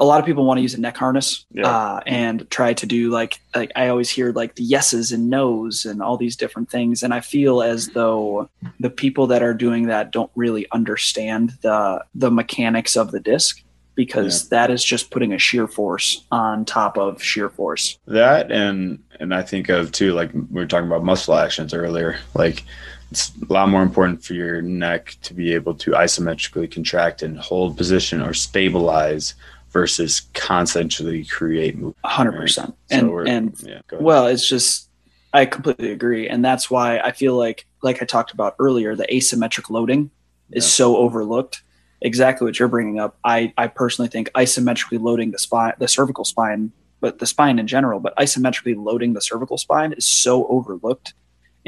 A 0.00 0.04
lot 0.04 0.20
of 0.20 0.26
people 0.26 0.44
want 0.44 0.58
to 0.58 0.62
use 0.62 0.74
a 0.74 0.80
neck 0.80 0.96
harness 0.96 1.44
yeah. 1.50 1.66
uh, 1.66 2.00
and 2.06 2.48
try 2.50 2.72
to 2.72 2.86
do 2.86 3.10
like, 3.10 3.40
like 3.54 3.72
I 3.74 3.88
always 3.88 4.08
hear 4.08 4.30
like 4.30 4.54
the 4.54 4.62
yeses 4.62 5.10
and 5.10 5.28
nos 5.28 5.84
and 5.84 6.00
all 6.00 6.16
these 6.16 6.36
different 6.36 6.70
things. 6.70 7.02
And 7.02 7.12
I 7.12 7.18
feel 7.18 7.62
as 7.62 7.88
though 7.88 8.48
the 8.78 8.90
people 8.90 9.26
that 9.26 9.42
are 9.42 9.54
doing 9.54 9.88
that 9.88 10.12
don't 10.12 10.30
really 10.36 10.66
understand 10.70 11.54
the 11.62 12.04
the 12.14 12.30
mechanics 12.30 12.96
of 12.96 13.10
the 13.10 13.18
disc 13.18 13.60
because 13.98 14.44
yeah. 14.44 14.48
that 14.50 14.70
is 14.70 14.84
just 14.84 15.10
putting 15.10 15.32
a 15.32 15.38
shear 15.38 15.66
force 15.66 16.24
on 16.30 16.64
top 16.64 16.96
of 16.96 17.20
shear 17.20 17.50
force. 17.50 17.98
That 18.06 18.52
and 18.52 19.02
and 19.18 19.34
I 19.34 19.42
think 19.42 19.68
of 19.68 19.90
too 19.90 20.12
like 20.12 20.32
we 20.32 20.40
were 20.60 20.66
talking 20.66 20.86
about 20.86 21.02
muscle 21.02 21.34
actions 21.34 21.74
earlier. 21.74 22.20
Like 22.32 22.62
it's 23.10 23.32
a 23.48 23.52
lot 23.52 23.68
more 23.68 23.82
important 23.82 24.22
for 24.22 24.34
your 24.34 24.60
neck 24.60 25.16
to 25.22 25.34
be 25.34 25.54
able 25.54 25.74
to 25.74 25.92
isometrically 25.92 26.70
contract 26.70 27.22
and 27.22 27.38
hold 27.38 27.76
position 27.76 28.20
or 28.20 28.34
stabilize 28.34 29.34
versus 29.70 30.22
concentrally 30.34 31.24
create 31.24 31.74
movement. 31.74 31.96
Hundred 32.04 32.32
right? 32.32 32.40
percent. 32.40 32.76
And 32.90 33.08
so 33.08 33.18
and 33.20 33.54
yeah, 33.62 33.80
well, 34.00 34.26
it's 34.26 34.46
just 34.46 34.88
I 35.32 35.46
completely 35.46 35.92
agree, 35.92 36.28
and 36.28 36.44
that's 36.44 36.70
why 36.70 36.98
I 36.98 37.12
feel 37.12 37.34
like 37.34 37.66
like 37.82 38.02
I 38.02 38.04
talked 38.04 38.32
about 38.32 38.56
earlier, 38.58 38.94
the 38.94 39.06
isometric 39.06 39.70
loading 39.70 40.10
is 40.50 40.64
yeah. 40.64 40.68
so 40.68 40.96
overlooked 40.96 41.62
exactly 42.00 42.44
what 42.44 42.58
you're 42.58 42.68
bringing 42.68 42.98
up. 42.98 43.16
I, 43.24 43.52
I 43.56 43.66
personally 43.66 44.08
think 44.08 44.30
isometrically 44.32 45.00
loading 45.00 45.30
the 45.30 45.38
spine, 45.38 45.74
the 45.78 45.88
cervical 45.88 46.24
spine, 46.24 46.72
but 47.00 47.18
the 47.18 47.26
spine 47.26 47.58
in 47.58 47.66
general, 47.66 48.00
but 48.00 48.16
isometrically 48.16 48.76
loading 48.76 49.14
the 49.14 49.20
cervical 49.20 49.58
spine 49.58 49.92
is 49.92 50.06
so 50.06 50.46
overlooked 50.48 51.14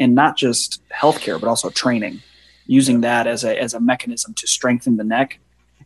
and 0.01 0.15
not 0.15 0.37
just 0.37 0.83
healthcare, 0.89 1.39
but 1.39 1.47
also 1.47 1.69
training, 1.69 2.23
using 2.67 3.03
that 3.03 3.27
as 3.27 3.45
a, 3.45 3.61
as 3.61 3.75
a 3.75 3.81
mechanism 3.81 4.33
to 4.35 4.47
strengthen 4.47 4.97
the 4.97 5.05
neck. 5.05 5.39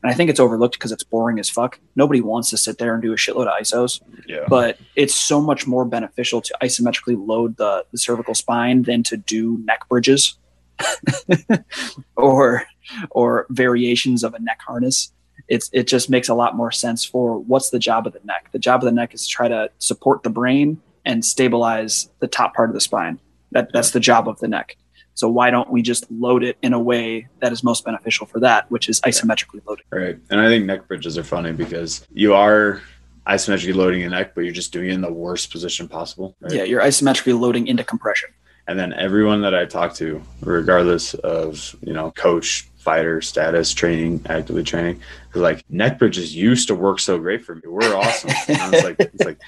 And 0.02 0.10
I 0.10 0.14
think 0.14 0.30
it's 0.30 0.38
overlooked 0.38 0.74
because 0.74 0.92
it's 0.92 1.02
boring 1.02 1.40
as 1.40 1.50
fuck. 1.50 1.80
Nobody 1.96 2.20
wants 2.20 2.48
to 2.50 2.56
sit 2.56 2.78
there 2.78 2.94
and 2.94 3.02
do 3.02 3.12
a 3.12 3.16
shitload 3.16 3.48
of 3.48 3.60
ISOs. 3.60 4.00
Yeah. 4.28 4.44
But 4.48 4.78
it's 4.94 5.14
so 5.14 5.40
much 5.40 5.66
more 5.66 5.84
beneficial 5.84 6.40
to 6.42 6.54
isometrically 6.62 7.16
load 7.26 7.56
the, 7.56 7.84
the 7.90 7.98
cervical 7.98 8.34
spine 8.34 8.82
than 8.82 9.02
to 9.04 9.16
do 9.16 9.58
neck 9.64 9.88
bridges 9.88 10.38
or 12.16 12.64
or 13.10 13.46
variations 13.50 14.22
of 14.22 14.34
a 14.34 14.38
neck 14.38 14.60
harness. 14.64 15.12
It's 15.48 15.70
it 15.72 15.88
just 15.88 16.08
makes 16.08 16.28
a 16.28 16.34
lot 16.34 16.56
more 16.56 16.70
sense 16.70 17.04
for 17.04 17.38
what's 17.38 17.70
the 17.70 17.78
job 17.78 18.06
of 18.06 18.12
the 18.12 18.20
neck. 18.24 18.50
The 18.52 18.58
job 18.58 18.82
of 18.82 18.84
the 18.84 18.92
neck 18.92 19.14
is 19.14 19.26
to 19.26 19.28
try 19.28 19.48
to 19.48 19.70
support 19.78 20.22
the 20.22 20.30
brain 20.30 20.80
and 21.04 21.24
stabilize 21.24 22.10
the 22.20 22.28
top 22.28 22.54
part 22.54 22.70
of 22.70 22.74
the 22.74 22.80
spine. 22.80 23.18
That 23.54 23.72
that's 23.72 23.92
the 23.92 24.00
job 24.00 24.28
of 24.28 24.38
the 24.40 24.48
neck. 24.48 24.76
So 25.14 25.28
why 25.28 25.50
don't 25.50 25.70
we 25.70 25.80
just 25.80 26.10
load 26.10 26.42
it 26.42 26.58
in 26.60 26.72
a 26.72 26.78
way 26.78 27.28
that 27.38 27.52
is 27.52 27.62
most 27.62 27.84
beneficial 27.84 28.26
for 28.26 28.40
that, 28.40 28.68
which 28.70 28.88
is 28.88 29.00
isometrically 29.02 29.64
loaded? 29.64 29.84
Right. 29.90 30.18
And 30.28 30.40
I 30.40 30.48
think 30.48 30.66
neck 30.66 30.88
bridges 30.88 31.16
are 31.16 31.22
funny 31.22 31.52
because 31.52 32.06
you 32.12 32.34
are 32.34 32.82
isometrically 33.26 33.76
loading 33.76 34.00
your 34.00 34.10
neck, 34.10 34.34
but 34.34 34.42
you're 34.42 34.52
just 34.52 34.72
doing 34.72 34.88
it 34.88 34.94
in 34.94 35.00
the 35.00 35.12
worst 35.12 35.52
position 35.52 35.88
possible. 35.88 36.36
Right? 36.40 36.52
Yeah, 36.52 36.64
you're 36.64 36.82
isometrically 36.82 37.38
loading 37.38 37.68
into 37.68 37.84
compression. 37.84 38.30
And 38.66 38.78
then 38.78 38.92
everyone 38.94 39.42
that 39.42 39.54
I 39.54 39.66
talk 39.66 39.94
to, 39.94 40.22
regardless 40.40 41.14
of 41.14 41.76
you 41.82 41.92
know 41.92 42.10
coach, 42.12 42.62
fighter 42.78 43.20
status, 43.20 43.72
training, 43.72 44.22
actively 44.26 44.62
training, 44.64 45.00
is 45.34 45.40
like 45.40 45.64
neck 45.68 45.98
bridges 45.98 46.34
used 46.34 46.68
to 46.68 46.74
work 46.74 46.98
so 46.98 47.18
great 47.18 47.44
for 47.44 47.54
me. 47.56 47.62
We're 47.66 47.94
awesome. 47.94 48.30
it's 48.48 48.84
like 48.84 48.96
it's 48.98 49.24
like 49.24 49.38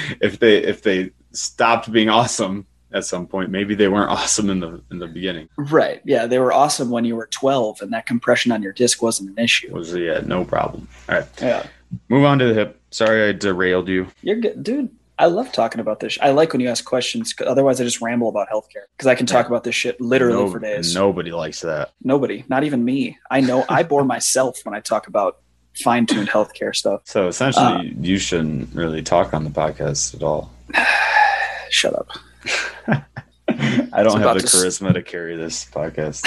if 0.20 0.38
they 0.38 0.58
if 0.58 0.82
they 0.82 1.10
stopped 1.32 1.90
being 1.90 2.08
awesome 2.08 2.66
at 2.92 3.04
some 3.04 3.26
point, 3.26 3.50
maybe 3.50 3.74
they 3.74 3.88
weren't 3.88 4.10
awesome 4.18 4.50
in 4.50 4.60
the 4.60 4.82
in 4.90 4.98
the 4.98 5.06
beginning. 5.06 5.48
Right. 5.56 6.00
Yeah, 6.04 6.26
they 6.26 6.38
were 6.38 6.52
awesome 6.52 6.90
when 6.90 7.04
you 7.04 7.16
were 7.16 7.26
12, 7.26 7.82
and 7.82 7.92
that 7.92 8.06
compression 8.06 8.52
on 8.52 8.62
your 8.62 8.72
disc 8.72 9.02
wasn't 9.02 9.30
an 9.30 9.42
issue. 9.42 9.72
Was 9.74 9.94
yeah, 9.94 10.20
no 10.24 10.44
problem. 10.44 10.88
All 11.08 11.16
right. 11.16 11.26
Yeah. 11.40 11.66
Move 12.08 12.24
on 12.24 12.38
to 12.38 12.46
the 12.46 12.54
hip. 12.54 12.80
Sorry, 12.90 13.28
I 13.28 13.32
derailed 13.32 13.88
you. 13.88 14.08
You're 14.22 14.36
good, 14.36 14.62
dude. 14.62 14.90
I 15.18 15.26
love 15.26 15.50
talking 15.50 15.80
about 15.80 15.98
this. 15.98 16.16
I 16.22 16.30
like 16.30 16.52
when 16.52 16.60
you 16.60 16.68
ask 16.68 16.84
questions. 16.84 17.32
Because 17.32 17.50
otherwise, 17.50 17.80
I 17.80 17.84
just 17.84 18.00
ramble 18.00 18.28
about 18.28 18.48
healthcare 18.48 18.84
because 18.96 19.08
I 19.08 19.14
can 19.14 19.26
talk 19.26 19.48
about 19.48 19.64
this 19.64 19.74
shit 19.74 20.00
literally 20.00 20.44
no, 20.44 20.50
for 20.50 20.58
days. 20.60 20.94
Nobody 20.94 21.32
likes 21.32 21.60
that. 21.62 21.92
Nobody, 22.02 22.44
not 22.48 22.64
even 22.64 22.84
me. 22.84 23.18
I 23.30 23.40
know 23.40 23.64
I 23.68 23.82
bore 23.82 24.04
myself 24.16 24.60
when 24.64 24.74
I 24.74 24.80
talk 24.80 25.08
about 25.08 25.38
fine-tuned 25.74 26.28
healthcare 26.28 26.74
stuff. 26.74 27.02
So 27.04 27.28
essentially, 27.28 27.64
uh, 27.64 27.82
you 28.00 28.18
shouldn't 28.18 28.74
really 28.74 29.02
talk 29.02 29.34
on 29.34 29.44
the 29.44 29.50
podcast 29.50 30.14
at 30.14 30.22
all. 30.22 30.52
Shut 31.70 31.94
up. 31.94 32.08
I 33.92 34.02
don't 34.02 34.20
have 34.20 34.34
the 34.34 34.42
charisma 34.42 34.94
to 34.94 35.02
carry 35.02 35.36
this 35.36 35.64
podcast. 35.64 36.24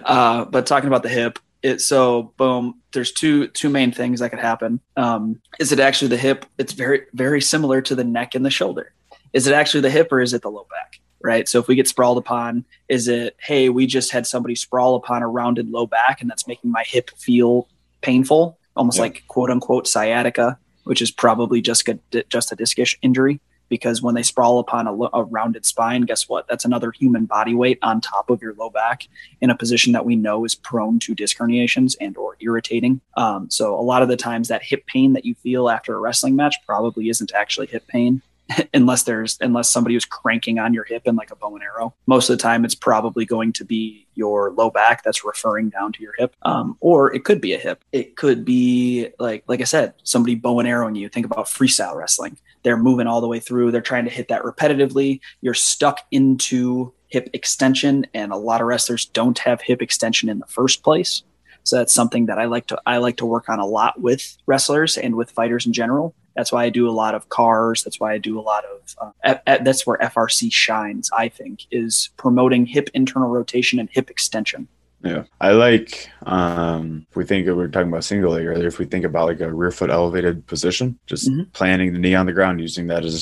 uh, 0.04 0.44
but 0.46 0.66
talking 0.66 0.88
about 0.88 1.02
the 1.02 1.08
hip, 1.08 1.38
it 1.62 1.80
so 1.80 2.34
boom 2.36 2.80
there's 2.92 3.12
two 3.12 3.48
two 3.48 3.68
main 3.68 3.90
things 3.90 4.20
that 4.20 4.30
could 4.30 4.38
happen 4.38 4.78
um, 4.96 5.40
is 5.58 5.72
it 5.72 5.80
actually 5.80 6.08
the 6.08 6.16
hip 6.16 6.46
it's 6.58 6.74
very 6.74 7.06
very 7.12 7.40
similar 7.40 7.80
to 7.80 7.94
the 7.94 8.04
neck 8.04 8.34
and 8.34 8.44
the 8.44 8.50
shoulder 8.50 8.92
is 9.32 9.46
it 9.46 9.54
actually 9.54 9.80
the 9.80 9.90
hip 9.90 10.12
or 10.12 10.20
is 10.20 10.34
it 10.34 10.42
the 10.42 10.50
low 10.50 10.66
back 10.70 11.00
right? 11.26 11.48
So 11.48 11.58
if 11.58 11.66
we 11.66 11.74
get 11.74 11.88
sprawled 11.88 12.18
upon, 12.18 12.64
is 12.88 13.08
it, 13.08 13.36
hey, 13.40 13.68
we 13.68 13.86
just 13.86 14.12
had 14.12 14.26
somebody 14.26 14.54
sprawl 14.54 14.94
upon 14.94 15.22
a 15.22 15.28
rounded 15.28 15.70
low 15.70 15.86
back 15.86 16.20
and 16.20 16.30
that's 16.30 16.46
making 16.46 16.70
my 16.70 16.84
hip 16.86 17.10
feel 17.18 17.68
painful, 18.00 18.58
almost 18.76 18.98
yeah. 18.98 19.02
like 19.02 19.24
quote 19.26 19.50
unquote 19.50 19.88
sciatica, 19.88 20.58
which 20.86 21.02
is 21.02 21.10
probably 21.10 21.60
just 21.60 21.88
a, 21.88 21.98
just 22.28 22.52
a 22.52 22.56
disc 22.56 22.78
injury 23.02 23.40
because 23.68 24.00
when 24.00 24.14
they 24.14 24.22
sprawl 24.22 24.60
upon 24.60 24.86
a, 24.86 24.92
a, 25.12 25.24
rounded 25.24 25.66
spine, 25.66 26.02
guess 26.02 26.28
what? 26.28 26.46
That's 26.46 26.64
another 26.64 26.92
human 26.92 27.24
body 27.24 27.54
weight 27.54 27.80
on 27.82 28.00
top 28.00 28.30
of 28.30 28.40
your 28.40 28.54
low 28.54 28.70
back 28.70 29.08
in 29.40 29.50
a 29.50 29.56
position 29.56 29.92
that 29.92 30.06
we 30.06 30.14
know 30.14 30.44
is 30.44 30.54
prone 30.54 31.00
to 31.00 31.14
disc 31.16 31.36
herniations 31.36 31.96
and 32.00 32.16
or 32.16 32.36
irritating. 32.38 33.00
Um, 33.16 33.50
so 33.50 33.74
a 33.74 33.82
lot 33.82 34.02
of 34.02 34.08
the 34.08 34.16
times 34.16 34.46
that 34.46 34.62
hip 34.62 34.86
pain 34.86 35.14
that 35.14 35.24
you 35.24 35.34
feel 35.34 35.68
after 35.68 35.94
a 35.94 35.98
wrestling 35.98 36.36
match 36.36 36.54
probably 36.64 37.08
isn't 37.08 37.32
actually 37.34 37.66
hip 37.66 37.86
pain. 37.88 38.22
unless 38.74 39.02
there's 39.04 39.38
unless 39.40 39.68
somebody 39.68 39.94
was 39.94 40.04
cranking 40.04 40.58
on 40.58 40.72
your 40.72 40.84
hip 40.84 41.02
and 41.06 41.16
like 41.16 41.30
a 41.30 41.36
bow 41.36 41.54
and 41.54 41.64
arrow. 41.64 41.94
Most 42.06 42.30
of 42.30 42.36
the 42.36 42.42
time 42.42 42.64
it's 42.64 42.74
probably 42.74 43.24
going 43.24 43.52
to 43.54 43.64
be 43.64 44.06
your 44.14 44.52
low 44.52 44.70
back 44.70 45.02
that's 45.02 45.24
referring 45.24 45.70
down 45.70 45.92
to 45.92 46.02
your 46.02 46.14
hip. 46.18 46.36
Um, 46.42 46.76
or 46.80 47.14
it 47.14 47.24
could 47.24 47.40
be 47.40 47.54
a 47.54 47.58
hip. 47.58 47.84
It 47.92 48.16
could 48.16 48.44
be 48.44 49.08
like 49.18 49.44
like 49.48 49.60
i 49.60 49.64
said 49.64 49.94
somebody 50.04 50.34
bow 50.34 50.58
and 50.60 50.68
arrowing 50.68 50.94
you. 50.94 51.08
Think 51.08 51.26
about 51.26 51.46
freestyle 51.46 51.94
wrestling. 51.94 52.38
They're 52.62 52.76
moving 52.76 53.06
all 53.06 53.20
the 53.20 53.28
way 53.28 53.40
through. 53.40 53.70
They're 53.70 53.80
trying 53.80 54.04
to 54.04 54.10
hit 54.10 54.28
that 54.28 54.42
repetitively. 54.42 55.20
You're 55.40 55.54
stuck 55.54 56.00
into 56.10 56.92
hip 57.08 57.30
extension 57.32 58.06
and 58.14 58.32
a 58.32 58.36
lot 58.36 58.60
of 58.60 58.66
wrestlers 58.66 59.06
don't 59.06 59.38
have 59.38 59.60
hip 59.60 59.80
extension 59.80 60.28
in 60.28 60.38
the 60.38 60.46
first 60.46 60.82
place. 60.82 61.22
So 61.62 61.76
that's 61.76 61.92
something 61.92 62.26
that 62.26 62.38
i 62.38 62.44
like 62.44 62.66
to 62.68 62.80
i 62.86 62.98
like 62.98 63.16
to 63.16 63.26
work 63.26 63.48
on 63.48 63.58
a 63.58 63.66
lot 63.66 64.00
with 64.00 64.36
wrestlers 64.46 64.96
and 64.96 65.16
with 65.16 65.32
fighters 65.32 65.66
in 65.66 65.72
general 65.72 66.14
that's 66.36 66.52
why 66.52 66.64
I 66.64 66.70
do 66.70 66.88
a 66.88 66.92
lot 66.92 67.14
of 67.14 67.28
CARs. 67.30 67.82
That's 67.82 67.98
why 67.98 68.12
I 68.12 68.18
do 68.18 68.38
a 68.38 68.42
lot 68.42 68.64
of. 68.64 69.14
Uh, 69.24 69.38
that's 69.44 69.86
where 69.86 69.98
FRC 69.98 70.52
shines. 70.52 71.10
I 71.16 71.28
think 71.28 71.66
is 71.70 72.10
promoting 72.16 72.66
hip 72.66 72.90
internal 72.94 73.28
rotation 73.28 73.78
and 73.78 73.88
hip 73.90 74.10
extension. 74.10 74.68
Yeah, 75.02 75.24
I 75.40 75.52
like. 75.52 76.08
Um, 76.24 77.06
if 77.10 77.16
we 77.16 77.24
think 77.24 77.46
we 77.46 77.52
were 77.52 77.68
talking 77.68 77.88
about 77.88 78.04
single 78.04 78.32
leg 78.32 78.46
earlier, 78.46 78.66
if 78.66 78.78
we 78.78 78.84
think 78.84 79.04
about 79.04 79.26
like 79.26 79.40
a 79.40 79.52
rear 79.52 79.70
foot 79.70 79.90
elevated 79.90 80.46
position, 80.46 80.98
just 81.06 81.28
mm-hmm. 81.30 81.44
planting 81.52 81.92
the 81.92 81.98
knee 81.98 82.14
on 82.14 82.26
the 82.26 82.32
ground, 82.32 82.60
using 82.60 82.86
that 82.88 83.04
as 83.04 83.14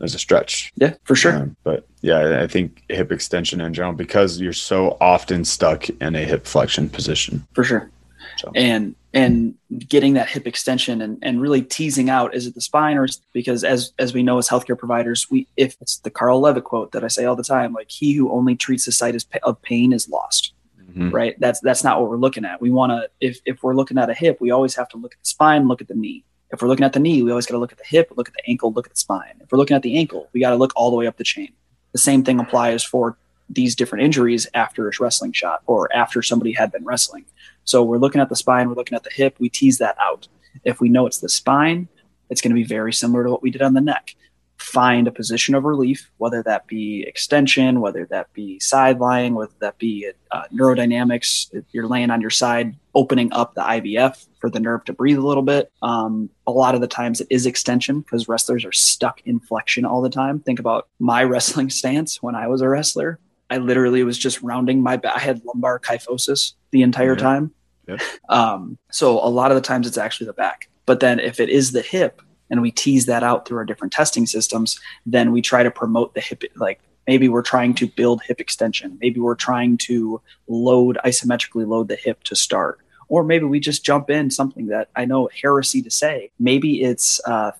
a 0.00 0.04
as 0.04 0.14
a 0.14 0.18
stretch. 0.18 0.72
Yeah, 0.76 0.94
for 1.04 1.14
sure. 1.14 1.36
Um, 1.36 1.56
but 1.62 1.86
yeah, 2.02 2.42
I 2.42 2.46
think 2.46 2.82
hip 2.88 3.12
extension 3.12 3.60
in 3.60 3.72
general 3.74 3.94
because 3.94 4.40
you're 4.40 4.52
so 4.52 4.96
often 5.00 5.44
stuck 5.44 5.88
in 5.88 6.14
a 6.14 6.24
hip 6.24 6.46
flexion 6.46 6.88
position. 6.88 7.46
For 7.52 7.64
sure. 7.64 7.90
So. 8.36 8.50
And 8.54 8.94
and 9.12 9.54
getting 9.88 10.14
that 10.14 10.28
hip 10.28 10.46
extension 10.46 11.02
and, 11.02 11.18
and 11.22 11.40
really 11.40 11.62
teasing 11.62 12.08
out 12.08 12.34
is 12.34 12.46
it 12.46 12.54
the 12.54 12.60
spine 12.60 12.96
or 12.96 13.08
because 13.32 13.64
as 13.64 13.92
as 13.98 14.14
we 14.14 14.22
know 14.22 14.38
as 14.38 14.48
healthcare 14.48 14.78
providers 14.78 15.26
we 15.30 15.48
if 15.56 15.76
it's 15.80 15.98
the 15.98 16.10
Karel 16.10 16.40
Lewit 16.40 16.62
quote 16.62 16.92
that 16.92 17.02
I 17.02 17.08
say 17.08 17.24
all 17.24 17.36
the 17.36 17.42
time 17.42 17.72
like 17.72 17.90
he 17.90 18.12
who 18.12 18.30
only 18.30 18.54
treats 18.54 18.84
the 18.84 18.92
site 18.92 19.20
of 19.42 19.62
pain 19.62 19.92
is 19.92 20.08
lost 20.08 20.54
mm-hmm. 20.90 21.10
right? 21.10 21.38
That's 21.38 21.60
that's 21.60 21.84
not 21.84 22.00
what 22.00 22.10
we're 22.10 22.16
looking 22.16 22.44
at. 22.44 22.60
We 22.60 22.70
want 22.70 22.90
to 22.90 23.08
if 23.20 23.40
if 23.44 23.62
we're 23.62 23.74
looking 23.74 23.98
at 23.98 24.10
a 24.10 24.14
hip 24.14 24.38
we 24.40 24.50
always 24.50 24.74
have 24.74 24.88
to 24.90 24.96
look 24.96 25.14
at 25.14 25.20
the 25.22 25.28
spine 25.28 25.68
look 25.68 25.80
at 25.80 25.88
the 25.88 25.94
knee. 25.94 26.24
If 26.52 26.62
we're 26.62 26.68
looking 26.68 26.84
at 26.84 26.92
the 26.92 27.00
knee 27.00 27.22
we 27.22 27.30
always 27.30 27.46
got 27.46 27.54
to 27.54 27.58
look 27.58 27.72
at 27.72 27.78
the 27.78 27.84
hip 27.86 28.12
look 28.16 28.28
at 28.28 28.34
the 28.34 28.48
ankle 28.48 28.72
look 28.72 28.86
at 28.86 28.92
the 28.92 28.98
spine. 28.98 29.34
If 29.40 29.50
we're 29.52 29.58
looking 29.58 29.76
at 29.76 29.82
the 29.82 29.96
ankle 29.96 30.28
we 30.32 30.40
got 30.40 30.50
to 30.50 30.56
look 30.56 30.72
all 30.76 30.90
the 30.90 30.96
way 30.96 31.06
up 31.06 31.16
the 31.16 31.24
chain. 31.24 31.52
The 31.92 31.98
same 31.98 32.22
thing 32.22 32.38
applies 32.38 32.84
for 32.84 33.18
these 33.52 33.74
different 33.74 34.04
injuries 34.04 34.46
after 34.54 34.88
a 34.88 34.92
wrestling 35.00 35.32
shot 35.32 35.62
or 35.66 35.94
after 35.94 36.22
somebody 36.22 36.52
had 36.52 36.70
been 36.70 36.84
wrestling 36.84 37.24
so 37.64 37.82
we're 37.82 37.98
looking 37.98 38.20
at 38.20 38.28
the 38.28 38.36
spine, 38.36 38.68
we're 38.68 38.74
looking 38.74 38.96
at 38.96 39.04
the 39.04 39.12
hip, 39.12 39.36
we 39.38 39.48
tease 39.48 39.78
that 39.78 39.96
out. 40.00 40.28
If 40.64 40.80
we 40.80 40.88
know 40.88 41.06
it's 41.06 41.18
the 41.18 41.28
spine, 41.28 41.88
it's 42.28 42.40
going 42.40 42.50
to 42.50 42.60
be 42.60 42.64
very 42.64 42.92
similar 42.92 43.24
to 43.24 43.30
what 43.30 43.42
we 43.42 43.50
did 43.50 43.62
on 43.62 43.74
the 43.74 43.80
neck. 43.80 44.16
Find 44.58 45.08
a 45.08 45.12
position 45.12 45.54
of 45.54 45.64
relief, 45.64 46.10
whether 46.18 46.42
that 46.42 46.66
be 46.66 47.04
extension, 47.06 47.80
whether 47.80 48.06
that 48.06 48.32
be 48.34 48.60
side 48.60 48.98
lying, 48.98 49.34
whether 49.34 49.52
that 49.60 49.78
be 49.78 50.10
uh, 50.32 50.42
neurodynamics. 50.52 51.54
If 51.54 51.64
you're 51.70 51.86
laying 51.86 52.10
on 52.10 52.20
your 52.20 52.30
side, 52.30 52.76
opening 52.94 53.32
up 53.32 53.54
the 53.54 53.62
IVF 53.62 54.26
for 54.38 54.50
the 54.50 54.60
nerve 54.60 54.84
to 54.86 54.92
breathe 54.92 55.18
a 55.18 55.26
little 55.26 55.42
bit. 55.42 55.72
Um, 55.80 56.28
a 56.46 56.50
lot 56.50 56.74
of 56.74 56.80
the 56.82 56.88
times 56.88 57.20
it 57.20 57.28
is 57.30 57.46
extension 57.46 58.00
because 58.00 58.28
wrestlers 58.28 58.64
are 58.64 58.72
stuck 58.72 59.22
in 59.24 59.38
flexion 59.38 59.84
all 59.84 60.02
the 60.02 60.10
time. 60.10 60.40
Think 60.40 60.58
about 60.58 60.88
my 60.98 61.22
wrestling 61.24 61.70
stance 61.70 62.20
when 62.22 62.34
I 62.34 62.48
was 62.48 62.60
a 62.60 62.68
wrestler. 62.68 63.18
I 63.50 63.58
literally 63.58 64.04
was 64.04 64.16
just 64.16 64.40
rounding 64.42 64.82
my 64.82 64.96
back. 64.96 65.16
I 65.16 65.20
had 65.20 65.44
lumbar 65.44 65.78
kyphosis 65.78 66.54
the 66.70 66.82
entire 66.82 67.12
yeah. 67.12 67.18
time. 67.18 67.50
Yep. 67.88 68.00
Um, 68.28 68.78
so 68.90 69.18
a 69.18 69.28
lot 69.28 69.50
of 69.50 69.56
the 69.56 69.60
times 69.60 69.86
it's 69.86 69.98
actually 69.98 70.26
the 70.26 70.32
back. 70.32 70.68
But 70.86 71.00
then 71.00 71.18
if 71.18 71.40
it 71.40 71.48
is 71.48 71.72
the 71.72 71.82
hip 71.82 72.22
and 72.48 72.62
we 72.62 72.70
tease 72.70 73.06
that 73.06 73.22
out 73.22 73.46
through 73.46 73.58
our 73.58 73.64
different 73.64 73.92
testing 73.92 74.26
systems, 74.26 74.78
then 75.04 75.32
we 75.32 75.42
try 75.42 75.62
to 75.62 75.70
promote 75.70 76.14
the 76.14 76.20
hip. 76.20 76.42
Like 76.56 76.80
maybe 77.06 77.28
we're 77.28 77.42
trying 77.42 77.74
to 77.74 77.86
build 77.86 78.22
hip 78.22 78.40
extension. 78.40 78.98
Maybe 79.00 79.20
we're 79.20 79.34
trying 79.34 79.78
to 79.78 80.20
load 80.48 80.98
isometrically 81.04 81.66
load 81.66 81.88
the 81.88 81.96
hip 81.96 82.22
to 82.24 82.36
start. 82.36 82.78
Or 83.08 83.24
maybe 83.24 83.44
we 83.44 83.58
just 83.58 83.84
jump 83.84 84.08
in 84.08 84.30
something 84.30 84.66
that 84.66 84.88
I 84.94 85.04
know 85.04 85.28
heresy 85.42 85.82
to 85.82 85.90
say. 85.90 86.30
Maybe 86.38 86.82
it's 86.82 87.20
uh, 87.26 87.50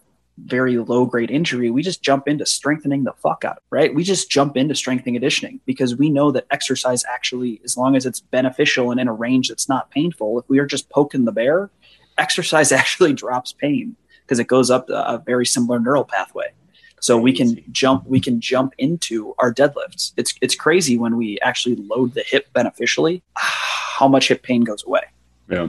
very 0.45 0.79
low 0.79 1.07
grade 1.07 1.31
injury, 1.31 1.71
we 1.71 1.83
just 1.83 2.03
jump 2.03 2.29
into 2.29 2.47
strengthening 2.47 3.05
the 3.05 3.13
fuck 3.15 3.45
out, 3.45 3.63
right? 3.71 3.95
We 3.95 4.05
just 4.05 4.31
jump 4.31 4.57
into 4.57 4.75
strengthening 4.75 5.15
conditioning 5.15 5.61
because 5.67 5.97
we 5.97 6.11
know 6.11 6.31
that 6.33 6.47
exercise 6.51 7.05
actually, 7.05 7.61
as 7.65 7.77
long 7.77 7.97
as 7.97 8.07
it's 8.07 8.21
beneficial 8.21 8.91
and 8.91 9.01
in 9.01 9.09
a 9.09 9.13
range 9.13 9.49
that's 9.49 9.69
not 9.69 9.91
painful, 9.91 10.39
if 10.39 10.49
we 10.49 10.59
are 10.59 10.67
just 10.67 10.91
poking 10.91 11.25
the 11.25 11.33
bear, 11.33 11.71
exercise 12.19 12.73
actually 12.83 13.13
drops 13.13 13.53
pain 13.53 13.97
because 14.23 14.39
it 14.39 14.47
goes 14.47 14.71
up 14.71 14.89
a 14.91 15.23
very 15.25 15.47
similar 15.47 15.81
neural 15.81 16.05
pathway. 16.05 16.53
So 17.01 17.17
we 17.17 17.33
can 17.33 17.65
jump, 17.73 18.07
we 18.07 18.21
can 18.21 18.41
jump 18.41 18.75
into 18.77 19.35
our 19.39 19.53
deadlifts. 19.53 20.13
It's 20.19 20.35
it's 20.43 20.55
crazy 20.55 20.99
when 20.99 21.17
we 21.17 21.41
actually 21.41 21.77
load 21.77 22.13
the 22.13 22.23
hip 22.27 22.53
beneficially, 22.53 23.23
how 23.35 24.07
much 24.07 24.29
hip 24.29 24.43
pain 24.43 24.65
goes 24.65 24.85
away. 24.87 25.05
Yeah. 25.51 25.69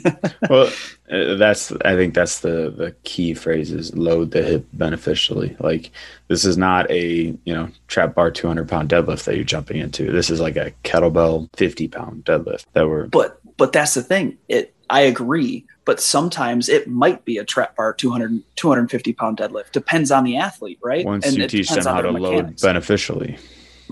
well, 0.50 0.70
uh, 1.10 1.34
that's 1.34 1.72
I 1.84 1.96
think 1.96 2.14
that's 2.14 2.40
the 2.40 2.72
the 2.76 2.94
key 3.04 3.34
phrase 3.34 3.72
is 3.72 3.94
load 3.96 4.30
the 4.30 4.42
hip 4.42 4.66
beneficially. 4.74 5.56
Like 5.58 5.90
this 6.28 6.44
is 6.44 6.58
not 6.58 6.90
a 6.90 7.36
you 7.44 7.54
know 7.54 7.68
trap 7.88 8.14
bar 8.14 8.30
200 8.30 8.68
pound 8.68 8.90
deadlift 8.90 9.24
that 9.24 9.36
you're 9.36 9.44
jumping 9.44 9.78
into. 9.78 10.12
This 10.12 10.30
is 10.30 10.40
like 10.40 10.56
a 10.56 10.72
kettlebell 10.84 11.48
50 11.56 11.88
pound 11.88 12.24
deadlift 12.24 12.66
that 12.74 12.86
we're. 12.86 13.06
But 13.06 13.38
but 13.56 13.72
that's 13.72 13.94
the 13.94 14.02
thing. 14.02 14.36
It 14.48 14.74
I 14.90 15.00
agree. 15.00 15.64
But 15.84 16.00
sometimes 16.00 16.68
it 16.68 16.86
might 16.86 17.24
be 17.24 17.38
a 17.38 17.44
trap 17.44 17.74
bar 17.74 17.92
200, 17.92 18.42
250 18.56 19.12
pound 19.14 19.38
deadlift. 19.38 19.72
Depends 19.72 20.12
on 20.12 20.22
the 20.22 20.36
athlete, 20.36 20.78
right? 20.82 21.04
Once 21.04 21.26
and 21.26 21.36
you 21.36 21.48
teach 21.48 21.70
them 21.70 21.84
how 21.84 22.02
to 22.02 22.10
load 22.10 22.60
beneficially. 22.60 23.38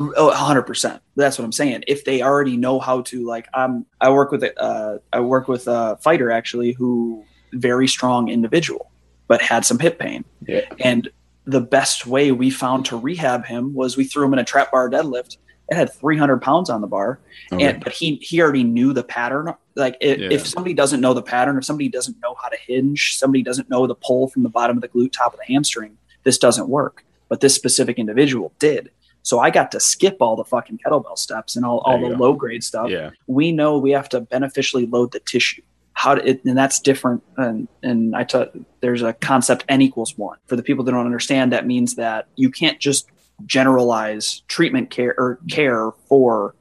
Oh, 0.01 0.33
100%. 0.35 1.01
That's 1.17 1.39
what 1.39 1.45
I'm 1.45 1.53
saying. 1.53 1.85
If 1.87 2.05
they 2.05 2.23
already 2.23 2.57
know 2.57 2.81
how 2.81 3.03
to 3.03 3.27
like 3.27 3.49
um 3.55 3.85
I 4.01 4.11
work 4.11 4.33
with 4.33 4.43
a 4.43 4.59
uh, 4.59 4.99
I 5.13 5.21
work 5.21 5.47
with 5.47 5.69
a 5.69 5.99
fighter 5.99 6.31
actually 6.31 6.73
who 6.73 7.25
very 7.53 7.87
strong 7.87 8.29
individual 8.29 8.91
but 9.31 9.41
had 9.41 9.65
some 9.65 9.79
hip 9.79 9.97
pain. 10.01 10.25
Yeah. 10.49 10.63
And 10.81 11.09
the 11.45 11.61
best 11.61 12.05
way 12.05 12.33
we 12.33 12.51
found 12.51 12.85
to 12.87 12.97
rehab 12.97 13.47
him 13.47 13.75
was 13.75 13.97
we 13.97 14.03
threw 14.03 14.27
him 14.27 14.33
in 14.33 14.41
a 14.41 14.45
trap 14.45 14.73
bar 14.73 14.91
deadlift. 14.91 15.37
It 15.69 15.77
had 15.77 15.93
300 15.93 16.43
pounds 16.43 16.69
on 16.69 16.81
the 16.81 16.89
bar, 16.89 17.21
okay. 17.53 17.63
and 17.63 17.85
but 17.85 17.93
he 17.93 18.17
he 18.17 18.43
already 18.43 18.65
knew 18.65 18.93
the 18.93 19.05
pattern. 19.05 19.55
Like 19.77 19.97
if, 20.01 20.19
yeah. 20.19 20.31
if 20.33 20.49
somebody 20.49 20.75
doesn't 20.75 21.01
know 21.01 21.15
the 21.15 21.23
pattern, 21.23 21.57
if 21.59 21.65
somebody 21.65 21.89
doesn't 21.89 22.17
know 22.21 22.35
how 22.43 22.49
to 22.49 22.57
hinge, 22.57 23.17
somebody 23.17 23.45
doesn't 23.45 23.71
know 23.71 23.87
the 23.87 23.95
pull 23.95 24.27
from 24.27 24.43
the 24.43 24.49
bottom 24.49 24.77
of 24.77 24.81
the 24.81 24.89
glute, 24.89 25.13
top 25.13 25.33
of 25.33 25.39
the 25.39 25.47
hamstring, 25.47 25.97
this 26.25 26.37
doesn't 26.37 26.69
work. 26.69 27.05
But 27.29 27.41
this 27.41 27.55
specific 27.55 28.01
individual 28.01 28.53
did. 28.59 28.91
So 29.23 29.39
I 29.39 29.51
got 29.51 29.71
to 29.73 29.81
skip 29.81 30.17
all 30.21 30.37
the 30.37 30.45
fucking 30.45 30.79
kettlebell 30.85 31.19
steps 31.19 31.57
and 31.57 31.65
all, 31.65 31.79
all 31.81 32.01
the 32.01 32.15
go. 32.15 32.17
low 32.17 32.33
grade 32.33 32.65
stuff. 32.65 32.91
Yeah. 32.91 33.11
We 33.27 33.53
know 33.53 33.79
we 33.79 33.91
have 33.91 34.09
to 34.11 34.21
beneficially 34.21 34.87
load 34.87 35.13
the 35.13 35.21
tissue. 35.21 35.63
How 35.93 36.15
to, 36.15 36.27
it, 36.27 36.45
and 36.45 36.57
that's 36.57 36.81
different. 36.81 37.23
And, 37.37 37.69
and 37.83 38.17
I 38.17 38.25
taught 38.25 38.57
there's 38.81 39.03
a 39.03 39.13
concept 39.13 39.65
N 39.69 39.83
equals 39.83 40.17
one. 40.17 40.39
For 40.47 40.57
the 40.57 40.63
people 40.63 40.85
that 40.85 40.93
don't 40.93 41.05
understand, 41.05 41.53
that 41.53 41.67
means 41.67 41.97
that 41.97 42.29
you 42.37 42.51
can't 42.51 42.81
just 42.81 43.09
generalize 43.45 44.43
treatment 44.49 44.91
care 44.91 45.15
or 45.19 45.39
care 45.51 45.91
for, 46.07 46.55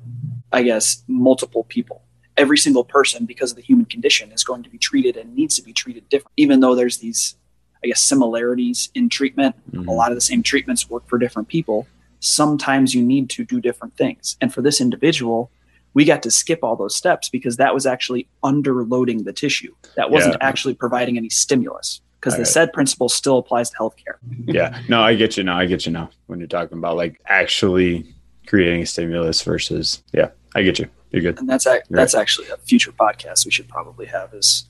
I 0.52 0.64
guess, 0.64 1.04
multiple 1.08 1.64
people. 1.66 2.02
Every 2.36 2.58
single 2.58 2.84
person, 2.84 3.26
because 3.26 3.52
of 3.52 3.58
the 3.58 3.64
human 3.64 3.86
condition, 3.86 4.32
is 4.32 4.44
going 4.44 4.64
to 4.64 4.70
be 4.70 4.78
treated 4.78 5.18
and 5.18 5.34
needs 5.36 5.56
to 5.56 5.62
be 5.62 5.74
treated 5.74 6.08
different. 6.10 6.32
Even 6.38 6.60
though 6.60 6.76
there's 6.76 6.98
these, 6.98 7.36
I 7.84 7.88
guess, 7.88 8.02
similarities 8.02 8.90
in 8.96 9.10
treatment, 9.10 9.56
mm-hmm. 9.72 9.88
a 9.88 9.94
lot 9.94 10.12
of 10.12 10.16
the 10.16 10.22
same 10.22 10.44
treatments 10.44 10.90
work 10.90 11.08
for 11.08 11.18
different 11.18 11.48
people 11.48 11.88
sometimes 12.20 12.94
you 12.94 13.04
need 13.04 13.30
to 13.32 13.46
do 13.46 13.62
different 13.62 13.96
things. 13.96 14.38
And 14.42 14.54
for 14.54 14.62
this 14.62 14.82
individual, 14.82 15.52
we 15.94 16.06
got 16.06 16.24
to 16.24 16.32
skip 16.32 16.64
all 16.64 16.76
those 16.76 16.96
steps 16.96 17.30
because 17.30 17.58
that 17.58 17.74
was 17.74 17.86
actually 17.86 18.28
underloading 18.44 19.26
the 19.26 19.34
tissue. 19.34 19.74
That 19.96 20.12
wasn't 20.12 20.36
yeah. 20.40 20.48
actually 20.48 20.76
providing 20.76 21.18
any 21.18 21.30
stimulus 21.30 22.02
because 22.20 22.34
the 22.34 22.40
right. 22.40 22.48
SAID 22.48 22.74
principle 22.74 23.10
still 23.10 23.38
applies 23.38 23.70
to 23.72 23.78
healthcare. 23.78 24.18
yeah. 24.46 24.82
No, 24.90 25.02
I 25.02 25.16
get 25.16 25.38
you 25.38 25.44
now. 25.44 25.58
I 25.58 25.66
get 25.66 25.86
you 25.86 25.92
now 25.92 26.10
when 26.28 26.40
you're 26.40 26.48
talking 26.48 26.78
about 26.78 26.98
like 26.98 27.20
actually 27.26 28.14
creating 28.46 28.82
a 28.82 28.86
stimulus 28.86 29.42
versus, 29.42 30.04
yeah, 30.14 30.30
I 30.56 30.64
get 30.64 30.80
you. 30.80 30.88
You're 31.12 31.22
good. 31.22 31.40
And 31.40 31.50
that's, 31.50 31.64
that's 31.64 32.14
right. 32.14 32.16
actually 32.16 32.50
a 32.50 32.58
future 32.58 32.92
podcast 32.92 33.46
we 33.46 33.52
should 33.52 33.68
probably 33.68 34.06
have 34.08 34.34
is 34.34 34.66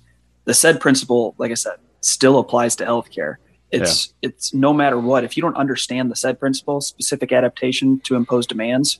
the 0.46 0.54
SAID 0.54 0.80
principle, 0.80 1.36
like 1.38 1.52
I 1.52 1.56
said, 1.56 1.78
still 2.02 2.40
applies 2.40 2.76
to 2.78 2.86
healthcare 2.86 3.38
It's 3.72 4.14
yeah. 4.22 4.30
it's 4.30 4.54
no 4.54 4.74
matter 4.74 5.00
what. 5.00 5.24
If 5.24 5.38
you 5.38 5.42
don't 5.42 5.56
understand 5.56 6.10
the 6.10 6.16
SAID 6.16 6.40
principle, 6.40 6.82
specific 6.82 7.32
adaptation 7.32 8.00
to 8.02 8.16
impose 8.16 8.48
demands, 8.48 9.00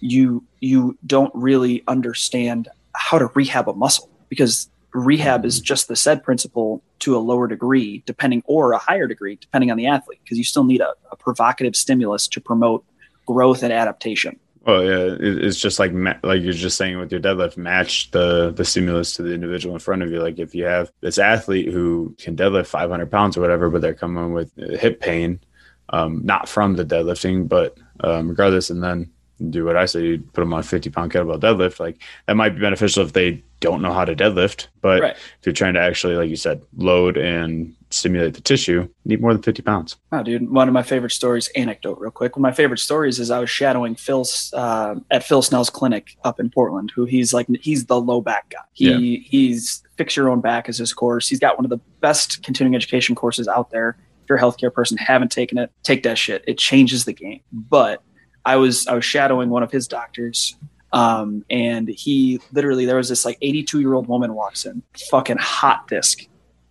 you 0.00 0.44
you 0.60 0.96
don't 1.06 1.32
really 1.34 1.84
understand 1.86 2.68
how 2.94 3.18
to 3.18 3.26
rehab 3.34 3.68
a 3.68 3.74
muscle 3.74 4.10
because 4.28 4.68
rehab 4.92 5.44
is 5.44 5.60
just 5.60 5.88
the 5.88 5.96
SAID 5.96 6.22
principle 6.22 6.82
to 7.00 7.16
a 7.16 7.18
lower 7.18 7.46
degree, 7.46 8.02
depending 8.06 8.42
or 8.46 8.72
a 8.72 8.78
higher 8.78 9.06
degree, 9.06 9.36
depending 9.36 9.70
on 9.70 9.76
the 9.76 9.86
athlete, 9.86 10.20
because 10.24 10.38
you 10.38 10.44
still 10.44 10.64
need 10.64 10.80
a, 10.80 10.94
a 11.12 11.16
provocative 11.16 11.76
stimulus 11.76 12.26
to 12.28 12.40
promote 12.40 12.84
growth 13.26 13.62
and 13.62 13.72
adaptation. 13.72 14.38
Well, 14.68 14.84
yeah, 14.84 15.16
it's 15.18 15.58
just 15.58 15.78
like 15.78 15.92
like 16.22 16.42
you're 16.42 16.52
just 16.52 16.76
saying 16.76 16.98
with 16.98 17.10
your 17.10 17.22
deadlift, 17.22 17.56
match 17.56 18.10
the 18.10 18.50
the 18.50 18.66
stimulus 18.66 19.14
to 19.14 19.22
the 19.22 19.32
individual 19.32 19.74
in 19.74 19.80
front 19.80 20.02
of 20.02 20.10
you. 20.10 20.20
Like 20.20 20.38
if 20.38 20.54
you 20.54 20.66
have 20.66 20.92
this 21.00 21.16
athlete 21.16 21.72
who 21.72 22.14
can 22.18 22.36
deadlift 22.36 22.66
500 22.66 23.10
pounds 23.10 23.38
or 23.38 23.40
whatever, 23.40 23.70
but 23.70 23.80
they're 23.80 23.94
coming 23.94 24.34
with 24.34 24.54
hip 24.56 25.00
pain, 25.00 25.40
um, 25.88 26.20
not 26.22 26.50
from 26.50 26.76
the 26.76 26.84
deadlifting, 26.84 27.48
but 27.48 27.78
um, 28.00 28.28
regardless, 28.28 28.68
and 28.68 28.82
then 28.82 29.10
do 29.48 29.64
what 29.64 29.78
I 29.78 29.86
say, 29.86 30.02
you 30.02 30.18
put 30.18 30.42
them 30.42 30.52
on 30.52 30.62
50 30.62 30.90
pound 30.90 31.12
kettlebell 31.12 31.40
deadlift. 31.40 31.80
Like 31.80 32.02
that 32.26 32.36
might 32.36 32.50
be 32.50 32.60
beneficial 32.60 33.06
if 33.06 33.14
they 33.14 33.42
don't 33.60 33.80
know 33.80 33.94
how 33.94 34.04
to 34.04 34.14
deadlift, 34.14 34.66
but 34.82 35.00
right. 35.00 35.16
if 35.16 35.46
you're 35.46 35.54
trying 35.54 35.74
to 35.74 35.80
actually, 35.80 36.16
like 36.16 36.28
you 36.28 36.36
said, 36.36 36.60
load 36.76 37.16
and 37.16 37.74
stimulate 37.90 38.34
the 38.34 38.40
tissue, 38.40 38.88
need 39.04 39.20
more 39.20 39.32
than 39.32 39.42
50 39.42 39.62
pounds. 39.62 39.96
Oh, 40.12 40.22
dude. 40.22 40.50
One 40.50 40.68
of 40.68 40.74
my 40.74 40.82
favorite 40.82 41.10
stories, 41.10 41.48
anecdote 41.56 41.98
real 41.98 42.10
quick. 42.10 42.36
One 42.36 42.40
of 42.40 42.50
my 42.50 42.54
favorite 42.54 42.78
stories 42.78 43.18
is 43.18 43.30
I 43.30 43.38
was 43.38 43.50
shadowing 43.50 43.94
Phil 43.94 44.26
uh, 44.52 44.96
at 45.10 45.24
Phil 45.24 45.42
Snell's 45.42 45.70
clinic 45.70 46.16
up 46.24 46.40
in 46.40 46.50
Portland, 46.50 46.92
who 46.94 47.04
he's 47.04 47.32
like, 47.32 47.46
he's 47.60 47.86
the 47.86 48.00
low 48.00 48.20
back 48.20 48.50
guy. 48.50 48.58
He, 48.72 48.90
yeah. 48.90 49.20
he's 49.24 49.82
fix 49.96 50.16
your 50.16 50.28
own 50.28 50.40
back 50.40 50.68
as 50.68 50.78
his 50.78 50.92
course. 50.92 51.28
He's 51.28 51.40
got 51.40 51.56
one 51.56 51.64
of 51.64 51.70
the 51.70 51.80
best 52.00 52.42
continuing 52.42 52.74
education 52.74 53.14
courses 53.14 53.48
out 53.48 53.70
there. 53.70 53.96
If 54.22 54.28
you're 54.28 54.38
a 54.38 54.40
healthcare 54.40 54.72
person, 54.72 54.98
haven't 54.98 55.32
taken 55.32 55.58
it, 55.58 55.70
take 55.82 56.02
that 56.02 56.18
shit. 56.18 56.44
It 56.46 56.58
changes 56.58 57.04
the 57.04 57.12
game. 57.12 57.40
But 57.52 58.02
I 58.44 58.56
was, 58.56 58.86
I 58.86 58.94
was 58.94 59.04
shadowing 59.04 59.50
one 59.50 59.62
of 59.62 59.72
his 59.72 59.88
doctors 59.88 60.56
um, 60.92 61.44
and 61.50 61.88
he 61.88 62.40
literally, 62.52 62.86
there 62.86 62.96
was 62.96 63.08
this 63.08 63.24
like 63.24 63.38
82 63.42 63.80
year 63.80 63.94
old 63.94 64.08
woman 64.08 64.34
walks 64.34 64.64
in, 64.64 64.82
fucking 65.10 65.36
hot 65.38 65.86
disc 65.88 66.26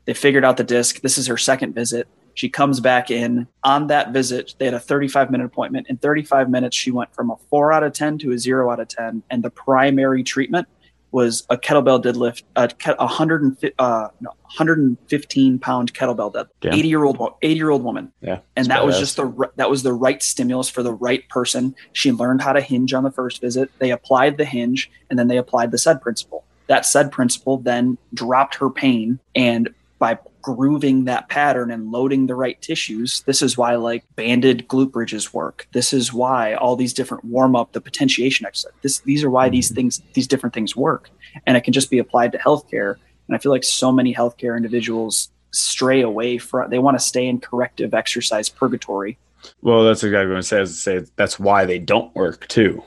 they 0.07 0.13
figured 0.13 0.45
out 0.45 0.57
the 0.57 0.63
disc. 0.63 1.01
This 1.01 1.17
is 1.17 1.27
her 1.27 1.37
second 1.37 1.75
visit. 1.75 2.07
She 2.33 2.49
comes 2.49 2.79
back 2.79 3.11
in. 3.11 3.47
On 3.63 3.87
that 3.87 4.13
visit, 4.13 4.55
they 4.57 4.65
had 4.65 4.73
a 4.73 4.79
35 4.79 5.29
minute 5.29 5.45
appointment. 5.45 5.87
In 5.89 5.97
35 5.97 6.49
minutes, 6.49 6.77
she 6.77 6.91
went 6.91 7.13
from 7.13 7.29
a 7.29 7.35
four 7.49 7.73
out 7.73 7.83
of 7.83 7.93
10 7.93 8.17
to 8.19 8.31
a 8.31 8.37
zero 8.37 8.71
out 8.71 8.79
of 8.79 8.87
10. 8.87 9.21
And 9.29 9.43
the 9.43 9.49
primary 9.49 10.23
treatment 10.23 10.67
was 11.11 11.45
a 11.49 11.57
kettlebell 11.57 12.01
deadlift, 12.01 12.43
a, 12.55 12.69
a 12.99 13.81
uh, 13.81 14.09
no, 14.21 14.29
115 14.29 15.59
pound 15.59 15.93
kettlebell 15.93 16.33
deadlift. 16.33 16.73
80 16.73 16.87
year 16.87 17.03
old, 17.03 17.33
80 17.41 17.55
year 17.55 17.69
old 17.69 17.83
woman. 17.83 18.13
Yeah. 18.21 18.39
And 18.55 18.67
that 18.67 18.85
was 18.85 18.97
just 18.97 19.17
the, 19.17 19.49
that 19.57 19.69
was 19.69 19.83
the 19.83 19.93
right 19.93 20.23
stimulus 20.23 20.69
for 20.69 20.83
the 20.83 20.93
right 20.93 21.27
person. 21.27 21.75
She 21.91 22.13
learned 22.13 22.41
how 22.41 22.53
to 22.53 22.61
hinge 22.61 22.93
on 22.93 23.03
the 23.03 23.11
first 23.11 23.41
visit. 23.41 23.71
They 23.79 23.91
applied 23.91 24.37
the 24.37 24.45
hinge 24.45 24.89
and 25.09 25.19
then 25.19 25.27
they 25.27 25.37
applied 25.37 25.71
the 25.71 25.77
SAID 25.77 26.01
principle. 26.01 26.45
That 26.67 26.85
SAID 26.85 27.11
principle 27.11 27.57
then 27.57 27.97
dropped 28.13 28.55
her 28.55 28.69
pain 28.69 29.19
and 29.33 29.73
by 29.99 30.17
grooving 30.41 31.05
that 31.05 31.27
pattern 31.29 31.71
and 31.71 31.91
loading 31.91 32.27
the 32.27 32.35
right 32.35 32.61
tissues. 32.61 33.23
This 33.25 33.41
is 33.41 33.57
why 33.57 33.75
like 33.75 34.03
banded 34.15 34.67
glute 34.67 34.91
bridges 34.91 35.33
work. 35.33 35.67
This 35.73 35.93
is 35.93 36.13
why 36.13 36.53
all 36.53 36.75
these 36.75 36.93
different 36.93 37.25
warm 37.25 37.55
up, 37.55 37.73
the 37.73 37.81
potentiation 37.81 38.45
exercise. 38.45 38.71
This 38.81 38.99
these 38.99 39.23
are 39.23 39.29
why 39.29 39.49
these 39.49 39.67
mm-hmm. 39.67 39.75
things 39.75 40.01
these 40.13 40.27
different 40.27 40.53
things 40.53 40.75
work, 40.75 41.09
and 41.45 41.57
it 41.57 41.61
can 41.61 41.73
just 41.73 41.89
be 41.89 41.99
applied 41.99 42.31
to 42.33 42.37
healthcare. 42.37 42.95
And 43.27 43.35
I 43.35 43.39
feel 43.39 43.51
like 43.51 43.63
so 43.63 43.91
many 43.91 44.13
healthcare 44.13 44.55
individuals 44.55 45.29
stray 45.51 46.01
away 46.01 46.37
from. 46.37 46.69
They 46.69 46.79
want 46.79 46.97
to 46.97 47.03
stay 47.03 47.27
in 47.27 47.39
corrective 47.39 47.93
exercise 47.93 48.47
purgatory. 48.47 49.17
Well, 49.61 49.83
that's 49.83 50.03
exactly 50.03 50.29
what 50.29 50.37
I 50.37 50.41
say. 50.41 50.65
Say 50.65 51.05
that's 51.15 51.39
why 51.39 51.65
they 51.65 51.79
don't 51.79 52.15
work 52.15 52.47
too 52.47 52.83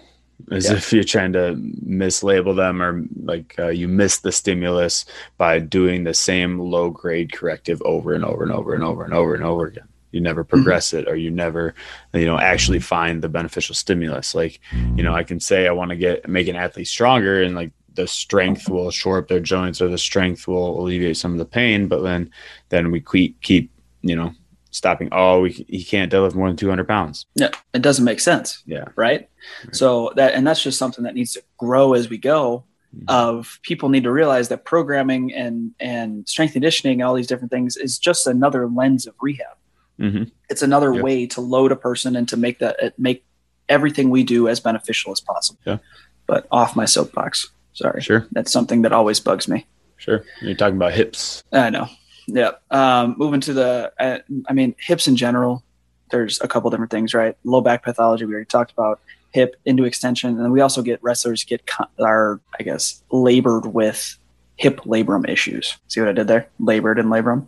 as 0.50 0.68
yeah. 0.68 0.76
if 0.76 0.92
you're 0.92 1.04
trying 1.04 1.32
to 1.32 1.54
mislabel 1.86 2.56
them 2.56 2.82
or 2.82 3.04
like 3.22 3.54
uh, 3.58 3.68
you 3.68 3.88
miss 3.88 4.18
the 4.18 4.32
stimulus 4.32 5.04
by 5.38 5.58
doing 5.58 6.04
the 6.04 6.14
same 6.14 6.58
low 6.58 6.90
grade 6.90 7.32
corrective 7.32 7.80
over 7.82 8.14
and 8.14 8.24
over 8.24 8.42
and 8.42 8.52
over 8.52 8.74
and 8.74 8.84
over 8.84 9.04
and 9.04 9.14
over 9.14 9.34
and 9.34 9.44
over 9.44 9.66
again 9.66 9.88
you 10.12 10.20
never 10.20 10.42
mm-hmm. 10.42 10.56
progress 10.56 10.88
mm-hmm. 10.88 10.98
it 10.98 11.08
or 11.08 11.16
you 11.16 11.30
never 11.30 11.74
you 12.12 12.26
know 12.26 12.38
actually 12.38 12.80
find 12.80 13.22
the 13.22 13.28
beneficial 13.28 13.74
stimulus 13.74 14.34
like 14.34 14.60
you 14.96 15.02
know 15.02 15.14
i 15.14 15.22
can 15.22 15.40
say 15.40 15.66
i 15.66 15.72
want 15.72 15.90
to 15.90 15.96
get 15.96 16.28
make 16.28 16.48
an 16.48 16.56
athlete 16.56 16.88
stronger 16.88 17.42
and 17.42 17.54
like 17.54 17.70
the 17.94 18.06
strength 18.06 18.68
will 18.68 18.90
shore 18.90 19.18
up 19.18 19.28
their 19.28 19.40
joints 19.40 19.80
or 19.80 19.88
the 19.88 19.98
strength 19.98 20.46
will 20.46 20.80
alleviate 20.80 21.16
some 21.16 21.32
of 21.32 21.38
the 21.38 21.44
pain 21.44 21.88
but 21.88 22.02
then 22.02 22.30
then 22.68 22.90
we 22.90 23.00
keep 23.00 23.40
keep 23.42 23.70
you 24.02 24.16
know 24.16 24.32
stopping. 24.70 25.08
Oh, 25.12 25.42
we, 25.42 25.50
he 25.68 25.84
can't 25.84 26.12
deadlift 26.12 26.34
more 26.34 26.48
than 26.48 26.56
200 26.56 26.86
pounds. 26.86 27.26
Yeah, 27.34 27.50
it 27.74 27.82
doesn't 27.82 28.04
make 28.04 28.20
sense. 28.20 28.62
Yeah. 28.66 28.84
Right? 28.96 28.96
right? 28.96 29.28
So 29.72 30.12
that, 30.16 30.34
and 30.34 30.46
that's 30.46 30.62
just 30.62 30.78
something 30.78 31.04
that 31.04 31.14
needs 31.14 31.32
to 31.34 31.42
grow 31.58 31.94
as 31.94 32.08
we 32.08 32.18
go. 32.18 32.64
Mm-hmm. 32.94 33.04
Of 33.06 33.60
people 33.62 33.88
need 33.88 34.02
to 34.02 34.10
realize 34.10 34.48
that 34.48 34.64
programming 34.64 35.32
and 35.32 35.70
and 35.78 36.28
strength 36.28 36.54
conditioning 36.54 37.00
and 37.00 37.08
all 37.08 37.14
these 37.14 37.28
different 37.28 37.52
things 37.52 37.76
is 37.76 38.00
just 38.00 38.26
another 38.26 38.66
lens 38.66 39.06
of 39.06 39.14
rehab. 39.20 39.56
Mm-hmm. 40.00 40.24
It's 40.48 40.62
another 40.62 40.92
yep. 40.94 41.04
way 41.04 41.26
to 41.28 41.40
load 41.40 41.70
a 41.70 41.76
person 41.76 42.16
and 42.16 42.28
to 42.28 42.36
make 42.36 42.58
that 42.58 42.98
make 42.98 43.24
everything 43.68 44.10
we 44.10 44.24
do 44.24 44.48
as 44.48 44.58
beneficial 44.58 45.12
as 45.12 45.20
possible. 45.20 45.60
Yeah. 45.64 45.78
But 46.26 46.48
off 46.50 46.74
my 46.74 46.84
soapbox. 46.84 47.50
Sorry. 47.74 48.02
Sure. 48.02 48.26
That's 48.32 48.50
something 48.50 48.82
that 48.82 48.92
always 48.92 49.20
bugs 49.20 49.46
me. 49.46 49.66
Sure. 49.96 50.24
You're 50.40 50.56
talking 50.56 50.76
about 50.76 50.92
hips. 50.92 51.44
I 51.52 51.70
know. 51.70 51.88
Yeah. 52.34 52.52
Um, 52.70 53.14
moving 53.18 53.40
to 53.42 53.52
the, 53.52 53.92
uh, 53.98 54.18
I 54.48 54.52
mean, 54.52 54.74
hips 54.78 55.08
in 55.08 55.16
general, 55.16 55.62
there's 56.10 56.40
a 56.40 56.48
couple 56.48 56.70
different 56.70 56.90
things, 56.90 57.14
right? 57.14 57.36
Low 57.44 57.60
back 57.60 57.82
pathology, 57.82 58.24
we 58.24 58.32
already 58.32 58.46
talked 58.46 58.72
about, 58.72 59.00
hip 59.32 59.56
into 59.64 59.84
extension. 59.84 60.30
And 60.30 60.40
then 60.40 60.52
we 60.52 60.60
also 60.60 60.82
get 60.82 61.02
wrestlers 61.02 61.44
get, 61.44 61.68
are, 61.98 62.40
I 62.58 62.62
guess, 62.62 63.02
labored 63.10 63.66
with 63.66 64.16
hip 64.56 64.80
labrum 64.80 65.28
issues. 65.28 65.76
See 65.88 66.00
what 66.00 66.08
I 66.08 66.12
did 66.12 66.28
there? 66.28 66.48
Labored 66.58 66.98
and 66.98 67.08
labrum. 67.08 67.46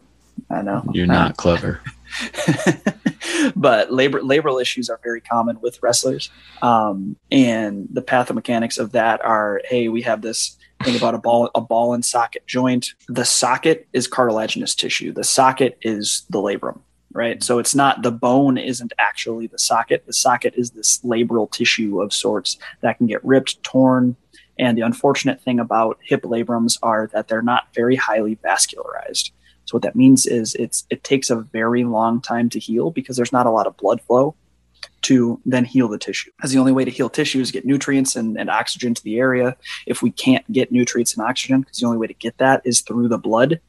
I 0.50 0.62
know. 0.62 0.84
You're 0.92 1.06
not 1.06 1.32
uh, 1.32 1.34
clever. 1.34 1.80
but 3.56 3.92
labor 3.92 4.20
labral 4.20 4.60
issues 4.60 4.88
are 4.88 5.00
very 5.02 5.20
common 5.20 5.60
with 5.60 5.82
wrestlers. 5.82 6.30
Um, 6.62 7.16
and 7.30 7.88
the 7.90 8.02
pathomechanics 8.02 8.78
of 8.78 8.92
that 8.92 9.24
are, 9.24 9.60
hey, 9.64 9.88
we 9.88 10.02
have 10.02 10.22
this 10.22 10.56
think 10.84 10.96
about 10.96 11.14
a 11.14 11.18
ball 11.18 11.50
a 11.54 11.60
ball 11.60 11.94
and 11.94 12.04
socket 12.04 12.46
joint. 12.46 12.94
The 13.08 13.24
socket 13.24 13.86
is 13.92 14.06
cartilaginous 14.06 14.74
tissue. 14.74 15.12
The 15.12 15.24
socket 15.24 15.78
is 15.82 16.26
the 16.30 16.38
labrum 16.38 16.80
right? 17.14 17.42
So 17.42 17.58
it's 17.58 17.74
not 17.74 18.02
the 18.02 18.10
bone 18.10 18.58
isn't 18.58 18.92
actually 18.98 19.46
the 19.46 19.58
socket. 19.58 20.04
The 20.06 20.12
socket 20.12 20.54
is 20.56 20.70
this 20.70 20.98
labral 21.00 21.50
tissue 21.50 22.00
of 22.00 22.12
sorts 22.12 22.56
that 22.80 22.98
can 22.98 23.06
get 23.06 23.24
ripped 23.24 23.62
torn. 23.62 24.16
And 24.58 24.76
the 24.76 24.82
unfortunate 24.82 25.40
thing 25.42 25.58
about 25.58 25.98
hip 26.02 26.22
labrums 26.22 26.78
are 26.82 27.08
that 27.12 27.28
they're 27.28 27.42
not 27.42 27.68
very 27.74 27.96
highly 27.96 28.36
vascularized. 28.36 29.30
So 29.64 29.76
what 29.76 29.82
that 29.82 29.96
means 29.96 30.26
is 30.26 30.54
it's 30.56 30.86
it 30.90 31.04
takes 31.04 31.30
a 31.30 31.36
very 31.36 31.84
long 31.84 32.20
time 32.20 32.48
to 32.50 32.58
heal 32.58 32.90
because 32.90 33.16
there's 33.16 33.32
not 33.32 33.46
a 33.46 33.50
lot 33.50 33.66
of 33.66 33.76
blood 33.76 34.00
flow 34.02 34.34
to 35.02 35.40
then 35.44 35.64
heal 35.64 35.88
the 35.88 35.98
tissue. 35.98 36.30
As 36.42 36.52
the 36.52 36.58
only 36.58 36.72
way 36.72 36.84
to 36.84 36.90
heal 36.90 37.10
tissue 37.10 37.40
is 37.40 37.50
get 37.50 37.66
nutrients 37.66 38.16
and, 38.16 38.38
and 38.38 38.50
oxygen 38.50 38.94
to 38.94 39.02
the 39.02 39.18
area. 39.18 39.56
If 39.86 40.02
we 40.02 40.10
can't 40.10 40.50
get 40.52 40.72
nutrients 40.72 41.14
and 41.14 41.26
oxygen, 41.26 41.60
because 41.60 41.78
the 41.78 41.86
only 41.86 41.98
way 41.98 42.06
to 42.06 42.14
get 42.14 42.38
that 42.38 42.62
is 42.64 42.80
through 42.80 43.08
the 43.08 43.18
blood 43.18 43.60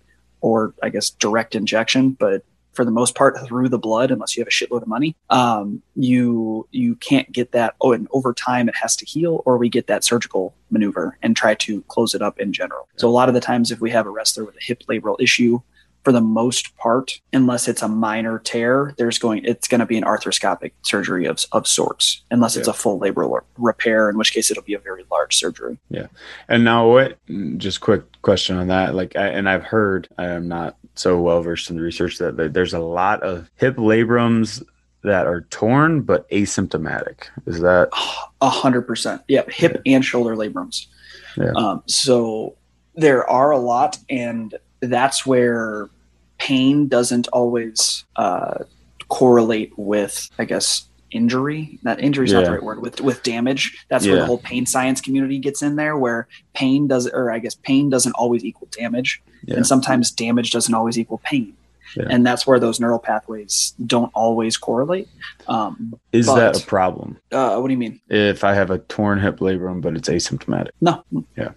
or 0.41 0.73
I 0.83 0.89
guess 0.89 1.09
direct 1.09 1.55
injection, 1.55 2.11
but 2.11 2.43
for 2.73 2.83
the 2.83 2.91
most 2.91 3.15
part 3.15 3.37
through 3.45 3.69
the 3.69 3.77
blood, 3.77 4.11
unless 4.11 4.35
you 4.35 4.41
have 4.41 4.47
a 4.47 4.51
shitload 4.51 4.81
of 4.81 4.87
money, 4.87 5.15
um, 5.29 5.81
you 5.95 6.67
you 6.71 6.95
can't 6.95 7.31
get 7.31 7.51
that. 7.51 7.75
Oh, 7.81 7.93
and 7.93 8.07
over 8.11 8.33
time 8.33 8.67
it 8.67 8.75
has 8.75 8.95
to 8.97 9.05
heal, 9.05 9.43
or 9.45 9.57
we 9.57 9.69
get 9.69 9.87
that 9.87 10.03
surgical 10.03 10.55
maneuver 10.71 11.17
and 11.21 11.37
try 11.37 11.53
to 11.55 11.81
close 11.83 12.15
it 12.15 12.21
up 12.21 12.39
in 12.39 12.51
general. 12.51 12.87
So 12.97 13.07
a 13.07 13.11
lot 13.11 13.29
of 13.29 13.35
the 13.35 13.41
times, 13.41 13.71
if 13.71 13.79
we 13.79 13.91
have 13.91 14.07
a 14.07 14.09
wrestler 14.09 14.43
with 14.43 14.55
a 14.55 14.63
hip 14.63 14.83
labral 14.89 15.15
issue, 15.19 15.61
for 16.03 16.11
the 16.11 16.21
most 16.21 16.75
part, 16.77 17.19
unless 17.31 17.67
it's 17.67 17.81
a 17.81 17.87
minor 17.87 18.39
tear, 18.39 18.93
there's 18.97 19.17
going 19.17 19.43
it's 19.45 19.67
going 19.67 19.79
to 19.79 19.85
be 19.85 19.97
an 19.97 20.03
arthroscopic 20.03 20.73
surgery 20.81 21.25
of, 21.25 21.45
of 21.53 21.65
sorts, 21.65 22.23
unless 22.29 22.55
yeah. 22.55 22.59
it's 22.59 22.67
a 22.67 22.73
full 22.73 22.99
labral 22.99 23.39
repair, 23.57 24.09
in 24.09 24.17
which 24.17 24.33
case 24.33 24.51
it'll 24.51 24.63
be 24.63 24.73
a 24.73 24.79
very 24.79 25.05
large 25.09 25.35
surgery. 25.35 25.77
Yeah. 25.89 26.07
And 26.49 26.63
now, 26.63 26.89
what? 26.89 27.17
Just 27.57 27.81
quick 27.81 28.03
question 28.21 28.57
on 28.57 28.67
that. 28.67 28.95
Like, 28.95 29.15
I, 29.15 29.27
and 29.27 29.47
I've 29.47 29.63
heard 29.63 30.09
I 30.17 30.25
am 30.25 30.47
not 30.47 30.75
so 30.95 31.19
well 31.21 31.41
versed 31.41 31.69
in 31.69 31.77
the 31.77 31.81
research 31.81 32.17
that, 32.17 32.37
that 32.37 32.53
there's 32.53 32.73
a 32.73 32.79
lot 32.79 33.23
of 33.23 33.49
hip 33.55 33.77
labrums 33.77 34.63
that 35.03 35.25
are 35.25 35.41
torn 35.49 36.01
but 36.01 36.29
asymptomatic. 36.29 37.23
Is 37.45 37.61
that 37.61 37.89
a 38.41 38.49
hundred 38.49 38.83
percent? 38.83 39.21
Yeah, 39.27 39.43
hip 39.49 39.81
yeah. 39.85 39.95
and 39.95 40.05
shoulder 40.05 40.35
labrums. 40.35 40.87
Yeah. 41.37 41.51
Um, 41.55 41.83
so 41.87 42.55
there 42.95 43.27
are 43.29 43.51
a 43.51 43.57
lot, 43.57 43.97
and 44.09 44.53
that's 44.81 45.25
where 45.25 45.89
pain 46.43 46.89
doesn't 46.89 47.27
always 47.29 48.03
uh, 48.17 48.65
correlate 49.07 49.71
with, 49.77 50.29
I 50.37 50.43
guess, 50.43 50.89
injury. 51.09 51.79
That 51.83 52.01
injury 52.01 52.25
is 52.25 52.33
yeah. 52.33 52.39
not 52.39 52.45
the 52.45 52.51
right 52.51 52.63
word. 52.63 52.81
With 52.81 52.99
with 52.99 53.23
damage, 53.23 53.85
that's 53.87 54.05
yeah. 54.05 54.11
where 54.11 54.21
the 54.21 54.25
whole 54.25 54.39
pain 54.39 54.65
science 54.65 54.99
community 54.99 55.39
gets 55.39 55.61
in 55.61 55.77
there, 55.77 55.97
where 55.97 56.27
pain 56.53 56.87
does, 56.87 57.07
or 57.07 57.31
I 57.31 57.39
guess 57.39 57.55
pain 57.55 57.89
doesn't 57.89 58.11
always 58.13 58.43
equal 58.43 58.67
damage, 58.71 59.23
yeah. 59.45 59.55
and 59.55 59.65
sometimes 59.65 60.11
damage 60.11 60.51
doesn't 60.51 60.73
always 60.73 60.99
equal 60.99 61.19
pain. 61.19 61.55
and 62.09 62.25
that's 62.25 62.45
where 62.47 62.59
those 62.59 62.79
neural 62.79 62.99
pathways 62.99 63.73
don't 63.85 64.11
always 64.15 64.57
correlate. 64.57 65.07
Um, 65.47 65.93
Is 66.11 66.25
but, 66.25 66.35
that 66.35 66.63
a 66.63 66.65
problem? 66.65 67.17
Uh, 67.31 67.57
what 67.59 67.67
do 67.67 67.73
you 67.73 67.77
mean? 67.77 68.01
If 68.09 68.43
I 68.43 68.53
have 68.55 68.71
a 68.71 68.79
torn 68.79 69.19
hip 69.19 69.37
labrum 69.37 69.79
but 69.79 69.95
it's 69.95 70.09
asymptomatic? 70.09 70.71
No. 70.81 71.03
Yeah. 71.37 71.51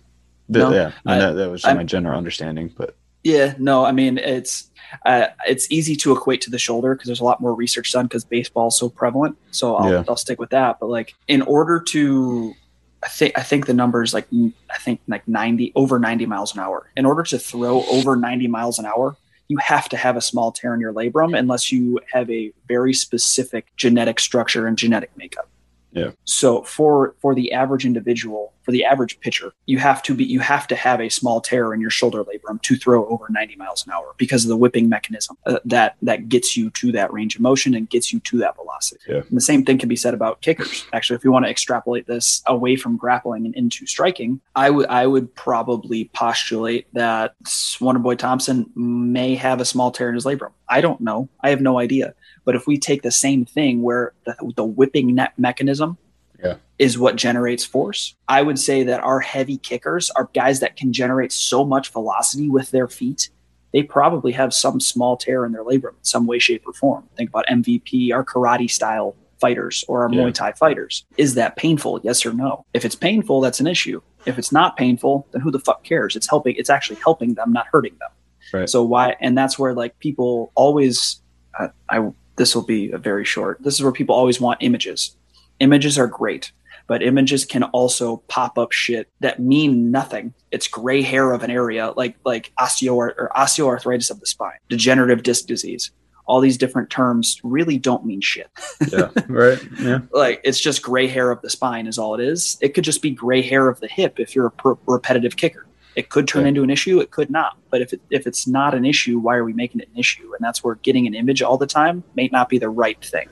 The, 0.51 0.59
no, 0.59 0.73
yeah, 0.73 0.93
I, 1.07 1.19
that, 1.19 1.33
that 1.33 1.51
was 1.51 1.65
my 1.65 1.83
general 1.85 2.19
understanding, 2.19 2.71
but 2.77 2.97
yeah, 3.27 3.55
no, 3.59 3.85
I 3.85 3.91
mean 3.91 4.19
it's 4.19 4.71
uh, 5.05 5.27
it's 5.49 5.69
easy 5.71 5.97
to 5.97 6.13
equate 6.13 6.41
to 6.43 6.51
the 6.51 6.61
shoulder 6.61 6.95
because 6.95 7.09
there's 7.09 7.21
a 7.21 7.25
lot 7.25 7.41
more 7.41 7.55
research 7.55 7.93
done 7.93 8.07
because 8.07 8.25
baseball 8.25 8.69
is 8.69 8.79
so 8.79 8.89
prevalent. 8.89 9.37
So 9.51 9.75
I'll, 9.75 9.91
yeah. 9.91 10.05
I'll 10.09 10.17
stick 10.17 10.39
with 10.39 10.51
that. 10.51 10.79
But 10.79 10.91
like 10.91 11.15
in 11.27 11.43
order 11.43 11.81
to, 11.81 12.55
I 13.03 13.09
think 13.09 13.37
I 13.37 13.43
think 13.43 13.67
the 13.67 13.75
number 13.75 14.05
is 14.05 14.15
like 14.15 14.29
I 14.71 14.79
think 14.79 15.01
like 15.09 15.27
90 15.27 15.73
over 15.75 15.99
90 15.99 16.27
miles 16.27 16.55
an 16.55 16.61
hour. 16.61 16.89
In 16.97 17.05
order 17.05 17.25
to 17.25 17.39
throw 17.39 17.83
over 17.87 18.15
90 18.15 18.47
miles 18.47 18.79
an 18.79 18.87
hour, 18.87 19.17
you 19.49 19.59
have 19.59 19.89
to 19.89 19.97
have 19.97 20.17
a 20.17 20.21
small 20.21 20.53
tear 20.53 20.73
in 20.73 20.81
your 20.81 20.93
labrum 20.93 21.37
unless 21.37 21.73
you 21.73 21.99
have 22.13 22.31
a 22.31 22.53
very 22.69 22.95
specific 22.95 23.67
genetic 23.77 24.21
structure 24.21 24.69
and 24.69 24.79
genetic 24.79 25.11
makeup. 25.17 25.49
Yeah. 25.97 26.11
So 26.25 26.63
for 26.63 27.15
for 27.21 27.35
the 27.35 27.53
average 27.53 27.87
individual, 27.87 28.53
for 28.63 28.71
the 28.71 28.85
average 28.85 29.19
pitcher, 29.21 29.53
you 29.65 29.79
have 29.79 30.03
to 30.03 30.15
be 30.15 30.25
you 30.25 30.41
have 30.41 30.67
to 30.69 30.77
have 30.77 31.01
a 31.01 31.09
small 31.09 31.41
tear 31.41 31.73
in 31.73 31.81
your 31.81 31.91
shoulder 31.91 32.23
labrum 32.23 32.61
to 32.63 32.77
throw 32.77 33.07
over 33.07 33.27
90 33.31 33.57
miles 33.57 33.87
an 33.87 33.93
hour 33.93 34.15
because 34.19 34.45
of 34.45 34.51
the 34.51 34.57
whipping 34.57 34.91
mechanism 34.91 35.39
uh, 35.47 35.59
that 35.65 35.97
that 36.03 36.29
gets 36.29 36.55
you 36.55 36.69
to 36.71 36.93
that 36.93 37.11
range 37.13 37.35
of 37.37 37.41
motion 37.41 37.75
and 37.75 37.89
gets 37.89 38.13
you 38.13 38.21
to 38.21 38.37
that 38.39 38.57
velocity. 38.57 39.01
Yeah. 39.09 39.17
And 39.17 39.37
the 39.37 39.41
same 39.41 39.65
thing 39.65 39.79
can 39.79 39.89
be 39.89 39.97
said 39.97 40.13
about 40.13 40.43
kickers. 40.43 40.85
Actually, 40.93 41.17
if 41.17 41.25
you 41.25 41.33
want 41.33 41.47
to 41.47 41.51
extrapolate 41.51 42.07
this 42.07 42.43
away 42.47 42.77
from 42.77 42.99
grappling 42.99 43.47
and 43.47 43.55
into 43.55 43.87
striking, 43.87 44.41
I 44.55 44.69
would 44.69 44.87
I 44.89 45.07
would 45.07 45.35
probably 45.35 46.11
postulate 46.13 46.93
that 46.93 47.35
Wonderboy 47.45 48.19
Thompson 48.19 48.71
may 48.75 49.35
have 49.35 49.63
a 49.63 49.65
small 49.65 49.91
tear 49.91 50.11
in 50.11 50.15
his 50.15 50.27
labrum. 50.27 50.53
I 50.69 50.83
don't 50.83 51.01
know. 51.01 51.31
I 51.41 51.51
have 51.51 51.63
no 51.63 51.79
idea. 51.79 52.15
But 52.47 52.55
if 52.55 52.67
we 52.67 52.79
take 52.79 53.03
the 53.03 53.11
same 53.11 53.45
thing 53.45 53.83
where 53.83 54.15
the, 54.25 54.35
the 54.57 54.65
whipping 54.65 55.15
net 55.15 55.35
mechanism 55.37 55.99
yeah. 56.43 56.55
is 56.79 56.99
what 56.99 57.17
generates 57.17 57.65
force, 57.65 58.15
I 58.29 58.41
would 58.41 58.59
say 58.59 58.85
that 58.85 59.03
our 59.03 59.21
heavy 59.21 59.59
kickers 59.59 60.09
are 60.11 60.31
guys 60.33 60.61
that 60.61 60.77
can 60.77 60.95
generate 60.95 61.33
so 61.33 61.65
much 61.65 61.91
velocity 61.91 62.49
with 62.49 62.71
their 62.71 62.89
feet. 62.89 63.29
They 63.73 63.83
probably 63.83 64.33
have 64.33 64.55
some 64.55 64.81
small 64.81 65.17
tear 65.17 65.45
in 65.45 65.53
their 65.53 65.65
labrum 65.65 65.91
in 65.91 66.05
some 66.05 66.27
way, 66.27 66.39
shape, 66.39 66.63
or 66.67 66.73
form. 66.73 67.07
Think 67.17 67.29
about 67.31 67.47
MVP, 67.49 68.15
our 68.15 68.25
karate 68.25 68.71
style 68.71 69.17
fighters 69.41 69.85
or 69.89 70.05
our 70.05 70.13
yeah. 70.13 70.23
Muay 70.23 70.33
Thai 70.33 70.53
fighters. 70.53 71.05
Is 71.17 71.35
that 71.35 71.57
painful? 71.57 72.01
Yes 72.05 72.25
or 72.25 72.33
no? 72.33 72.65
If 72.75 72.85
it's 72.85 72.95
painful, 72.95 73.41
that's 73.41 73.59
an 73.59 73.67
issue. 73.67 74.01
If 74.25 74.39
it's 74.39 74.53
not 74.53 74.77
painful, 74.77 75.27
then 75.33 75.43
who 75.43 75.51
the 75.51 75.59
fuck 75.59 75.83
cares? 75.83 76.15
It's 76.15 76.29
helping. 76.29 76.55
It's 76.57 76.71
actually 76.71 77.01
helping 77.03 77.35
them, 77.35 77.53
not 77.53 77.67
hurting 77.71 77.97
them. 77.99 78.11
Right. 78.53 78.69
So 78.69 78.85
why? 78.85 79.17
And 79.21 79.37
that's 79.37 79.59
where 79.59 79.75
like 79.75 79.99
people 79.99 80.53
always. 80.55 81.21
Uh, 81.59 81.69
I 81.89 82.11
this 82.37 82.55
will 82.55 82.65
be 82.65 82.91
a 82.91 82.99
very 82.99 83.25
short. 83.25 83.63
This 83.63 83.75
is 83.75 83.83
where 83.83 83.93
people 83.93 84.15
always 84.15 84.41
want 84.41 84.63
images. 84.63 85.17
Images 85.61 85.99
are 85.99 86.07
great, 86.07 86.53
but 86.87 87.03
images 87.03 87.45
can 87.45 87.63
also 87.65 88.19
pop 88.29 88.59
up 88.59 88.73
shit 88.73 89.09
that 89.21 89.41
mean 89.41 89.91
nothing. 89.91 90.35
It's 90.51 90.69
gray 90.69 91.03
hair 91.03 91.33
of 91.33 91.43
an 91.43 91.51
area 91.51 91.93
like 91.97 92.17
like 92.25 92.53
osteo 92.61 92.95
or 92.95 93.31
osteoarthritis 93.37 94.11
of 94.11 94.21
the 94.21 94.27
spine, 94.27 94.59
degenerative 94.69 95.23
disc 95.23 95.47
disease. 95.47 95.91
All 96.29 96.41
these 96.41 96.59
different 96.59 96.91
terms 96.91 97.41
really 97.45 97.79
don't 97.79 98.05
mean 98.05 98.21
shit. 98.21 98.51
yeah, 98.93 99.11
right. 99.29 99.61
Yeah. 99.81 100.01
like 100.13 100.41
it's 100.45 100.61
just 100.61 100.83
gray 100.83 101.07
hair 101.07 101.31
of 101.31 101.41
the 101.41 101.51
spine 101.51 101.87
is 101.87 101.99
all 101.99 102.15
it 102.15 102.21
is. 102.21 102.59
It 102.61 102.75
could 102.75 102.85
just 102.85 103.01
be 103.01 103.11
gray 103.11 103.43
hair 103.43 103.69
of 103.69 103.79
the 103.81 103.87
hip 103.87 104.19
if 104.19 104.35
you're 104.35 104.47
a 104.47 104.51
per- 104.51 104.77
repetitive 104.87 105.37
kicker. 105.37 105.67
It 105.97 106.11
could 106.11 106.29
turn 106.29 106.43
yeah. 106.43 106.49
into 106.49 106.63
an 106.63 106.71
issue. 106.71 107.01
It 107.01 107.11
could 107.11 107.31
not. 107.31 107.57
But 107.71 107.81
if 107.81 107.93
it, 107.93 108.01
if 108.11 108.27
it's 108.27 108.47
not 108.47 108.75
an 108.75 108.85
issue, 108.85 109.19
why 109.19 109.37
are 109.37 109.45
we 109.45 109.53
making 109.53 109.81
it 109.81 109.89
an 109.93 109.99
issue? 109.99 110.33
And 110.35 110.45
that's 110.45 110.63
where 110.63 110.77
getting 110.77 111.07
an 111.07 111.15
image 111.15 111.43
all 111.43 111.57
the 111.57 111.67
time 111.67 112.05
may 112.15 112.29
not 112.31 112.49
be 112.49 112.59
the 112.59 112.69
right 112.69 113.03
thing. 113.05 113.29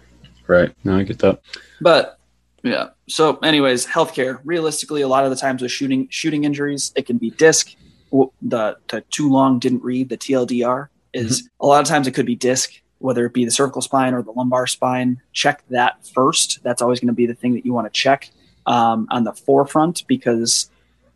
Right. 0.47 0.75
No, 0.83 0.97
I 0.97 1.03
get 1.03 1.19
that. 1.21 1.41
But 1.81 2.19
yeah. 2.63 2.89
So, 3.09 3.37
anyways, 3.39 3.87
healthcare. 3.87 4.41
Realistically, 4.45 5.03
a 5.03 5.09
lot 5.09 5.25
of 5.25 5.31
the 5.31 5.37
times 5.37 5.63
with 5.63 5.71
shooting 5.71 6.09
shooting 6.11 6.45
injuries, 6.45 6.93
it 6.97 7.07
can 7.07 7.19
be 7.19 7.31
disc. 7.31 7.75
The, 8.43 8.77
the 8.89 9.01
too 9.11 9.29
long 9.29 9.59
didn't 9.59 9.83
read 9.83 10.09
the 10.09 10.17
TLDR 10.17 10.89
is 11.13 11.43
mm-hmm. 11.43 11.65
a 11.65 11.67
lot 11.67 11.81
of 11.81 11.87
times 11.89 12.07
it 12.07 12.13
could 12.13 12.27
be 12.27 12.37
disc 12.37 12.81
whether 13.05 13.27
it 13.27 13.35
be 13.35 13.45
the 13.45 13.51
cervical 13.51 13.83
spine 13.83 14.15
or 14.15 14.23
the 14.23 14.33
lumbar 14.33 14.67
spine. 14.67 15.21
Check 15.35 15.63
that 15.69 16.07
first. 16.07 16.63
That's 16.63 16.81
always 16.81 17.01
going 17.01 17.09
to 17.09 17.13
be 17.13 17.27
the 17.27 17.35
thing 17.35 17.53
that 17.53 17.67
you 17.67 17.75
want 17.75 17.87
to 17.87 17.91
check 17.91 18.31
um, 18.65 19.07
on 19.11 19.25
the 19.25 19.35
forefront 19.35 20.07
because 20.07 20.71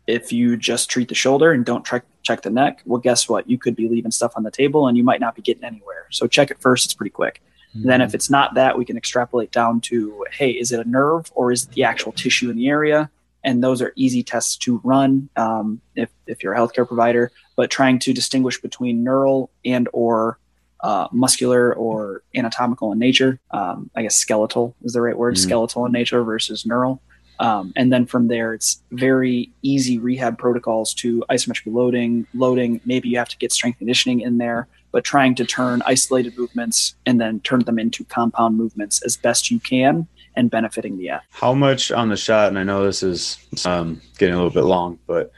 if 0.09 0.31
you 0.31 0.57
just 0.57 0.89
treat 0.89 1.07
the 1.07 1.15
shoulder 1.15 1.51
and 1.51 1.65
don't 1.65 1.85
check 1.85 2.03
check 2.23 2.41
the 2.41 2.49
neck, 2.49 2.81
well, 2.85 2.99
guess 2.99 3.29
what? 3.29 3.49
You 3.49 3.57
could 3.57 3.75
be 3.75 3.87
leaving 3.87 4.11
stuff 4.11 4.33
on 4.35 4.43
the 4.43 4.51
table 4.51 4.87
and 4.87 4.97
you 4.97 5.03
might 5.03 5.19
not 5.19 5.35
be 5.35 5.41
getting 5.41 5.63
anywhere. 5.63 6.07
So 6.09 6.27
check 6.27 6.51
it 6.51 6.59
first. 6.59 6.85
It's 6.85 6.93
pretty 6.93 7.11
quick. 7.11 7.41
Mm-hmm. 7.75 7.87
Then, 7.87 8.01
if 8.01 8.15
it's 8.15 8.29
not 8.29 8.55
that, 8.55 8.77
we 8.77 8.85
can 8.85 8.97
extrapolate 8.97 9.51
down 9.51 9.81
to 9.81 10.25
hey, 10.31 10.51
is 10.51 10.71
it 10.71 10.85
a 10.85 10.89
nerve 10.89 11.31
or 11.35 11.51
is 11.51 11.63
it 11.65 11.71
the 11.71 11.83
actual 11.83 12.11
tissue 12.11 12.49
in 12.49 12.57
the 12.57 12.67
area? 12.67 13.09
And 13.43 13.63
those 13.63 13.81
are 13.81 13.93
easy 13.95 14.21
tests 14.21 14.57
to 14.57 14.81
run 14.83 15.29
um, 15.37 15.79
if, 15.95 16.09
if 16.27 16.43
you're 16.43 16.53
a 16.53 16.57
healthcare 16.57 16.87
provider. 16.87 17.31
But 17.55 17.69
trying 17.69 17.99
to 17.99 18.13
distinguish 18.13 18.59
between 18.59 19.03
neural 19.03 19.49
and 19.63 19.87
or 19.93 20.39
uh, 20.81 21.07
muscular 21.11 21.73
or 21.73 22.23
anatomical 22.35 22.91
in 22.91 22.99
nature, 22.99 23.39
um, 23.51 23.89
I 23.95 24.01
guess 24.01 24.15
skeletal 24.15 24.75
is 24.83 24.93
the 24.93 25.01
right 25.01 25.17
word, 25.17 25.35
mm-hmm. 25.35 25.47
skeletal 25.47 25.85
in 25.85 25.91
nature 25.91 26.23
versus 26.23 26.65
neural. 26.65 27.01
Um, 27.39 27.71
and 27.75 27.91
then 27.91 28.05
from 28.05 28.27
there, 28.27 28.53
it's 28.53 28.81
very 28.91 29.51
easy 29.61 29.97
rehab 29.97 30.37
protocols 30.37 30.93
to 30.95 31.23
isometric 31.29 31.73
loading, 31.73 32.27
loading. 32.33 32.81
Maybe 32.85 33.09
you 33.09 33.17
have 33.17 33.29
to 33.29 33.37
get 33.37 33.51
strength 33.51 33.77
conditioning 33.77 34.21
in 34.21 34.37
there, 34.37 34.67
but 34.91 35.03
trying 35.03 35.35
to 35.35 35.45
turn 35.45 35.81
isolated 35.85 36.37
movements 36.37 36.95
and 37.05 37.19
then 37.19 37.39
turn 37.41 37.61
them 37.61 37.79
into 37.79 38.03
compound 38.05 38.57
movements 38.57 39.01
as 39.03 39.15
best 39.15 39.49
you 39.49 39.59
can 39.59 40.07
and 40.35 40.51
benefiting 40.51 40.97
the 40.97 41.09
athlete. 41.09 41.29
How 41.31 41.53
much 41.53 41.91
on 41.91 42.09
the 42.09 42.17
shot, 42.17 42.49
and 42.49 42.59
I 42.59 42.63
know 42.63 42.83
this 42.83 43.03
is 43.03 43.37
um, 43.65 44.01
getting 44.17 44.35
a 44.35 44.37
little 44.37 44.53
bit 44.53 44.67
long, 44.67 44.99
but 45.07 45.31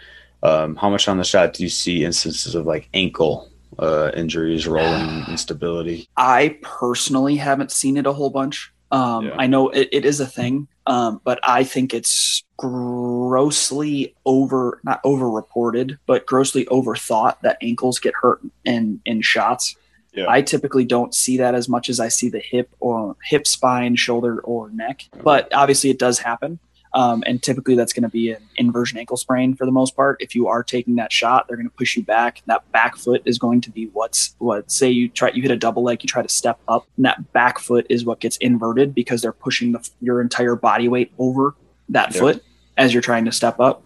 um, 0.44 0.76
how 0.76 0.90
much 0.90 1.08
on 1.08 1.18
the 1.18 1.24
shot 1.24 1.54
do 1.54 1.64
you 1.64 1.70
see 1.70 2.04
instances 2.04 2.56
of 2.56 2.66
like 2.66 2.90
ankle 2.94 3.50
uh, 3.78 4.12
injuries, 4.16 4.68
rolling 4.68 5.24
instability? 5.28 6.10
I 6.18 6.58
personally 6.62 7.36
haven't 7.36 7.72
seen 7.72 7.98
it 7.98 8.06
a 8.08 8.14
whole 8.14 8.30
bunch. 8.30 8.74
Um, 8.92 9.28
yeah. 9.28 9.36
I 9.38 9.48
know 9.48 9.70
it, 9.70 9.90
it 9.92 10.06
is 10.06 10.20
a 10.20 10.26
thing, 10.26 10.68
um, 10.86 11.22
but 11.24 11.40
I 11.44 11.64
think 11.64 11.94
it's 11.94 12.44
grossly 12.58 14.14
over, 14.26 14.80
not 14.84 15.00
over 15.04 15.30
reported, 15.30 15.98
but 16.06 16.26
grossly 16.26 16.66
overthought 16.66 17.40
that 17.42 17.58
ankles 17.62 18.00
get 18.00 18.14
hurt 18.14 18.42
in, 18.66 19.02
in 19.06 19.22
shots. 19.22 19.76
Yeah. 20.14 20.26
I 20.28 20.42
typically 20.42 20.84
don't 20.84 21.16
see 21.16 21.38
that 21.38 21.56
as 21.56 21.70
much 21.70 21.90
as 21.90 22.00
I 22.00 22.10
see 22.10 22.30
the 22.30 22.40
hip 22.40 22.70
or 22.82 23.16
hip, 23.24 23.48
spine, 23.48 23.96
shoulder, 23.96 24.40
or 24.42 24.70
neck. 24.70 25.06
But 25.24 25.54
obviously, 25.54 25.90
it 25.90 26.00
does 26.00 26.20
happen. 26.20 26.60
Um, 26.94 27.24
and 27.26 27.42
typically 27.42 27.76
that's 27.76 27.94
going 27.94 28.04
to 28.04 28.10
be 28.10 28.32
an 28.32 28.42
inversion 28.58 28.98
ankle 28.98 29.16
sprain 29.16 29.56
for 29.56 29.66
the 29.66 29.72
most 29.72 29.96
part. 29.96 30.18
If 30.20 30.36
you 30.36 30.48
are 30.48 30.62
taking 30.62 30.96
that 30.96 31.12
shot, 31.12 31.48
they're 31.48 31.56
going 31.56 31.70
to 31.70 31.76
push 31.76 31.96
you 31.96 32.04
back. 32.04 32.42
That 32.48 32.70
back 32.72 32.98
foot 32.98 33.22
is 33.26 33.38
going 33.38 33.62
to 33.62 33.72
be 33.72 33.86
what's 33.88 34.36
what. 34.40 34.70
Say 34.70 34.90
you 34.90 35.08
try 35.08 35.32
you 35.32 35.42
hit 35.42 35.52
a 35.52 35.58
double 35.58 35.84
leg, 35.84 36.04
you 36.04 36.08
try 36.08 36.22
to 36.22 36.30
step 36.30 36.60
up, 36.68 36.86
and 36.98 37.06
that 37.06 37.32
back 37.32 37.60
foot 37.60 37.86
is 37.90 38.04
what 38.04 38.20
gets 38.20 38.38
inverted 38.38 38.94
because 38.94 39.22
they're 39.22 39.32
pushing 39.32 39.72
the, 39.72 39.90
your 40.02 40.22
entire 40.22 40.56
body 40.56 40.88
weight 40.90 41.14
over 41.18 41.56
that 41.90 42.14
foot 42.14 42.44
as 42.78 42.94
you're 42.94 43.02
trying 43.02 43.26
to 43.26 43.32
step 43.32 43.60
up. 43.60 43.84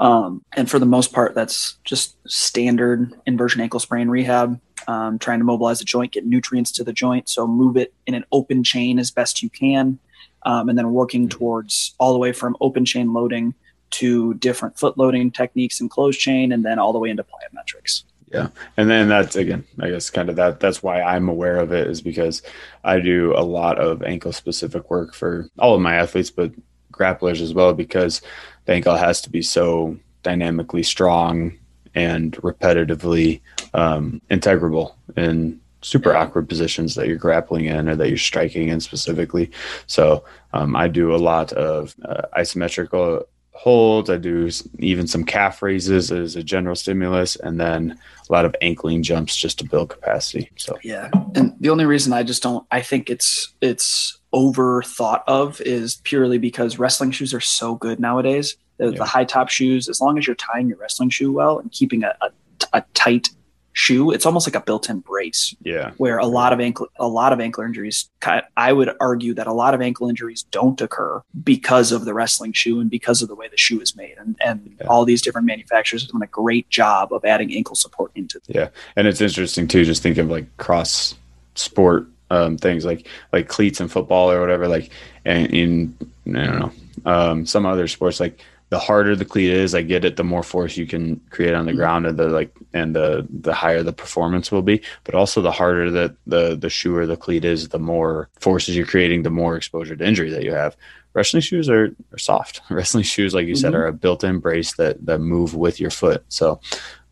Um, 0.00 0.42
and 0.56 0.70
for 0.70 0.78
the 0.78 0.86
most 0.86 1.12
part, 1.12 1.34
that's 1.34 1.76
just 1.84 2.16
standard 2.28 3.12
inversion 3.26 3.60
ankle 3.60 3.80
sprain 3.80 4.08
rehab. 4.08 4.58
Um, 4.88 5.20
trying 5.20 5.38
to 5.38 5.44
mobilize 5.44 5.78
the 5.78 5.84
joint, 5.84 6.10
get 6.10 6.26
nutrients 6.26 6.72
to 6.72 6.82
the 6.82 6.92
joint, 6.92 7.28
so 7.28 7.46
move 7.46 7.76
it 7.76 7.94
in 8.04 8.14
an 8.14 8.24
open 8.32 8.64
chain 8.64 8.98
as 8.98 9.12
best 9.12 9.40
you 9.40 9.48
can 9.48 10.00
um, 10.44 10.68
and 10.68 10.76
then 10.78 10.92
working 10.92 11.28
towards 11.28 11.94
all 11.98 12.12
the 12.12 12.18
way 12.18 12.32
from 12.32 12.56
open 12.60 12.84
chain 12.84 13.12
loading 13.12 13.54
to 13.90 14.34
different 14.34 14.78
foot 14.78 14.96
loading 14.96 15.30
techniques 15.30 15.80
and 15.80 15.90
closed 15.90 16.18
chain, 16.18 16.52
and 16.52 16.64
then 16.64 16.78
all 16.78 16.92
the 16.92 16.98
way 16.98 17.10
into 17.10 17.24
plyometrics. 17.24 18.04
Yeah. 18.32 18.48
And 18.78 18.88
then 18.88 19.08
that's 19.08 19.36
again, 19.36 19.64
I 19.78 19.90
guess 19.90 20.08
kind 20.08 20.30
of 20.30 20.36
that 20.36 20.58
that's 20.58 20.82
why 20.82 21.02
I'm 21.02 21.28
aware 21.28 21.58
of 21.58 21.72
it 21.72 21.86
is 21.86 22.00
because 22.00 22.42
I 22.82 22.98
do 22.98 23.34
a 23.36 23.44
lot 23.44 23.78
of 23.78 24.02
ankle 24.02 24.32
specific 24.32 24.90
work 24.90 25.12
for 25.12 25.48
all 25.58 25.74
of 25.74 25.82
my 25.82 25.96
athletes, 25.96 26.30
but 26.30 26.50
grapplers 26.90 27.42
as 27.42 27.52
well, 27.52 27.74
because 27.74 28.22
the 28.64 28.72
ankle 28.72 28.96
has 28.96 29.20
to 29.22 29.30
be 29.30 29.42
so 29.42 29.98
dynamically 30.22 30.82
strong 30.82 31.58
and 31.94 32.32
repetitively 32.38 33.42
um, 33.74 34.22
integrable 34.30 34.94
in 35.16 35.60
super 35.82 36.14
awkward 36.14 36.48
positions 36.48 36.94
that 36.94 37.08
you're 37.08 37.16
grappling 37.16 37.66
in 37.66 37.88
or 37.88 37.96
that 37.96 38.08
you're 38.08 38.16
striking 38.16 38.68
in 38.68 38.80
specifically. 38.80 39.50
So 39.86 40.24
um, 40.52 40.74
I 40.76 40.88
do 40.88 41.14
a 41.14 41.16
lot 41.16 41.52
of 41.52 41.94
uh, 42.04 42.22
isometrical 42.36 43.24
holds. 43.52 44.10
I 44.10 44.16
do 44.16 44.50
even 44.78 45.06
some 45.06 45.24
calf 45.24 45.62
raises 45.62 46.10
as 46.10 46.36
a 46.36 46.42
general 46.42 46.74
stimulus, 46.74 47.36
and 47.36 47.60
then 47.60 47.98
a 48.28 48.32
lot 48.32 48.44
of 48.44 48.56
ankling 48.60 49.02
jumps 49.02 49.36
just 49.36 49.58
to 49.58 49.64
build 49.64 49.90
capacity. 49.90 50.50
So 50.56 50.78
yeah, 50.82 51.10
and 51.34 51.54
the 51.60 51.70
only 51.70 51.84
reason 51.84 52.12
I 52.12 52.22
just 52.22 52.42
don't, 52.42 52.66
I 52.70 52.80
think 52.80 53.10
it's 53.10 53.52
it's 53.60 54.18
over 54.32 54.82
thought 54.82 55.22
of 55.26 55.60
is 55.60 55.96
purely 56.04 56.38
because 56.38 56.78
wrestling 56.78 57.10
shoes 57.10 57.34
are 57.34 57.40
so 57.40 57.74
good 57.74 58.00
nowadays. 58.00 58.56
The, 58.78 58.90
yeah. 58.90 58.98
the 58.98 59.04
high 59.04 59.24
top 59.24 59.48
shoes, 59.48 59.88
as 59.88 60.00
long 60.00 60.18
as 60.18 60.26
you're 60.26 60.36
tying 60.36 60.68
your 60.68 60.78
wrestling 60.78 61.10
shoe 61.10 61.30
well 61.30 61.58
and 61.58 61.70
keeping 61.70 62.02
a, 62.02 62.16
a, 62.22 62.30
a 62.72 62.84
tight 62.94 63.28
shoe, 63.72 64.10
it's 64.10 64.26
almost 64.26 64.46
like 64.46 64.54
a 64.54 64.64
built-in 64.64 65.00
brace. 65.00 65.54
Yeah. 65.62 65.92
Where 65.96 66.18
a 66.18 66.26
lot 66.26 66.52
of 66.52 66.60
ankle 66.60 66.88
a 66.96 67.08
lot 67.08 67.32
of 67.32 67.40
ankle 67.40 67.64
injuries 67.64 68.08
I 68.56 68.72
would 68.72 68.90
argue 69.00 69.34
that 69.34 69.46
a 69.46 69.52
lot 69.52 69.74
of 69.74 69.80
ankle 69.80 70.08
injuries 70.08 70.44
don't 70.50 70.80
occur 70.80 71.22
because 71.42 71.92
of 71.92 72.04
the 72.04 72.14
wrestling 72.14 72.52
shoe 72.52 72.80
and 72.80 72.90
because 72.90 73.22
of 73.22 73.28
the 73.28 73.34
way 73.34 73.48
the 73.48 73.56
shoe 73.56 73.80
is 73.80 73.96
made. 73.96 74.16
And 74.18 74.36
and 74.44 74.76
yeah. 74.80 74.86
all 74.86 75.04
these 75.04 75.22
different 75.22 75.46
manufacturers 75.46 76.02
have 76.02 76.10
done 76.10 76.22
a 76.22 76.26
great 76.26 76.68
job 76.68 77.12
of 77.12 77.24
adding 77.24 77.52
ankle 77.54 77.74
support 77.74 78.12
into 78.14 78.38
it. 78.38 78.54
Yeah. 78.54 78.68
And 78.96 79.06
it's 79.06 79.20
interesting 79.20 79.68
too, 79.68 79.84
just 79.84 80.02
think 80.02 80.18
of 80.18 80.30
like 80.30 80.56
cross 80.56 81.14
sport 81.54 82.06
um, 82.30 82.56
things 82.56 82.84
like 82.84 83.06
like 83.32 83.48
cleats 83.48 83.80
in 83.80 83.88
football 83.88 84.30
or 84.30 84.40
whatever, 84.40 84.66
like 84.66 84.90
and 85.24 85.46
in 85.52 85.96
I 86.26 86.46
don't 86.46 86.60
know, 86.60 86.72
um, 87.04 87.46
some 87.46 87.66
other 87.66 87.86
sports 87.88 88.20
like 88.20 88.40
the 88.72 88.78
harder 88.78 89.14
the 89.14 89.26
cleat 89.26 89.50
is, 89.50 89.74
I 89.74 89.82
get 89.82 90.02
it, 90.02 90.16
the 90.16 90.24
more 90.24 90.42
force 90.42 90.78
you 90.78 90.86
can 90.86 91.20
create 91.28 91.52
on 91.52 91.66
the 91.66 91.72
mm-hmm. 91.72 91.78
ground 91.78 92.06
and 92.06 92.18
the 92.18 92.28
like 92.28 92.56
and 92.72 92.96
the 92.96 93.26
the 93.28 93.52
higher 93.52 93.82
the 93.82 93.92
performance 93.92 94.50
will 94.50 94.62
be. 94.62 94.80
But 95.04 95.14
also 95.14 95.42
the 95.42 95.52
harder 95.52 95.90
that 95.90 96.16
the 96.26 96.56
the 96.56 96.70
shoe 96.70 96.96
or 96.96 97.04
the 97.04 97.18
cleat 97.18 97.44
is, 97.44 97.68
the 97.68 97.78
more 97.78 98.30
forces 98.40 98.74
you're 98.74 98.86
creating, 98.86 99.24
the 99.24 99.30
more 99.30 99.56
exposure 99.56 99.94
to 99.94 100.08
injury 100.08 100.30
that 100.30 100.42
you 100.42 100.54
have. 100.54 100.74
Wrestling 101.12 101.42
shoes 101.42 101.68
are, 101.68 101.94
are 102.12 102.18
soft. 102.18 102.62
Wrestling 102.70 103.04
shoes, 103.04 103.34
like 103.34 103.46
you 103.46 103.52
mm-hmm. 103.52 103.60
said, 103.60 103.74
are 103.74 103.88
a 103.88 103.92
built-in 103.92 104.38
brace 104.38 104.72
that 104.76 105.04
that 105.04 105.18
move 105.18 105.54
with 105.54 105.78
your 105.78 105.90
foot. 105.90 106.24
So 106.28 106.58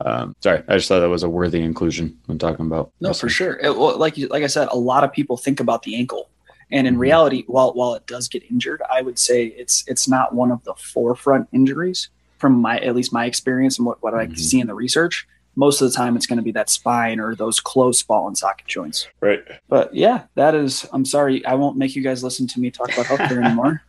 um, 0.00 0.34
sorry, 0.40 0.62
I 0.66 0.78
just 0.78 0.88
thought 0.88 1.00
that 1.00 1.10
was 1.10 1.24
a 1.24 1.28
worthy 1.28 1.60
inclusion 1.60 2.18
when 2.24 2.38
talking 2.38 2.64
about. 2.64 2.90
No, 3.02 3.10
wrestling. 3.10 3.28
for 3.28 3.34
sure. 3.34 3.60
It, 3.62 3.76
well, 3.76 3.98
like 3.98 4.16
like 4.16 4.44
I 4.44 4.46
said, 4.46 4.68
a 4.72 4.78
lot 4.78 5.04
of 5.04 5.12
people 5.12 5.36
think 5.36 5.60
about 5.60 5.82
the 5.82 5.96
ankle 5.96 6.30
and 6.72 6.86
in 6.86 6.94
mm-hmm. 6.94 7.00
reality, 7.00 7.44
while 7.46 7.72
while 7.72 7.94
it 7.94 8.06
does 8.06 8.28
get 8.28 8.42
injured, 8.50 8.82
I 8.90 9.02
would 9.02 9.18
say 9.18 9.46
it's 9.46 9.84
it's 9.86 10.08
not 10.08 10.34
one 10.34 10.50
of 10.50 10.62
the 10.64 10.74
forefront 10.74 11.48
injuries 11.52 12.08
from 12.38 12.54
my 12.54 12.78
at 12.80 12.94
least 12.94 13.12
my 13.12 13.26
experience 13.26 13.78
and 13.78 13.86
what, 13.86 14.02
what 14.02 14.14
mm-hmm. 14.14 14.32
I 14.32 14.34
see 14.36 14.60
in 14.60 14.66
the 14.66 14.74
research. 14.74 15.28
Most 15.56 15.80
of 15.80 15.90
the 15.90 15.96
time, 15.96 16.16
it's 16.16 16.26
going 16.26 16.38
to 16.38 16.44
be 16.44 16.52
that 16.52 16.70
spine 16.70 17.18
or 17.18 17.34
those 17.34 17.58
close 17.58 18.02
ball 18.02 18.28
and 18.28 18.38
socket 18.38 18.66
joints. 18.66 19.08
Right. 19.20 19.42
But 19.68 19.94
yeah, 19.94 20.24
that 20.36 20.54
is. 20.54 20.86
I'm 20.92 21.04
sorry, 21.04 21.44
I 21.44 21.54
won't 21.54 21.76
make 21.76 21.96
you 21.96 22.02
guys 22.02 22.22
listen 22.22 22.46
to 22.48 22.60
me 22.60 22.70
talk 22.70 22.92
about 22.92 23.06
healthcare 23.06 23.44
anymore. 23.44 23.82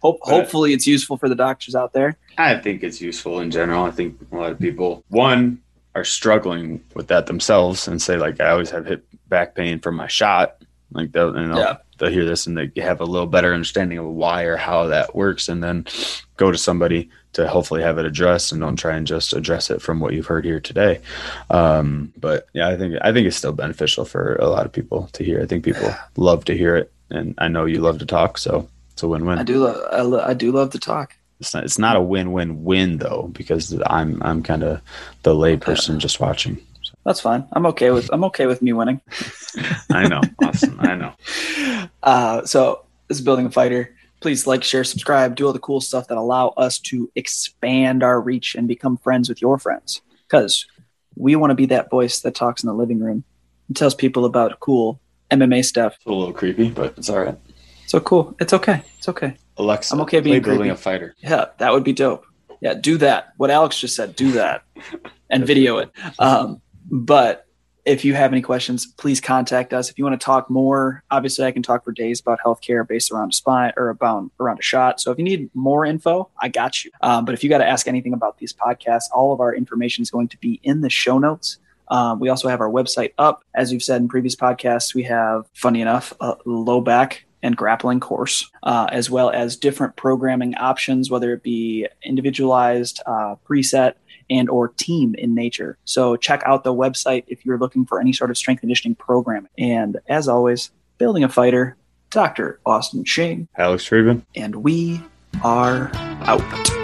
Hope, 0.00 0.20
hopefully, 0.22 0.72
it's 0.72 0.86
useful 0.86 1.18
for 1.18 1.28
the 1.28 1.34
doctors 1.34 1.74
out 1.74 1.92
there. 1.92 2.16
I 2.38 2.56
think 2.56 2.82
it's 2.82 3.00
useful 3.00 3.40
in 3.40 3.50
general. 3.50 3.84
I 3.84 3.90
think 3.90 4.18
a 4.32 4.36
lot 4.36 4.52
of 4.52 4.58
people, 4.58 5.04
one, 5.08 5.60
are 5.94 6.04
struggling 6.04 6.82
with 6.94 7.08
that 7.08 7.26
themselves 7.26 7.86
and 7.86 8.00
say 8.00 8.16
like, 8.16 8.40
I 8.40 8.50
always 8.50 8.70
have 8.70 8.86
hip 8.86 9.06
back 9.28 9.54
pain 9.54 9.80
from 9.80 9.96
my 9.96 10.06
shot. 10.06 10.56
Like 10.92 11.12
they'll, 11.12 11.36
and 11.36 11.52
they'll, 11.52 11.58
yeah. 11.58 11.76
They'll 12.00 12.10
hear 12.10 12.24
this 12.24 12.48
and 12.48 12.58
they 12.58 12.80
have 12.80 13.00
a 13.00 13.04
little 13.04 13.28
better 13.28 13.54
understanding 13.54 13.98
of 13.98 14.06
why 14.06 14.42
or 14.42 14.56
how 14.56 14.86
that 14.88 15.14
works, 15.14 15.48
and 15.48 15.62
then 15.62 15.86
go 16.36 16.50
to 16.50 16.58
somebody 16.58 17.08
to 17.34 17.46
hopefully 17.46 17.82
have 17.82 17.98
it 17.98 18.06
addressed, 18.06 18.50
and 18.50 18.60
don't 18.60 18.74
try 18.76 18.96
and 18.96 19.06
just 19.06 19.32
address 19.34 19.70
it 19.70 19.80
from 19.80 20.00
what 20.00 20.12
you've 20.12 20.26
heard 20.26 20.44
here 20.44 20.58
today. 20.58 21.00
Um, 21.50 22.12
but 22.18 22.48
yeah, 22.52 22.68
I 22.68 22.76
think 22.76 22.96
I 23.02 23.12
think 23.12 23.28
it's 23.28 23.36
still 23.36 23.52
beneficial 23.52 24.04
for 24.04 24.34
a 24.36 24.48
lot 24.48 24.66
of 24.66 24.72
people 24.72 25.08
to 25.12 25.22
hear. 25.22 25.40
I 25.40 25.46
think 25.46 25.64
people 25.64 25.94
love 26.16 26.44
to 26.46 26.56
hear 26.56 26.74
it, 26.74 26.90
and 27.10 27.34
I 27.38 27.46
know 27.46 27.66
you 27.66 27.78
love 27.80 27.98
to 27.98 28.06
talk, 28.06 28.38
so 28.38 28.68
it's 28.92 29.02
a 29.04 29.08
win-win. 29.08 29.38
I 29.38 29.44
do 29.44 29.64
love 29.64 29.80
I, 29.92 30.00
lo- 30.00 30.24
I 30.24 30.34
do 30.34 30.50
love 30.50 30.70
to 30.70 30.78
talk. 30.80 31.14
It's 31.38 31.54
not, 31.54 31.64
it's 31.64 31.78
not 31.78 31.96
a 31.96 32.02
win-win-win 32.02 32.98
though 32.98 33.30
because 33.32 33.78
I'm 33.86 34.22
I'm 34.22 34.42
kind 34.42 34.64
of 34.64 34.80
the 35.22 35.34
layperson 35.34 35.98
just 35.98 36.20
watching. 36.20 36.58
That's 37.04 37.20
fine. 37.20 37.46
I'm 37.52 37.66
okay 37.66 37.90
with 37.90 38.10
I'm 38.12 38.24
okay 38.24 38.46
with 38.46 38.62
me 38.62 38.72
winning. 38.72 39.00
I 39.90 40.06
know. 40.08 40.20
Awesome. 40.42 40.78
I 40.80 40.94
know. 40.94 41.12
Uh, 42.02 42.42
so 42.46 42.86
this 43.08 43.18
is 43.18 43.24
building 43.24 43.44
a 43.44 43.50
fighter. 43.50 43.94
Please 44.20 44.46
like, 44.46 44.64
share, 44.64 44.84
subscribe, 44.84 45.36
do 45.36 45.46
all 45.46 45.52
the 45.52 45.58
cool 45.58 45.82
stuff 45.82 46.08
that 46.08 46.16
allow 46.16 46.48
us 46.48 46.78
to 46.78 47.10
expand 47.14 48.02
our 48.02 48.18
reach 48.18 48.54
and 48.54 48.66
become 48.66 48.96
friends 48.96 49.28
with 49.28 49.42
your 49.42 49.58
friends. 49.58 50.00
Because 50.26 50.66
we 51.16 51.36
want 51.36 51.50
to 51.50 51.54
be 51.54 51.66
that 51.66 51.90
voice 51.90 52.20
that 52.20 52.34
talks 52.34 52.62
in 52.62 52.68
the 52.68 52.74
living 52.74 53.00
room 53.00 53.22
and 53.68 53.76
tells 53.76 53.94
people 53.94 54.24
about 54.24 54.60
cool 54.60 54.98
MMA 55.30 55.62
stuff. 55.64 55.94
It's 55.96 56.06
a 56.06 56.10
little 56.10 56.32
creepy, 56.32 56.70
but 56.70 56.94
it's 56.96 57.10
all 57.10 57.20
right. 57.20 57.38
So 57.86 58.00
cool. 58.00 58.34
It's 58.40 58.52
okay. 58.52 58.82
It's 58.98 59.08
okay. 59.08 59.36
Alexa, 59.58 59.94
I'm 59.94 60.00
okay 60.02 60.20
being 60.20 60.40
building 60.42 60.70
a 60.70 60.76
fighter. 60.76 61.14
Yeah, 61.18 61.46
that 61.58 61.72
would 61.72 61.84
be 61.84 61.92
dope. 61.92 62.24
Yeah, 62.60 62.74
do 62.74 62.96
that. 62.98 63.32
What 63.36 63.50
Alex 63.50 63.78
just 63.80 63.96
said, 63.96 64.16
do 64.16 64.32
that, 64.32 64.62
and 65.30 65.46
video 65.46 65.78
it. 65.78 65.90
Um, 66.18 66.60
but 66.90 67.46
if 67.84 68.04
you 68.04 68.14
have 68.14 68.32
any 68.32 68.42
questions, 68.42 68.86
please 68.86 69.20
contact 69.20 69.72
us. 69.72 69.90
If 69.90 69.98
you 69.98 70.04
want 70.04 70.20
to 70.20 70.24
talk 70.24 70.50
more, 70.50 71.02
obviously 71.10 71.46
I 71.46 71.50
can 71.50 71.62
talk 71.62 71.84
for 71.84 71.92
days 71.92 72.20
about 72.20 72.38
healthcare 72.44 72.86
based 72.86 73.10
around 73.10 73.30
a 73.30 73.32
spine 73.32 73.72
or 73.76 73.88
about 73.88 74.30
around 74.38 74.58
a 74.58 74.62
shot. 74.62 75.00
So 75.00 75.10
if 75.10 75.18
you 75.18 75.24
need 75.24 75.50
more 75.54 75.86
info, 75.86 76.28
I 76.40 76.48
got 76.48 76.84
you. 76.84 76.90
Um, 77.00 77.24
but 77.24 77.34
if 77.34 77.42
you 77.42 77.48
got 77.48 77.58
to 77.58 77.66
ask 77.68 77.88
anything 77.88 78.12
about 78.12 78.38
these 78.38 78.52
podcasts, 78.52 79.04
all 79.14 79.32
of 79.32 79.40
our 79.40 79.54
information 79.54 80.02
is 80.02 80.10
going 80.10 80.28
to 80.28 80.38
be 80.38 80.60
in 80.62 80.82
the 80.82 80.90
show 80.90 81.18
notes. 81.18 81.58
Um, 81.88 82.20
we 82.20 82.28
also 82.28 82.48
have 82.48 82.60
our 82.60 82.70
website 82.70 83.12
up. 83.18 83.44
As 83.54 83.72
we've 83.72 83.82
said 83.82 84.00
in 84.00 84.08
previous 84.08 84.36
podcasts, 84.36 84.94
we 84.94 85.02
have, 85.04 85.46
funny 85.54 85.80
enough, 85.80 86.12
a 86.20 86.36
low 86.44 86.80
back 86.80 87.24
and 87.42 87.56
grappling 87.56 88.00
course, 88.00 88.50
uh, 88.62 88.86
as 88.92 89.10
well 89.10 89.30
as 89.30 89.56
different 89.56 89.96
programming 89.96 90.54
options, 90.56 91.10
whether 91.10 91.32
it 91.32 91.42
be 91.42 91.88
individualized, 92.04 93.00
uh, 93.06 93.34
preset, 93.48 93.94
and 94.30 94.48
or 94.48 94.68
team 94.68 95.14
in 95.16 95.34
nature. 95.34 95.76
So 95.84 96.16
check 96.16 96.42
out 96.46 96.64
the 96.64 96.74
website 96.74 97.24
if 97.26 97.44
you're 97.44 97.58
looking 97.58 97.84
for 97.84 98.00
any 98.00 98.12
sort 98.12 98.30
of 98.30 98.38
strength 98.38 98.60
conditioning 98.60 98.94
program. 98.94 99.48
And 99.58 99.98
as 100.08 100.28
always, 100.28 100.70
building 100.98 101.24
a 101.24 101.28
fighter, 101.28 101.76
Dr. 102.10 102.60
Austin 102.64 103.04
Ching, 103.04 103.48
Alex 103.56 103.84
Friedman, 103.84 104.24
and 104.34 104.56
we 104.56 105.00
are 105.42 105.90
out. 106.22 106.79